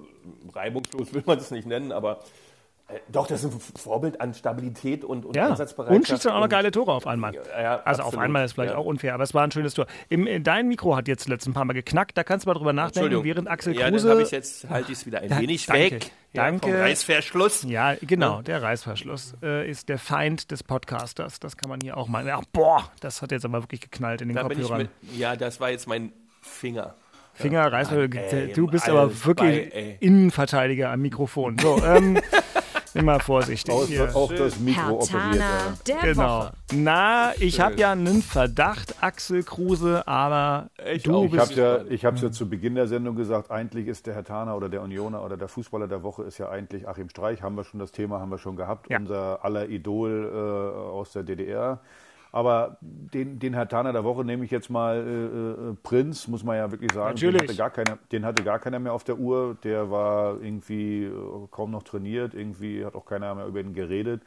äh, 0.52 0.58
reibungslos, 0.58 1.14
will 1.14 1.22
man 1.24 1.38
es 1.38 1.52
nicht 1.52 1.68
nennen, 1.68 1.92
aber 1.92 2.22
doch, 3.12 3.28
das 3.28 3.44
ist 3.44 3.54
ein 3.54 3.60
Vorbild 3.60 4.20
an 4.20 4.34
Stabilität 4.34 5.04
und, 5.04 5.26
und 5.26 5.36
ja. 5.36 5.50
Einsatzbereitschaft. 5.50 5.96
Und 5.96 6.08
schießt 6.08 6.26
dann 6.26 6.34
auch 6.34 6.40
noch 6.40 6.50
geile 6.50 6.72
Tore 6.72 6.92
auf 6.92 7.06
einmal. 7.06 7.36
Ja, 7.36 7.82
also 7.84 8.02
absolut. 8.02 8.06
auf 8.06 8.18
einmal 8.18 8.46
ist 8.46 8.54
vielleicht 8.54 8.74
ja. 8.74 8.80
auch 8.80 8.86
unfair, 8.86 9.14
aber 9.14 9.24
es 9.24 9.34
war 9.34 9.44
ein 9.44 9.52
schönes 9.52 9.76
Tor. 9.76 9.86
Im, 10.10 10.26
äh, 10.26 10.40
dein 10.40 10.68
Mikro 10.68 10.96
hat 10.96 11.08
jetzt 11.08 11.28
letzten 11.28 11.54
paar 11.54 11.66
Mal 11.66 11.74
geknackt, 11.74 12.18
da 12.18 12.24
kannst 12.24 12.46
du 12.46 12.50
mal 12.50 12.56
drüber 12.56 12.74
nachdenken, 12.74 13.24
während 13.24 13.48
Axel 13.48 13.76
ja, 13.76 13.90
Kruse... 13.90 14.08
Ja, 14.08 14.16
dann 14.16 14.24
ich 14.24 14.32
jetzt, 14.32 14.70
halte 14.70 14.92
ich 14.92 15.00
es 15.00 15.06
wieder 15.06 15.22
ein 15.22 15.30
da, 15.30 15.40
wenig 15.40 15.68
danke, 15.68 15.82
weg. 15.92 16.12
Danke. 16.34 16.70
Ja, 16.70 16.80
Reißverschluss. 16.80 17.64
Ja, 17.64 17.96
genau, 18.02 18.42
der 18.42 18.62
Reißverschluss 18.64 19.36
äh, 19.44 19.70
ist 19.70 19.90
der 19.90 20.00
Feind 20.00 20.50
des 20.50 20.64
Podcasters. 20.64 21.40
Das 21.40 21.58
kann 21.58 21.70
man 21.70 21.82
hier 21.82 21.96
auch 21.96 22.08
mal... 22.08 22.26
Ja, 22.26 22.42
boah, 22.54 22.92
das 23.02 23.22
hat 23.22 23.32
jetzt 23.32 23.46
aber 23.46 23.62
wirklich 23.62 23.82
geknallt 23.82 24.22
in 24.22 24.30
den 24.30 24.36
da 24.36 24.44
Kopfhörern. 24.44 24.82
Mit, 24.82 24.90
ja, 25.16 25.36
das 25.36 25.60
war 25.60 25.70
jetzt 25.70 25.88
mein 25.88 26.12
Finger. 26.42 26.96
Finger, 27.36 27.72
Reißverschluss. 27.72 28.54
Du 28.56 28.68
bist 28.68 28.90
aber 28.90 29.26
wirklich 29.26 29.70
bei, 29.70 29.98
Innenverteidiger 30.00 30.90
am 30.90 31.02
Mikrofon. 31.02 31.58
So, 31.60 31.80
ähm... 31.84 32.20
Immer 32.94 33.20
vorsichtig. 33.20 33.74
Auch, 33.74 33.86
hier. 33.86 34.16
auch 34.16 34.32
das 34.32 34.60
Mikro 34.60 35.00
Hertana 35.00 35.00
operiert. 35.00 35.88
Der 35.88 36.14
genau. 36.14 36.40
Woche. 36.40 36.54
Na, 36.74 37.32
ich 37.40 37.60
habe 37.60 37.76
ja 37.76 37.92
einen 37.92 38.22
Verdacht, 38.22 38.96
Axel 39.02 39.44
Kruse, 39.44 40.08
aber 40.08 40.70
ich 40.92 41.04
du 41.04 41.26
ich 41.26 41.32
bist. 41.32 41.56
Ja, 41.56 41.84
ich 41.90 42.06
habe 42.06 42.16
es 42.16 42.22
ja 42.22 42.32
zu 42.32 42.50
Beginn 42.50 42.76
der 42.76 42.88
Sendung 42.88 43.16
gesagt, 43.16 43.52
eigentlich 43.52 43.88
ist 43.88 44.08
der 44.08 44.16
Herr 44.16 44.24
Tana 44.24 44.56
oder 44.56 44.70
der 44.70 44.82
Unioner 44.82 45.24
oder 45.24 45.38
der 45.38 45.48
Fußballer 45.48 45.88
der 45.88 46.04
Woche 46.04 46.24
ist 46.24 46.38
ja 46.38 46.50
eigentlich 46.50 46.88
Achim 46.88 47.10
Streich. 47.10 47.42
Haben 47.42 47.56
wir 47.56 47.64
schon 47.64 47.80
das 47.80 47.92
Thema, 47.92 48.20
haben 48.20 48.30
wir 48.30 48.38
schon 48.38 48.56
gehabt. 48.56 48.90
Ja. 48.90 48.98
Unser 48.98 49.44
aller 49.44 49.70
Idol 49.70 50.32
äh, 50.34 50.80
aus 50.92 51.12
der 51.12 51.24
DDR. 51.24 51.80
Aber 52.32 52.78
den, 52.82 53.40
den 53.40 53.54
Herr 53.54 53.68
Tana 53.68 53.92
der 53.92 54.04
Woche 54.04 54.24
nehme 54.24 54.46
ich 54.46 54.52
jetzt 54.52 54.70
mal 54.70 54.98
äh, 54.98 55.72
äh, 55.72 55.76
Prinz, 55.82 56.28
muss 56.28 56.44
man 56.44 56.58
ja 56.58 56.72
wirklich 56.72 56.92
sagen. 56.92 57.16
Natürlich. 57.16 57.42
Den 57.42 57.48
hatte, 57.50 57.58
gar 57.58 57.70
keiner, 57.72 57.98
den 58.12 58.26
hatte 58.26 58.44
gar 58.44 58.60
keiner 58.60 58.80
mehr 58.80 58.94
auf 58.94 59.04
der 59.04 59.18
Uhr. 59.18 59.58
Der 59.64 59.90
war 59.90 60.40
irgendwie 60.42 61.06
äh, 61.06 61.48
kaum 61.50 61.72
noch 61.72 61.84
trainiert. 61.84 62.36
Irgendwie 62.36 62.86
hat 62.86 62.96
auch 62.96 63.06
keiner 63.06 63.34
mehr 63.34 63.48
über 63.48 63.60
ihn 63.62 63.74
geredet. 63.74 64.22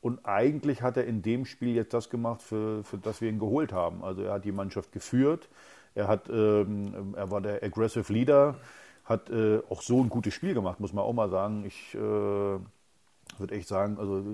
Und 0.00 0.24
eigentlich 0.24 0.82
hat 0.82 0.96
er 0.96 1.04
in 1.04 1.22
dem 1.22 1.44
Spiel 1.44 1.74
jetzt 1.74 1.94
das 1.94 2.10
gemacht, 2.10 2.42
für, 2.42 2.82
für 2.84 2.98
das 2.98 3.20
wir 3.20 3.28
ihn 3.28 3.38
geholt 3.38 3.72
haben. 3.72 4.04
Also 4.04 4.22
er 4.22 4.34
hat 4.34 4.44
die 4.44 4.52
Mannschaft 4.52 4.92
geführt. 4.92 5.48
Er, 5.94 6.08
hat, 6.08 6.28
ähm, 6.28 7.14
er 7.16 7.30
war 7.30 7.40
der 7.40 7.62
Aggressive 7.62 8.12
Leader. 8.12 8.56
Hat 9.04 9.30
äh, 9.30 9.60
auch 9.68 9.82
so 9.82 10.00
ein 10.00 10.08
gutes 10.08 10.32
Spiel 10.34 10.54
gemacht, 10.54 10.78
muss 10.78 10.92
man 10.92 11.04
auch 11.04 11.12
mal 11.12 11.28
sagen. 11.28 11.64
Ich 11.64 11.94
äh, 11.94 11.98
würde 11.98 13.54
echt 13.54 13.68
sagen, 13.68 13.98
also 13.98 14.24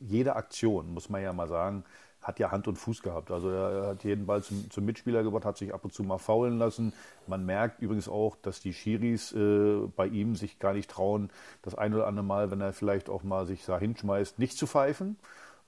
jede 0.00 0.36
Aktion, 0.36 0.92
muss 0.92 1.08
man 1.08 1.22
ja 1.22 1.32
mal 1.32 1.48
sagen, 1.48 1.84
hat 2.24 2.38
ja 2.38 2.50
Hand 2.50 2.66
und 2.66 2.76
Fuß 2.76 3.02
gehabt. 3.02 3.30
Also 3.30 3.50
er 3.50 3.88
hat 3.88 4.02
jeden 4.02 4.26
Ball 4.26 4.42
zum, 4.42 4.70
zum 4.70 4.84
Mitspieler 4.84 5.22
gebracht, 5.22 5.44
hat 5.44 5.58
sich 5.58 5.72
ab 5.72 5.84
und 5.84 5.92
zu 5.92 6.02
mal 6.02 6.18
faulen 6.18 6.58
lassen. 6.58 6.92
Man 7.26 7.44
merkt 7.44 7.80
übrigens 7.82 8.08
auch, 8.08 8.34
dass 8.42 8.60
die 8.60 8.72
Schiris 8.72 9.32
äh, 9.32 9.86
bei 9.94 10.06
ihm 10.06 10.34
sich 10.34 10.58
gar 10.58 10.72
nicht 10.72 10.90
trauen, 10.90 11.30
das 11.62 11.74
ein 11.74 11.94
oder 11.94 12.06
andere 12.06 12.24
Mal, 12.24 12.50
wenn 12.50 12.60
er 12.60 12.72
vielleicht 12.72 13.10
auch 13.10 13.22
mal 13.22 13.46
sich 13.46 13.64
da 13.64 13.78
hinschmeißt, 13.78 14.38
nicht 14.38 14.56
zu 14.56 14.66
pfeifen. 14.66 15.18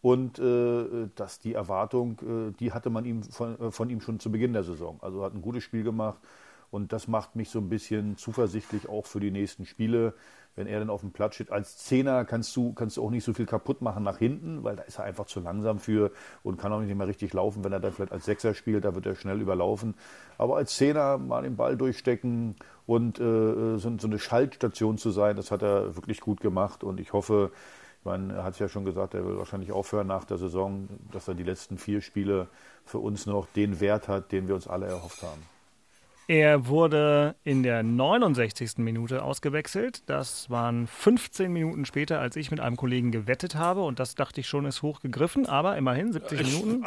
Und 0.00 0.38
äh, 0.38 1.08
dass 1.14 1.40
die 1.40 1.54
Erwartung, 1.54 2.18
äh, 2.22 2.52
die 2.58 2.72
hatte 2.72 2.90
man 2.90 3.04
ihm 3.04 3.22
von, 3.22 3.60
äh, 3.60 3.70
von 3.70 3.90
ihm 3.90 4.00
schon 4.00 4.18
zu 4.18 4.32
Beginn 4.32 4.52
der 4.52 4.64
Saison. 4.64 4.98
Also 5.02 5.22
hat 5.22 5.34
ein 5.34 5.42
gutes 5.42 5.62
Spiel 5.62 5.82
gemacht. 5.82 6.18
Und 6.70 6.92
das 6.92 7.08
macht 7.08 7.36
mich 7.36 7.50
so 7.50 7.58
ein 7.58 7.68
bisschen 7.68 8.16
zuversichtlich 8.16 8.88
auch 8.88 9.06
für 9.06 9.20
die 9.20 9.30
nächsten 9.30 9.66
Spiele 9.66 10.14
wenn 10.56 10.66
er 10.66 10.80
dann 10.80 10.90
auf 10.90 11.02
dem 11.02 11.12
Platz 11.12 11.34
steht. 11.34 11.52
Als 11.52 11.76
Zehner 11.76 12.24
kannst 12.24 12.56
du, 12.56 12.72
kannst 12.72 12.96
du 12.96 13.04
auch 13.04 13.10
nicht 13.10 13.24
so 13.24 13.34
viel 13.34 13.46
kaputt 13.46 13.82
machen 13.82 14.02
nach 14.02 14.18
hinten, 14.18 14.64
weil 14.64 14.76
da 14.76 14.82
ist 14.82 14.98
er 14.98 15.04
einfach 15.04 15.26
zu 15.26 15.40
langsam 15.40 15.78
für 15.78 16.10
und 16.42 16.58
kann 16.58 16.72
auch 16.72 16.80
nicht 16.80 16.94
mehr 16.94 17.06
richtig 17.06 17.32
laufen. 17.34 17.62
Wenn 17.62 17.72
er 17.72 17.80
dann 17.80 17.92
vielleicht 17.92 18.12
als 18.12 18.24
Sechser 18.24 18.54
spielt, 18.54 18.84
da 18.84 18.94
wird 18.94 19.06
er 19.06 19.14
schnell 19.14 19.40
überlaufen. 19.40 19.94
Aber 20.38 20.56
als 20.56 20.74
Zehner 20.76 21.18
mal 21.18 21.42
den 21.42 21.56
Ball 21.56 21.76
durchstecken 21.76 22.56
und 22.86 23.20
äh, 23.20 23.76
so, 23.78 23.98
so 23.98 24.06
eine 24.06 24.18
Schaltstation 24.18 24.98
zu 24.98 25.10
sein, 25.10 25.36
das 25.36 25.50
hat 25.50 25.62
er 25.62 25.94
wirklich 25.94 26.20
gut 26.20 26.40
gemacht 26.40 26.82
und 26.82 27.00
ich 27.00 27.12
hoffe, 27.12 27.52
er 28.04 28.44
hat 28.44 28.52
es 28.52 28.60
ja 28.60 28.68
schon 28.68 28.84
gesagt, 28.84 29.14
er 29.14 29.26
will 29.26 29.36
wahrscheinlich 29.36 29.72
aufhören 29.72 30.06
nach 30.06 30.24
der 30.24 30.38
Saison, 30.38 30.88
dass 31.10 31.26
er 31.26 31.34
die 31.34 31.42
letzten 31.42 31.76
vier 31.76 32.00
Spiele 32.00 32.46
für 32.84 32.98
uns 32.98 33.26
noch 33.26 33.48
den 33.56 33.80
Wert 33.80 34.06
hat, 34.06 34.30
den 34.30 34.46
wir 34.46 34.54
uns 34.54 34.68
alle 34.68 34.86
erhofft 34.86 35.24
haben. 35.24 35.42
Er 36.28 36.66
wurde 36.66 37.36
in 37.44 37.62
der 37.62 37.84
69. 37.84 38.78
Minute 38.78 39.22
ausgewechselt. 39.22 40.02
Das 40.06 40.50
waren 40.50 40.88
15 40.88 41.52
Minuten 41.52 41.84
später, 41.84 42.18
als 42.18 42.34
ich 42.34 42.50
mit 42.50 42.58
einem 42.58 42.76
Kollegen 42.76 43.12
gewettet 43.12 43.54
habe. 43.54 43.82
Und 43.82 44.00
das 44.00 44.16
dachte 44.16 44.40
ich 44.40 44.48
schon, 44.48 44.66
ist 44.66 44.82
hochgegriffen. 44.82 45.46
Aber 45.46 45.76
immerhin 45.76 46.12
70 46.12 46.42
Minuten. 46.42 46.84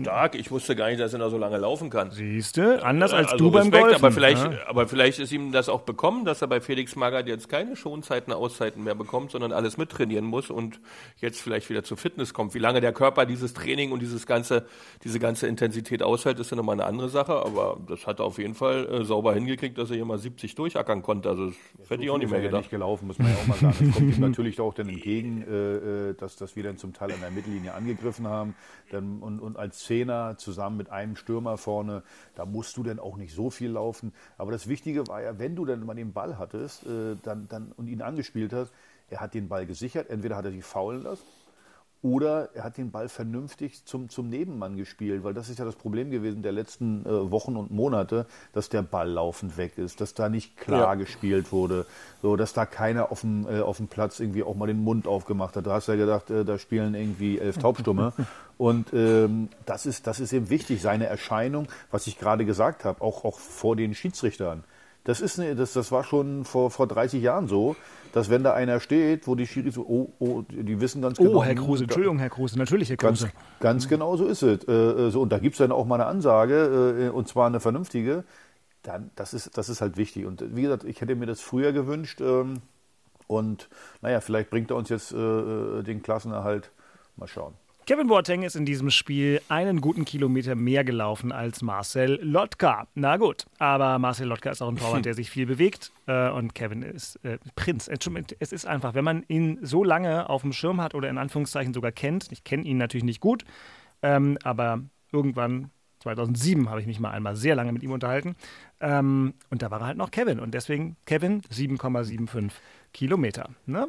Stark. 0.00 0.36
Ich 0.36 0.52
wusste 0.52 0.76
gar 0.76 0.88
nicht, 0.88 1.00
dass 1.00 1.12
er 1.12 1.18
noch 1.18 1.30
so 1.30 1.36
lange 1.36 1.58
laufen 1.58 1.90
kann. 1.90 2.12
Siehste, 2.12 2.84
anders 2.84 3.12
als 3.12 3.32
Also 3.32 3.44
du 3.44 3.50
beim 3.50 3.62
Respekt, 3.68 3.82
Golfen. 3.82 3.96
Aber 3.96 4.12
vielleicht, 4.12 4.44
ja. 4.44 4.58
aber 4.68 4.86
vielleicht 4.86 5.18
ist 5.18 5.32
ihm 5.32 5.50
das 5.50 5.68
auch 5.68 5.82
bekommen, 5.82 6.24
dass 6.24 6.42
er 6.42 6.48
bei 6.48 6.60
Felix 6.60 6.94
Magath 6.94 7.26
jetzt 7.26 7.48
keine 7.48 7.74
Schonzeiten, 7.74 8.32
Auszeiten 8.32 8.84
mehr 8.84 8.94
bekommt, 8.94 9.32
sondern 9.32 9.52
alles 9.52 9.78
mittrainieren 9.78 10.24
muss 10.24 10.48
und 10.48 10.80
jetzt 11.20 11.42
vielleicht 11.42 11.68
wieder 11.70 11.82
zur 11.82 11.96
Fitness 11.96 12.32
kommt. 12.32 12.54
Wie 12.54 12.60
lange 12.60 12.80
der 12.80 12.92
Körper 12.92 13.26
dieses 13.26 13.52
Training 13.52 13.90
und 13.90 14.00
dieses 14.00 14.26
ganze, 14.26 14.66
diese 15.02 15.18
ganze 15.18 15.48
Intensität 15.48 16.02
aushält, 16.02 16.38
ist 16.38 16.50
ja 16.50 16.56
nochmal 16.56 16.74
eine 16.74 16.86
andere 16.86 17.08
Sache. 17.08 17.34
Aber 17.34 17.78
das 17.88 18.06
hat 18.06 18.20
er 18.20 18.26
auf 18.26 18.38
jeden 18.38 18.54
Fall 18.54 18.59
äh, 18.60 19.04
sauber 19.04 19.34
hingekriegt, 19.34 19.78
dass 19.78 19.90
er 19.90 19.96
hier 19.96 20.04
mal 20.04 20.18
70 20.18 20.54
durchackern 20.54 21.02
konnte. 21.02 21.28
Also 21.28 21.52
das 21.78 21.90
hätte 21.90 22.02
ich 22.02 22.10
auch 22.10 22.18
nicht 22.18 22.30
mehr 22.30 22.38
er 22.38 22.44
ja 22.44 22.48
gedacht. 22.50 22.62
nicht 22.62 22.70
gelaufen, 22.70 23.06
muss 23.06 23.18
man 23.18 23.28
ja 23.28 23.34
auch 23.34 23.46
mal 23.46 23.56
sagen. 23.56 23.88
Es 23.88 23.94
kommt 23.94 24.16
ihm 24.16 24.20
natürlich 24.28 24.60
auch 24.60 24.74
dann 24.74 24.88
entgegen, 24.88 25.42
äh, 25.42 26.10
äh, 26.10 26.14
dass, 26.14 26.36
dass 26.36 26.56
wir 26.56 26.62
dann 26.62 26.76
zum 26.76 26.92
Teil 26.92 27.12
an 27.12 27.20
der 27.20 27.30
Mittellinie 27.30 27.74
angegriffen 27.74 28.26
haben. 28.26 28.54
Dann, 28.90 29.20
und, 29.20 29.40
und 29.40 29.56
als 29.56 29.80
Zehner 29.84 30.36
zusammen 30.36 30.76
mit 30.76 30.90
einem 30.90 31.16
Stürmer 31.16 31.56
vorne, 31.56 32.02
da 32.34 32.44
musst 32.46 32.76
du 32.76 32.82
dann 32.82 32.98
auch 32.98 33.16
nicht 33.16 33.34
so 33.34 33.50
viel 33.50 33.70
laufen. 33.70 34.12
Aber 34.38 34.52
das 34.52 34.68
Wichtige 34.68 35.06
war 35.08 35.22
ja, 35.22 35.38
wenn 35.38 35.56
du 35.56 35.64
dann 35.64 35.84
mal 35.84 35.94
den 35.94 36.12
Ball 36.12 36.38
hattest 36.38 36.86
äh, 36.86 37.16
dann, 37.22 37.48
dann, 37.48 37.72
und 37.72 37.88
ihn 37.88 38.02
angespielt 38.02 38.52
hast, 38.52 38.72
er 39.08 39.20
hat 39.20 39.34
den 39.34 39.48
Ball 39.48 39.66
gesichert. 39.66 40.08
Entweder 40.08 40.36
hat 40.36 40.44
er 40.44 40.52
sich 40.52 40.64
faulen 40.64 41.02
lassen 41.02 41.24
oder 42.02 42.48
er 42.54 42.64
hat 42.64 42.78
den 42.78 42.90
Ball 42.90 43.08
vernünftig 43.08 43.84
zum, 43.84 44.08
zum 44.08 44.30
Nebenmann 44.30 44.76
gespielt, 44.76 45.22
weil 45.22 45.34
das 45.34 45.50
ist 45.50 45.58
ja 45.58 45.66
das 45.66 45.76
Problem 45.76 46.10
gewesen 46.10 46.42
der 46.42 46.52
letzten 46.52 47.04
äh, 47.04 47.30
Wochen 47.30 47.56
und 47.56 47.70
Monate, 47.70 48.26
dass 48.54 48.70
der 48.70 48.82
Ball 48.82 49.10
laufend 49.10 49.58
weg 49.58 49.76
ist, 49.76 50.00
dass 50.00 50.14
da 50.14 50.30
nicht 50.30 50.56
klar 50.56 50.80
ja. 50.80 50.94
gespielt 50.94 51.52
wurde, 51.52 51.84
so 52.22 52.36
dass 52.36 52.54
da 52.54 52.64
keiner 52.64 53.12
auf 53.12 53.20
dem, 53.20 53.46
äh, 53.46 53.60
auf 53.60 53.76
dem 53.76 53.88
Platz 53.88 54.18
irgendwie 54.18 54.42
auch 54.42 54.54
mal 54.54 54.66
den 54.66 54.82
Mund 54.82 55.06
aufgemacht 55.06 55.56
hat. 55.56 55.66
Da 55.66 55.72
hast 55.72 55.88
du 55.88 55.92
ja 55.92 55.98
gedacht, 55.98 56.30
äh, 56.30 56.44
da 56.44 56.58
spielen 56.58 56.94
irgendwie 56.94 57.38
elf 57.38 57.58
Taubstumme. 57.58 58.14
und 58.58 58.94
ähm, 58.94 59.50
das, 59.66 59.84
ist, 59.84 60.06
das 60.06 60.20
ist 60.20 60.32
eben 60.32 60.48
wichtig, 60.48 60.80
seine 60.80 61.06
Erscheinung, 61.06 61.68
was 61.90 62.06
ich 62.06 62.18
gerade 62.18 62.46
gesagt 62.46 62.86
habe, 62.86 63.02
auch, 63.02 63.24
auch 63.24 63.38
vor 63.38 63.76
den 63.76 63.94
Schiedsrichtern. 63.94 64.64
Das, 65.04 65.20
ist 65.20 65.38
eine, 65.38 65.54
das, 65.54 65.72
das 65.72 65.90
war 65.92 66.04
schon 66.04 66.44
vor, 66.44 66.70
vor 66.70 66.86
30 66.86 67.22
Jahren 67.22 67.48
so 67.48 67.76
dass 68.12 68.30
wenn 68.30 68.42
da 68.42 68.54
einer 68.54 68.80
steht, 68.80 69.26
wo 69.26 69.34
die 69.34 69.46
Schiris 69.46 69.74
so, 69.74 69.82
oh, 69.82 70.12
oh, 70.18 70.42
die 70.48 70.80
wissen 70.80 71.02
ganz 71.02 71.18
oh, 71.18 71.24
genau. 71.24 71.38
Oh, 71.38 71.44
Herr 71.44 71.54
Kruse, 71.54 71.84
Entschuldigung, 71.84 72.18
Herr 72.18 72.30
Kruse, 72.30 72.58
natürlich, 72.58 72.90
Herr 72.90 72.96
Kruse. 72.96 73.26
Ganz, 73.26 73.60
ganz 73.60 73.88
genau 73.88 74.16
so 74.16 74.26
ist 74.26 74.42
es. 74.42 74.64
Äh, 74.64 74.72
äh, 74.72 75.10
so, 75.10 75.20
und 75.20 75.30
da 75.30 75.38
gibt 75.38 75.54
es 75.54 75.58
dann 75.58 75.72
auch 75.72 75.86
mal 75.86 75.96
eine 75.96 76.06
Ansage, 76.06 77.06
äh, 77.06 77.08
und 77.10 77.28
zwar 77.28 77.46
eine 77.46 77.60
vernünftige. 77.60 78.24
Dann, 78.82 79.10
das, 79.14 79.34
ist, 79.34 79.56
das 79.56 79.68
ist 79.68 79.80
halt 79.80 79.96
wichtig. 79.96 80.26
Und 80.26 80.56
wie 80.56 80.62
gesagt, 80.62 80.84
ich 80.84 81.00
hätte 81.00 81.14
mir 81.14 81.26
das 81.26 81.40
früher 81.40 81.72
gewünscht. 81.72 82.20
Ähm, 82.20 82.62
und 83.26 83.68
naja, 84.00 84.20
vielleicht 84.20 84.50
bringt 84.50 84.70
er 84.70 84.76
uns 84.76 84.88
jetzt 84.88 85.12
äh, 85.12 85.16
äh 85.16 85.82
den 85.82 86.02
Klassenerhalt. 86.02 86.70
Mal 87.16 87.28
schauen. 87.28 87.54
Kevin 87.86 88.06
Boateng 88.06 88.42
ist 88.42 88.54
in 88.54 88.64
diesem 88.64 88.90
Spiel 88.90 89.40
einen 89.48 89.80
guten 89.80 90.04
Kilometer 90.04 90.54
mehr 90.54 90.84
gelaufen 90.84 91.32
als 91.32 91.60
Marcel 91.60 92.20
Lotka. 92.22 92.86
Na 92.94 93.16
gut, 93.16 93.46
aber 93.58 93.98
Marcel 93.98 94.28
Lotka 94.28 94.50
ist 94.50 94.62
auch 94.62 94.68
ein 94.68 94.76
Torwart, 94.76 95.04
der 95.06 95.14
sich 95.14 95.30
viel 95.30 95.46
bewegt 95.46 95.90
äh, 96.06 96.30
und 96.30 96.54
Kevin 96.54 96.82
ist 96.82 97.16
äh, 97.24 97.38
Prinz. 97.56 97.90
Es 98.38 98.52
ist 98.52 98.66
einfach, 98.66 98.94
wenn 98.94 99.04
man 99.04 99.24
ihn 99.26 99.58
so 99.62 99.82
lange 99.82 100.28
auf 100.28 100.42
dem 100.42 100.52
Schirm 100.52 100.80
hat 100.80 100.94
oder 100.94 101.08
in 101.08 101.18
Anführungszeichen 101.18 101.74
sogar 101.74 101.90
kennt, 101.90 102.30
ich 102.30 102.44
kenne 102.44 102.62
ihn 102.64 102.76
natürlich 102.76 103.04
nicht 103.04 103.20
gut, 103.20 103.44
ähm, 104.02 104.38
aber 104.44 104.82
irgendwann 105.10 105.70
2007 106.00 106.70
habe 106.70 106.80
ich 106.80 106.86
mich 106.86 106.98
mal 106.98 107.10
einmal 107.10 107.36
sehr 107.36 107.54
lange 107.54 107.72
mit 107.72 107.82
ihm 107.82 107.92
unterhalten. 107.92 108.34
Ähm, 108.80 109.34
und 109.50 109.62
da 109.62 109.70
war 109.70 109.80
er 109.80 109.86
halt 109.88 109.98
noch 109.98 110.10
Kevin. 110.10 110.40
Und 110.40 110.52
deswegen 110.52 110.96
Kevin 111.04 111.42
7,75 111.42 112.50
Kilometer. 112.92 113.50
Ne? 113.66 113.86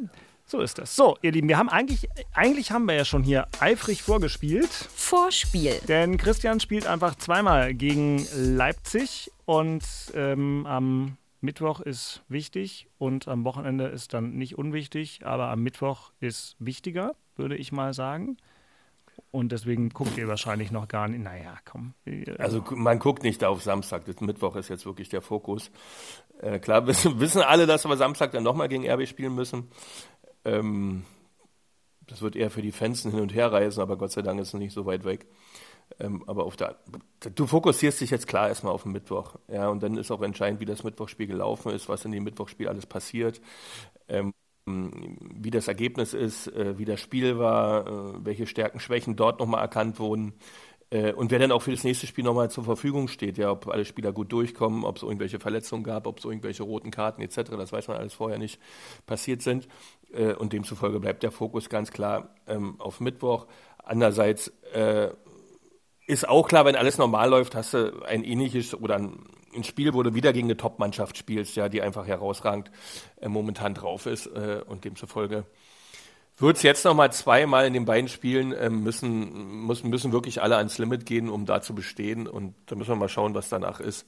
So 0.51 0.59
ist 0.59 0.79
das. 0.79 0.97
So, 0.97 1.17
ihr 1.21 1.31
Lieben, 1.31 1.47
wir 1.47 1.57
haben 1.57 1.69
eigentlich, 1.69 2.09
eigentlich 2.33 2.73
haben 2.73 2.83
wir 2.83 2.93
ja 2.93 3.05
schon 3.05 3.23
hier 3.23 3.47
eifrig 3.61 4.03
vorgespielt. 4.03 4.67
Vorspiel. 4.67 5.79
Denn 5.87 6.17
Christian 6.17 6.59
spielt 6.59 6.87
einfach 6.87 7.15
zweimal 7.15 7.73
gegen 7.73 8.27
Leipzig 8.35 9.31
und 9.45 9.81
ähm, 10.13 10.65
am 10.67 11.15
Mittwoch 11.39 11.79
ist 11.79 12.23
wichtig 12.27 12.89
und 12.97 13.29
am 13.29 13.45
Wochenende 13.45 13.85
ist 13.85 14.13
dann 14.13 14.33
nicht 14.33 14.57
unwichtig, 14.57 15.21
aber 15.23 15.47
am 15.47 15.63
Mittwoch 15.63 16.11
ist 16.19 16.57
wichtiger, 16.59 17.15
würde 17.37 17.55
ich 17.55 17.71
mal 17.71 17.93
sagen. 17.93 18.35
Und 19.31 19.53
deswegen 19.53 19.89
guckt 19.89 20.17
ihr 20.17 20.27
wahrscheinlich 20.27 20.71
noch 20.71 20.89
gar 20.89 21.07
nicht. 21.07 21.23
Naja, 21.23 21.55
komm. 21.63 21.93
Also 22.37 22.61
man 22.71 22.99
guckt 22.99 23.23
nicht 23.23 23.45
auf 23.45 23.63
Samstag. 23.63 24.03
Das 24.03 24.19
Mittwoch 24.19 24.57
ist 24.57 24.67
jetzt 24.67 24.85
wirklich 24.85 25.07
der 25.07 25.21
Fokus. 25.21 25.71
Äh, 26.41 26.59
klar 26.59 26.85
wissen, 26.87 27.19
wissen 27.21 27.41
alle, 27.41 27.67
dass 27.67 27.85
wir 27.85 27.95
Samstag 27.95 28.31
dann 28.31 28.43
nochmal 28.43 28.67
gegen 28.67 28.89
RB 28.89 29.07
spielen 29.07 29.33
müssen. 29.33 29.69
Ähm, 30.45 31.05
das 32.07 32.21
wird 32.21 32.35
eher 32.35 32.49
für 32.49 32.61
die 32.61 32.71
Fans 32.71 33.03
hin 33.03 33.19
und 33.19 33.33
her 33.33 33.51
reisen, 33.51 33.81
aber 33.81 33.97
Gott 33.97 34.11
sei 34.11 34.21
Dank 34.21 34.39
ist 34.39 34.49
es 34.49 34.53
nicht 34.55 34.73
so 34.73 34.85
weit 34.85 35.05
weg. 35.05 35.27
Ähm, 35.99 36.23
aber 36.27 36.45
auf 36.45 36.55
der, 36.57 36.77
du 37.35 37.47
fokussierst 37.47 38.01
dich 38.01 38.11
jetzt 38.11 38.27
klar 38.27 38.49
erstmal 38.49 38.73
auf 38.73 38.83
den 38.83 38.91
Mittwoch. 38.93 39.35
Ja, 39.47 39.69
und 39.69 39.83
dann 39.83 39.97
ist 39.97 40.11
auch 40.11 40.21
entscheidend, 40.21 40.59
wie 40.61 40.65
das 40.65 40.83
Mittwochspiel 40.83 41.27
gelaufen 41.27 41.71
ist, 41.71 41.89
was 41.89 42.05
in 42.05 42.11
dem 42.11 42.23
Mittwochspiel 42.23 42.67
alles 42.67 42.85
passiert. 42.85 43.41
Ähm, 44.07 44.33
wie 44.65 45.51
das 45.51 45.67
Ergebnis 45.67 46.13
ist, 46.13 46.47
äh, 46.47 46.77
wie 46.77 46.85
das 46.85 46.99
Spiel 47.01 47.39
war, 47.39 47.87
äh, 47.87 48.25
welche 48.25 48.47
Stärken, 48.47 48.79
Schwächen 48.79 49.15
dort 49.15 49.39
nochmal 49.39 49.61
erkannt 49.61 49.99
wurden. 49.99 50.33
Äh, 50.91 51.13
und 51.13 51.31
wer 51.31 51.39
dann 51.39 51.51
auch 51.51 51.61
für 51.61 51.71
das 51.71 51.83
nächste 51.83 52.05
Spiel 52.05 52.23
nochmal 52.23 52.51
zur 52.51 52.63
Verfügung 52.63 53.07
steht, 53.07 53.37
ja, 53.37 53.49
ob 53.51 53.67
alle 53.67 53.85
Spieler 53.85 54.11
gut 54.11 54.31
durchkommen, 54.31 54.83
ob 54.83 54.97
es 54.97 55.03
irgendwelche 55.03 55.39
Verletzungen 55.39 55.83
gab, 55.83 56.05
ob 56.05 56.19
es 56.19 56.25
irgendwelche 56.25 56.63
roten 56.63 56.91
Karten 56.91 57.21
etc., 57.21 57.51
das 57.57 57.71
weiß 57.71 57.87
man 57.87 57.97
alles 57.97 58.13
vorher 58.13 58.37
nicht, 58.37 58.59
passiert 59.07 59.41
sind. 59.41 59.67
Äh, 60.13 60.33
und 60.33 60.53
demzufolge 60.53 60.99
bleibt 60.99 61.23
der 61.23 61.31
Fokus 61.31 61.69
ganz 61.69 61.91
klar 61.91 62.35
ähm, 62.45 62.79
auf 62.79 62.99
Mittwoch. 62.99 63.47
Andererseits 63.83 64.49
äh, 64.73 65.09
ist 66.07 66.27
auch 66.27 66.47
klar, 66.47 66.65
wenn 66.65 66.75
alles 66.75 66.97
normal 66.97 67.29
läuft, 67.29 67.55
hast 67.55 67.73
du 67.73 68.03
ein 68.03 68.23
ähnliches 68.25 68.75
oder 68.75 68.97
ein, 68.97 69.25
ein 69.55 69.63
Spiel, 69.63 69.93
wo 69.93 70.03
du 70.03 70.13
wieder 70.13 70.33
gegen 70.33 70.47
eine 70.47 70.57
Top-Mannschaft 70.57 71.17
spielst, 71.17 71.55
ja, 71.55 71.69
die 71.69 71.81
einfach 71.81 72.05
herausragend 72.05 72.69
äh, 73.21 73.29
momentan 73.29 73.73
drauf 73.73 74.05
ist 74.07 74.27
äh, 74.27 74.61
und 74.67 74.83
demzufolge 74.83 75.45
wird 76.41 76.57
es 76.57 76.63
jetzt 76.63 76.85
nochmal 76.85 77.11
zweimal 77.11 77.65
in 77.65 77.73
den 77.73 77.85
beiden 77.85 78.07
Spielen 78.07 78.51
äh, 78.51 78.69
müssen, 78.69 79.65
müssen, 79.65 79.89
müssen 79.89 80.11
wirklich 80.11 80.41
alle 80.41 80.57
ans 80.57 80.77
Limit 80.77 81.05
gehen, 81.05 81.29
um 81.29 81.45
da 81.45 81.61
zu 81.61 81.75
bestehen. 81.75 82.27
Und 82.27 82.55
da 82.65 82.75
müssen 82.75 82.89
wir 82.89 82.95
mal 82.95 83.09
schauen, 83.09 83.33
was 83.33 83.49
danach 83.49 83.79
ist. 83.79 84.05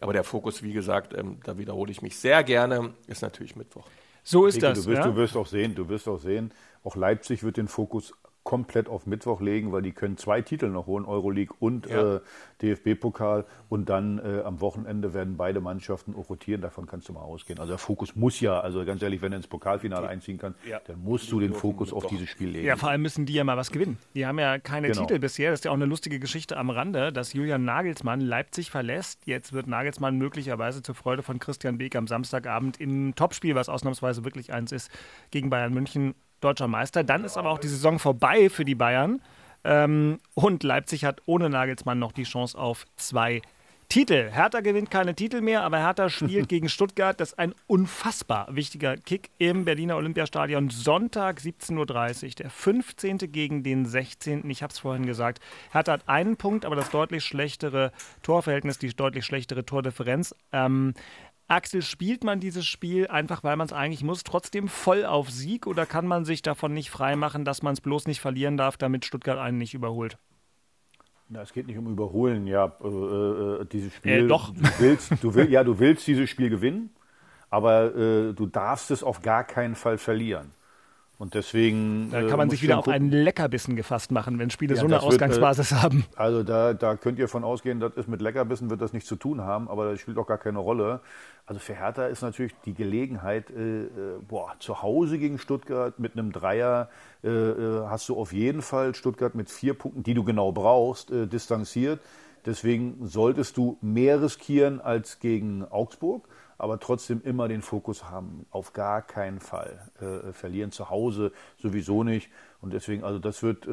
Aber 0.00 0.12
der 0.12 0.24
Fokus, 0.24 0.62
wie 0.62 0.72
gesagt, 0.72 1.14
ähm, 1.16 1.38
da 1.44 1.58
wiederhole 1.58 1.90
ich 1.90 2.02
mich 2.02 2.18
sehr 2.18 2.44
gerne, 2.44 2.94
ist 3.06 3.22
natürlich 3.22 3.56
Mittwoch. 3.56 3.86
So 4.22 4.46
ist 4.46 4.56
Rico, 4.56 4.66
das. 4.66 4.82
Du 4.82 4.90
wirst, 4.90 4.98
ja? 4.98 5.10
du 5.10 5.16
wirst 5.16 5.36
auch 5.36 5.46
sehen, 5.46 5.74
du 5.74 5.88
wirst 5.88 6.08
auch 6.08 6.20
sehen, 6.20 6.52
auch 6.82 6.96
Leipzig 6.96 7.42
wird 7.42 7.56
den 7.56 7.68
Fokus 7.68 8.12
komplett 8.46 8.88
auf 8.88 9.06
Mittwoch 9.06 9.42
legen, 9.42 9.72
weil 9.72 9.82
die 9.82 9.92
können 9.92 10.16
zwei 10.16 10.40
Titel 10.40 10.68
noch 10.68 10.86
holen, 10.86 11.04
Euroleague 11.04 11.54
und 11.58 11.86
ja. 11.86 12.16
äh, 12.16 12.20
DFB-Pokal. 12.62 13.44
Und 13.68 13.90
dann 13.90 14.18
äh, 14.18 14.42
am 14.42 14.60
Wochenende 14.60 15.12
werden 15.12 15.36
beide 15.36 15.60
Mannschaften 15.60 16.14
auch 16.14 16.30
rotieren. 16.30 16.62
Davon 16.62 16.86
kannst 16.86 17.08
du 17.08 17.12
mal 17.12 17.20
ausgehen. 17.20 17.58
Also 17.58 17.72
der 17.72 17.78
Fokus 17.78 18.14
muss 18.14 18.40
ja, 18.40 18.60
also 18.60 18.84
ganz 18.84 19.02
ehrlich, 19.02 19.20
wenn 19.20 19.32
er 19.32 19.38
ins 19.38 19.48
Pokalfinale 19.48 20.08
einziehen 20.08 20.38
kann, 20.38 20.54
ja. 20.66 20.80
dann 20.86 21.02
musst 21.02 21.30
du 21.32 21.40
den 21.40 21.52
Fokus 21.52 21.92
auf 21.92 22.06
dieses 22.06 22.30
Spiel 22.30 22.50
legen. 22.50 22.66
Ja, 22.66 22.76
vor 22.76 22.88
allem 22.88 23.02
müssen 23.02 23.26
die 23.26 23.32
ja 23.32 23.42
mal 23.42 23.56
was 23.56 23.72
gewinnen. 23.72 23.98
Die 24.14 24.24
haben 24.24 24.38
ja 24.38 24.58
keine 24.58 24.88
genau. 24.88 25.00
Titel 25.02 25.18
bisher. 25.18 25.50
Das 25.50 25.60
ist 25.60 25.64
ja 25.64 25.72
auch 25.72 25.76
eine 25.76 25.86
lustige 25.86 26.20
Geschichte 26.20 26.56
am 26.56 26.70
Rande, 26.70 27.12
dass 27.12 27.32
Julian 27.32 27.64
Nagelsmann 27.64 28.20
Leipzig 28.20 28.70
verlässt. 28.70 29.26
Jetzt 29.26 29.52
wird 29.52 29.66
Nagelsmann 29.66 30.16
möglicherweise 30.16 30.82
zur 30.82 30.94
Freude 30.94 31.24
von 31.24 31.40
Christian 31.40 31.78
Beek 31.78 31.96
am 31.96 32.06
Samstagabend 32.06 32.80
im 32.80 33.16
Topspiel, 33.16 33.56
was 33.56 33.68
ausnahmsweise 33.68 34.24
wirklich 34.24 34.52
eins 34.52 34.70
ist, 34.70 34.88
gegen 35.32 35.50
Bayern 35.50 35.74
München 35.74 36.14
deutscher 36.40 36.68
Meister. 36.68 37.04
Dann 37.04 37.24
ist 37.24 37.36
aber 37.36 37.50
auch 37.50 37.58
die 37.58 37.68
Saison 37.68 37.98
vorbei 37.98 38.50
für 38.50 38.64
die 38.64 38.74
Bayern. 38.74 39.20
Ähm, 39.64 40.18
und 40.34 40.62
Leipzig 40.62 41.04
hat 41.04 41.22
ohne 41.26 41.50
Nagelsmann 41.50 41.98
noch 41.98 42.12
die 42.12 42.24
Chance 42.24 42.56
auf 42.56 42.86
zwei 42.96 43.42
Titel. 43.88 44.30
Hertha 44.32 44.60
gewinnt 44.60 44.90
keine 44.90 45.14
Titel 45.14 45.40
mehr, 45.40 45.62
aber 45.62 45.78
Hertha 45.78 46.08
spielt 46.10 46.48
gegen 46.48 46.68
Stuttgart. 46.68 47.18
Das 47.20 47.30
ist 47.32 47.38
ein 47.38 47.54
unfassbar 47.66 48.48
wichtiger 48.50 48.96
Kick 48.96 49.30
im 49.38 49.64
Berliner 49.64 49.96
Olympiastadion. 49.96 50.70
Sonntag 50.70 51.38
17.30 51.38 52.24
Uhr. 52.24 52.30
Der 52.30 52.50
15. 52.50 53.18
gegen 53.32 53.62
den 53.62 53.86
16. 53.86 54.48
Ich 54.50 54.62
habe 54.62 54.72
es 54.72 54.78
vorhin 54.78 55.06
gesagt. 55.06 55.40
Hertha 55.72 55.92
hat 55.92 56.08
einen 56.08 56.36
Punkt, 56.36 56.64
aber 56.64 56.76
das 56.76 56.90
deutlich 56.90 57.24
schlechtere 57.24 57.92
Torverhältnis, 58.22 58.78
die 58.78 58.88
deutlich 58.88 59.24
schlechtere 59.24 59.64
Tordifferenz. 59.64 60.34
Ähm, 60.52 60.94
Axel, 61.48 61.82
spielt 61.82 62.24
man 62.24 62.40
dieses 62.40 62.66
Spiel 62.66 63.06
einfach, 63.06 63.44
weil 63.44 63.56
man 63.56 63.66
es 63.66 63.72
eigentlich 63.72 64.02
muss, 64.02 64.24
trotzdem 64.24 64.68
voll 64.68 65.04
auf 65.04 65.30
Sieg 65.30 65.66
oder 65.66 65.86
kann 65.86 66.06
man 66.06 66.24
sich 66.24 66.42
davon 66.42 66.72
nicht 66.72 66.90
freimachen, 66.90 67.44
dass 67.44 67.62
man 67.62 67.74
es 67.74 67.80
bloß 67.80 68.06
nicht 68.06 68.20
verlieren 68.20 68.56
darf, 68.56 68.76
damit 68.76 69.04
Stuttgart 69.04 69.38
einen 69.38 69.58
nicht 69.58 69.74
überholt? 69.74 70.18
Na, 71.28 71.42
es 71.42 71.52
geht 71.52 71.66
nicht 71.66 71.78
um 71.78 71.88
Überholen, 71.88 72.46
ja. 72.46 72.72
Äh, 72.82 72.88
äh, 72.88 73.64
dieses 73.64 73.92
Spiel. 73.94 74.12
Äh, 74.12 74.26
doch. 74.26 74.52
Du 74.54 74.62
willst, 74.78 75.12
du 75.22 75.34
will, 75.34 75.50
ja, 75.50 75.64
du 75.64 75.78
willst 75.78 76.06
dieses 76.06 76.30
Spiel 76.30 76.50
gewinnen, 76.50 76.90
aber 77.50 77.94
äh, 77.96 78.32
du 78.32 78.46
darfst 78.46 78.90
es 78.90 79.02
auf 79.02 79.22
gar 79.22 79.42
keinen 79.42 79.74
Fall 79.74 79.98
verlieren. 79.98 80.52
Und 81.18 81.32
deswegen. 81.32 82.10
Da 82.10 82.20
kann 82.20 82.30
äh, 82.30 82.36
man 82.36 82.50
sich 82.50 82.62
wieder 82.62 82.78
auf 82.78 82.88
einen 82.88 83.10
Leckerbissen 83.10 83.74
gefasst 83.74 84.10
machen, 84.10 84.38
wenn 84.38 84.50
Spiele 84.50 84.74
ja, 84.74 84.80
so 84.80 84.86
eine 84.86 85.00
Ausgangsbasis 85.00 85.72
wird, 85.72 85.82
haben. 85.82 86.04
Also 86.14 86.42
da, 86.42 86.74
da 86.74 86.96
könnt 86.96 87.18
ihr 87.18 87.28
von 87.28 87.42
ausgehen, 87.42 87.80
das 87.80 87.94
ist 87.94 88.06
mit 88.06 88.20
Leckerbissen 88.20 88.68
wird 88.68 88.82
das 88.82 88.92
nichts 88.92 89.08
zu 89.08 89.16
tun 89.16 89.40
haben, 89.40 89.68
aber 89.68 89.90
das 89.90 90.00
spielt 90.00 90.18
auch 90.18 90.26
gar 90.26 90.36
keine 90.36 90.58
Rolle. 90.58 91.00
Also 91.46 91.58
für 91.58 91.74
Hertha 91.74 92.06
ist 92.06 92.20
natürlich 92.20 92.54
die 92.66 92.74
Gelegenheit, 92.74 93.50
äh, 93.50 93.84
äh 93.84 93.88
boah, 94.28 94.56
zu 94.58 94.82
Hause 94.82 95.18
gegen 95.18 95.38
Stuttgart 95.38 95.98
mit 95.98 96.12
einem 96.12 96.32
Dreier 96.32 96.90
äh, 97.24 97.30
äh, 97.30 97.86
hast 97.86 98.08
du 98.10 98.16
auf 98.16 98.34
jeden 98.34 98.60
Fall 98.60 98.94
Stuttgart 98.94 99.34
mit 99.34 99.48
vier 99.48 99.72
Punkten, 99.72 100.02
die 100.02 100.12
du 100.12 100.22
genau 100.22 100.52
brauchst, 100.52 101.10
äh, 101.10 101.26
distanziert. 101.26 102.00
Deswegen 102.44 103.06
solltest 103.06 103.56
du 103.56 103.78
mehr 103.80 104.20
riskieren 104.20 104.82
als 104.82 105.18
gegen 105.18 105.64
Augsburg 105.64 106.28
aber 106.58 106.80
trotzdem 106.80 107.20
immer 107.22 107.48
den 107.48 107.62
Fokus 107.62 108.04
haben. 108.04 108.46
Auf 108.50 108.72
gar 108.72 109.02
keinen 109.02 109.40
Fall. 109.40 109.90
Äh, 110.00 110.32
verlieren 110.32 110.70
zu 110.70 110.90
Hause 110.90 111.32
sowieso 111.58 112.02
nicht. 112.02 112.30
Und 112.60 112.72
deswegen, 112.72 113.04
also 113.04 113.18
das 113.18 113.42
wird 113.42 113.66
äh, 113.66 113.70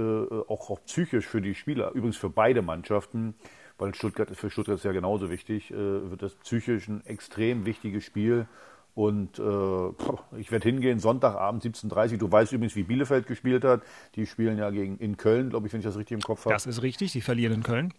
auch, 0.47 0.69
auch 0.69 0.83
psychisch 0.85 1.25
für 1.25 1.41
die 1.41 1.55
Spieler, 1.55 1.91
übrigens 1.91 2.17
für 2.17 2.29
beide 2.29 2.61
Mannschaften, 2.61 3.35
weil 3.77 3.95
Stuttgart 3.95 4.29
für 4.35 4.49
Stuttgart 4.49 4.77
ist 4.77 4.85
ja 4.85 4.91
genauso 4.91 5.29
wichtig, 5.29 5.71
äh, 5.71 5.75
wird 5.75 6.21
das 6.21 6.35
psychisch 6.35 6.87
ein 6.87 7.05
extrem 7.05 7.65
wichtiges 7.65 8.03
Spiel. 8.03 8.47
Und 8.95 9.39
äh, 9.39 10.37
ich 10.37 10.51
werde 10.51 10.69
hingehen, 10.69 10.99
Sonntagabend 10.99 11.63
17.30 11.63 12.11
Uhr. 12.13 12.17
Du 12.19 12.31
weißt 12.31 12.51
übrigens, 12.51 12.75
wie 12.75 12.83
Bielefeld 12.83 13.25
gespielt 13.25 13.65
hat. 13.65 13.81
Die 14.15 14.27
spielen 14.27 14.59
ja 14.59 14.69
gegen 14.69 14.97
in 14.97 15.17
Köln, 15.17 15.49
glaube 15.49 15.65
ich, 15.65 15.73
wenn 15.73 15.79
ich 15.79 15.85
das 15.85 15.97
richtig 15.97 16.13
im 16.13 16.21
Kopf 16.21 16.45
habe. 16.45 16.53
Das 16.53 16.67
ist 16.67 16.83
richtig, 16.83 17.11
die 17.11 17.21
verlieren 17.21 17.53
in 17.53 17.63
Köln. 17.63 17.93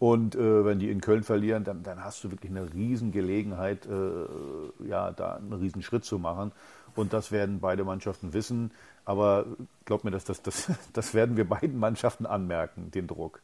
Und 0.00 0.34
äh, 0.34 0.64
wenn 0.64 0.78
die 0.78 0.90
in 0.90 1.02
Köln 1.02 1.22
verlieren, 1.22 1.62
dann, 1.62 1.82
dann 1.82 2.02
hast 2.02 2.24
du 2.24 2.30
wirklich 2.30 2.50
eine 2.50 2.72
Riesengelegenheit, 2.72 3.86
äh, 3.86 4.88
ja, 4.88 5.10
da 5.10 5.34
einen 5.36 5.52
Riesenschritt 5.52 6.06
zu 6.06 6.18
machen. 6.18 6.52
Und 6.96 7.12
das 7.12 7.32
werden 7.32 7.60
beide 7.60 7.84
Mannschaften 7.84 8.32
wissen. 8.32 8.70
Aber 9.04 9.44
glaub 9.84 10.02
mir, 10.02 10.10
das, 10.10 10.24
das, 10.24 10.40
das, 10.40 10.72
das 10.94 11.12
werden 11.12 11.36
wir 11.36 11.46
beiden 11.46 11.78
Mannschaften 11.78 12.24
anmerken, 12.24 12.90
den 12.90 13.06
Druck. 13.06 13.42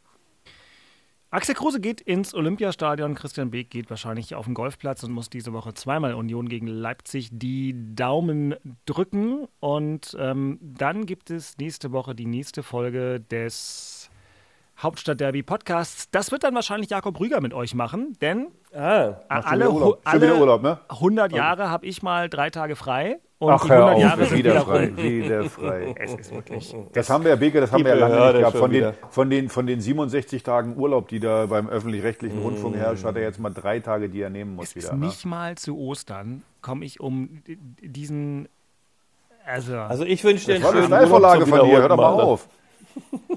Axel 1.29 1.55
Kruse 1.55 1.81
geht 1.81 2.01
ins 2.01 2.35
Olympiastadion, 2.35 3.15
Christian 3.15 3.51
Beek 3.51 3.69
geht 3.69 3.91
wahrscheinlich 3.91 4.35
auf 4.35 4.47
den 4.47 4.55
Golfplatz 4.55 5.03
und 5.03 5.13
muss 5.13 5.29
diese 5.29 5.53
Woche 5.53 5.75
zweimal 5.75 6.15
Union 6.15 6.49
gegen 6.49 6.69
Leipzig 6.69 7.29
die 7.33 7.75
Daumen 7.95 8.55
drücken. 8.87 9.47
Und 9.61 10.17
ähm, 10.19 10.59
dann 10.63 11.05
gibt 11.05 11.31
es 11.31 11.59
nächste 11.59 11.93
Woche 11.93 12.15
die 12.15 12.25
nächste 12.25 12.63
Folge 12.63 13.21
des 13.21 13.96
Hauptstadtderby 14.79 15.43
Podcasts. 15.43 16.11
Das 16.11 16.33
wird 16.33 16.45
dann 16.45 16.55
wahrscheinlich 16.55 16.91
Jakob 16.91 17.19
Rüger 17.19 17.41
mit 17.41 17.55
euch 17.55 17.75
machen, 17.75 18.17
denn 18.21 18.49
Ah, 18.75 19.15
alle, 19.29 19.71
Urlaub. 19.71 20.01
Alle 20.05 20.21
wieder 20.21 20.37
Urlaub, 20.39 20.63
ne? 20.63 20.79
100 20.89 21.33
Jahre 21.33 21.71
habe 21.71 21.87
ich 21.87 22.03
mal 22.03 22.29
drei 22.29 22.51
Tage 22.51 22.77
frei. 22.77 23.19
Und 23.39 23.53
Ach, 23.53 23.63
die 23.65 23.69
hör 23.71 23.87
100 23.89 23.95
auf, 23.97 24.01
Jahre 24.03 24.27
sind 24.27 24.39
wieder 24.39 24.51
wieder 24.53 24.65
frei, 24.65 24.87
rum. 24.87 24.97
wieder 24.99 25.45
frei. 25.51 25.95
Es 25.99 26.15
ist 26.15 26.35
wirklich. 26.35 26.75
Das 26.93 27.09
haben 27.11 27.25
wir, 27.25 27.31
Herr 27.31 27.37
Beke, 27.39 27.61
das 27.61 27.73
haben 27.73 27.85
wir 27.85 27.97
ja 27.97 28.07
lange 28.09 28.17
nicht 28.33 28.39
gehabt. 28.41 28.57
Von 28.59 28.71
den, 28.71 28.93
von, 29.11 29.31
den, 29.31 29.49
von 29.49 29.67
den 29.67 29.81
67 29.81 30.43
Tagen 30.43 30.77
Urlaub, 30.77 31.09
die 31.09 31.21
da 31.21 31.47
beim 31.47 31.69
öffentlich-rechtlichen 31.69 32.41
Rundfunk 32.43 32.77
herrscht, 32.77 33.05
hat 33.05 33.17
er 33.17 33.23
jetzt 33.23 33.39
mal 33.41 33.51
drei 33.55 33.81
Tage, 33.81 34.09
die 34.11 34.21
er 34.21 34.31
nehmen 34.31 34.57
muss 34.57 34.71
Es 34.71 34.77
ist 34.77 34.85
wieder. 34.85 34.95
Ne? 34.97 35.07
nicht 35.07 35.25
mal 35.25 35.55
zu 35.57 35.79
Ostern, 35.79 36.43
komme 36.61 36.85
ich 36.85 37.01
um 37.01 37.43
diesen. 37.47 38.49
Also, 39.47 39.77
Also 39.77 40.05
ich 40.05 40.23
wünsche 40.25 40.47
dir 40.47 40.55
einen 40.57 40.63
Das 40.65 40.73
war 40.73 40.79
eine 40.81 40.87
schönen 40.87 41.13
Urlaub 41.13 41.33
Steilvorlage 41.37 41.47
von 41.47 41.69
dir, 41.71 41.81
hör 41.81 41.89
doch 41.89 41.97
mal 41.97 42.21
auf. 42.23 42.49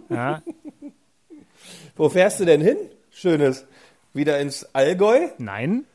ja, 0.09 0.41
Wo 1.95 2.09
fährst 2.09 2.39
du 2.39 2.45
denn 2.45 2.61
hin? 2.61 2.77
Schönes. 3.11 3.65
Wieder 4.13 4.39
ins 4.39 4.63
Allgäu? 4.73 5.27
nein. 5.37 5.85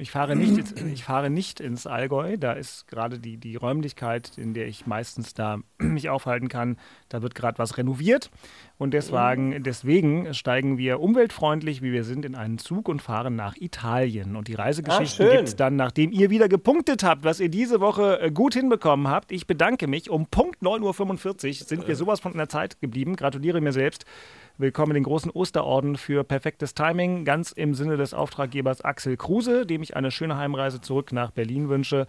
Ich 0.00 0.10
fahre, 0.10 0.34
nicht 0.34 0.56
ins, 0.56 0.72
ich 0.80 1.04
fahre 1.04 1.28
nicht 1.28 1.60
ins 1.60 1.86
Allgäu. 1.86 2.38
Da 2.38 2.54
ist 2.54 2.88
gerade 2.88 3.18
die, 3.18 3.36
die 3.36 3.56
Räumlichkeit, 3.56 4.32
in 4.38 4.54
der 4.54 4.66
ich 4.66 4.86
meistens 4.86 5.34
da 5.34 5.58
mich 5.78 6.08
aufhalten 6.08 6.48
kann, 6.48 6.78
da 7.10 7.20
wird 7.20 7.34
gerade 7.34 7.58
was 7.58 7.76
renoviert. 7.76 8.30
Und 8.78 8.94
deswegen, 8.94 9.62
deswegen 9.62 10.32
steigen 10.32 10.78
wir 10.78 11.00
umweltfreundlich, 11.00 11.82
wie 11.82 11.92
wir 11.92 12.04
sind, 12.04 12.24
in 12.24 12.34
einen 12.34 12.56
Zug 12.56 12.88
und 12.88 13.02
fahren 13.02 13.36
nach 13.36 13.56
Italien. 13.58 14.36
Und 14.36 14.48
die 14.48 14.54
Reisegeschichten 14.54 15.26
schön. 15.26 15.36
gibt 15.36 15.48
es 15.48 15.56
dann, 15.56 15.76
nachdem 15.76 16.12
ihr 16.12 16.30
wieder 16.30 16.48
gepunktet 16.48 17.02
habt, 17.04 17.24
was 17.24 17.38
ihr 17.38 17.50
diese 17.50 17.80
Woche 17.80 18.20
äh, 18.20 18.30
gut 18.30 18.54
hinbekommen 18.54 19.08
habt. 19.08 19.32
Ich 19.32 19.46
bedanke 19.46 19.86
mich. 19.86 20.08
Um 20.08 20.26
Punkt 20.26 20.62
9.45 20.62 21.48
Uhr 21.60 21.66
sind 21.66 21.86
wir 21.86 21.94
sowas 21.94 22.20
von 22.20 22.32
in 22.32 22.38
der 22.38 22.48
Zeit 22.48 22.80
geblieben. 22.80 23.16
Gratuliere 23.16 23.60
mir 23.60 23.72
selbst. 23.72 24.06
Willkommen 24.60 24.92
den 24.92 25.04
großen 25.04 25.30
Osterorden 25.30 25.96
für 25.96 26.22
perfektes 26.22 26.74
Timing, 26.74 27.24
ganz 27.24 27.50
im 27.50 27.72
Sinne 27.72 27.96
des 27.96 28.12
Auftraggebers 28.12 28.82
Axel 28.82 29.16
Kruse, 29.16 29.64
dem 29.64 29.80
ich 29.80 29.96
eine 29.96 30.10
schöne 30.10 30.36
Heimreise 30.36 30.82
zurück 30.82 31.14
nach 31.14 31.30
Berlin 31.30 31.70
wünsche. 31.70 32.06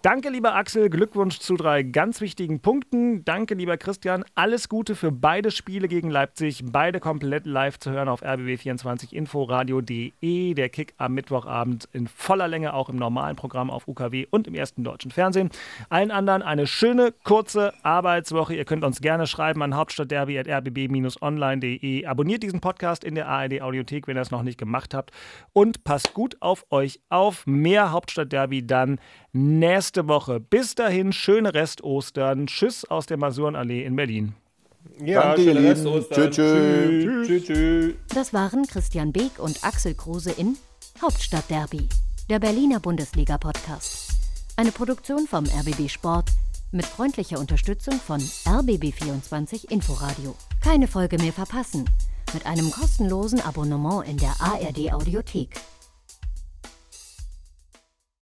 Danke, 0.00 0.30
lieber 0.30 0.54
Axel, 0.54 0.88
Glückwunsch 0.88 1.40
zu 1.40 1.56
drei 1.56 1.82
ganz 1.82 2.22
wichtigen 2.22 2.60
Punkten. 2.60 3.22
Danke, 3.26 3.52
lieber 3.52 3.76
Christian, 3.76 4.24
alles 4.34 4.70
Gute 4.70 4.94
für 4.94 5.12
beide 5.12 5.50
Spiele 5.50 5.88
gegen 5.88 6.08
Leipzig, 6.08 6.64
beide 6.72 7.00
komplett 7.00 7.44
live 7.44 7.78
zu 7.78 7.90
hören 7.90 8.08
auf 8.08 8.22
rbb24 8.22 9.12
inforadio.de. 9.12 10.54
Der 10.54 10.70
Kick 10.70 10.94
am 10.96 11.12
Mittwochabend 11.12 11.86
in 11.92 12.06
voller 12.06 12.48
Länge 12.48 12.72
auch 12.72 12.88
im 12.88 12.96
normalen 12.96 13.36
Programm 13.36 13.70
auf 13.70 13.86
UKW 13.86 14.26
und 14.30 14.46
im 14.46 14.54
ersten 14.54 14.84
deutschen 14.84 15.10
Fernsehen. 15.10 15.50
Allen 15.90 16.12
anderen 16.12 16.40
eine 16.40 16.66
schöne, 16.66 17.12
kurze 17.24 17.74
Arbeitswoche. 17.82 18.54
Ihr 18.54 18.64
könnt 18.64 18.84
uns 18.84 19.02
gerne 19.02 19.26
schreiben 19.26 19.62
an 19.62 19.76
hauptstadtderby.rbb-online.de. 19.76 21.89
Abonniert 22.06 22.42
diesen 22.42 22.60
Podcast 22.60 23.04
in 23.04 23.14
der 23.14 23.28
ARD 23.28 23.60
Audiothek, 23.60 24.06
wenn 24.06 24.16
ihr 24.16 24.22
es 24.22 24.30
noch 24.30 24.42
nicht 24.42 24.58
gemacht 24.58 24.94
habt. 24.94 25.10
Und 25.52 25.84
passt 25.84 26.14
gut 26.14 26.36
auf 26.40 26.64
euch 26.70 27.00
auf. 27.08 27.46
Mehr 27.46 27.92
Hauptstadtderby 27.92 28.66
dann 28.66 28.98
nächste 29.32 30.08
Woche. 30.08 30.40
Bis 30.40 30.74
dahin, 30.74 31.12
schöne 31.12 31.54
Rest-Ostern. 31.54 32.46
Tschüss 32.46 32.84
aus 32.84 33.06
der 33.06 33.16
Masurenallee 33.16 33.84
in 33.84 33.96
Berlin. 33.96 34.34
Ja, 35.04 35.34
Danke, 35.34 35.42
schöne. 35.42 35.62
Rest-Ostern. 35.68 36.30
Tschüss. 36.30 37.26
Tschüss. 37.26 37.44
Tschüss. 37.44 37.94
Das 38.14 38.32
waren 38.32 38.66
Christian 38.66 39.12
Beek 39.12 39.38
und 39.38 39.62
Axel 39.64 39.94
Kruse 39.94 40.32
in 40.32 40.56
Hauptstadtderby, 41.00 41.88
der 42.28 42.38
Berliner 42.38 42.80
Bundesliga-Podcast. 42.80 44.10
Eine 44.56 44.72
Produktion 44.72 45.26
vom 45.26 45.44
RBB 45.44 45.88
Sport 45.88 46.30
mit 46.72 46.86
freundlicher 46.86 47.38
Unterstützung 47.38 47.94
von 47.94 48.20
RBB24 48.20 49.70
Inforadio. 49.70 50.34
Keine 50.60 50.86
Folge 50.86 51.18
mehr 51.18 51.32
verpassen. 51.32 51.88
Mit 52.32 52.46
einem 52.46 52.70
kostenlosen 52.70 53.40
Abonnement 53.40 54.06
in 54.06 54.16
der 54.16 54.34
ARD 54.40 54.92
Audiothek. 54.92 55.58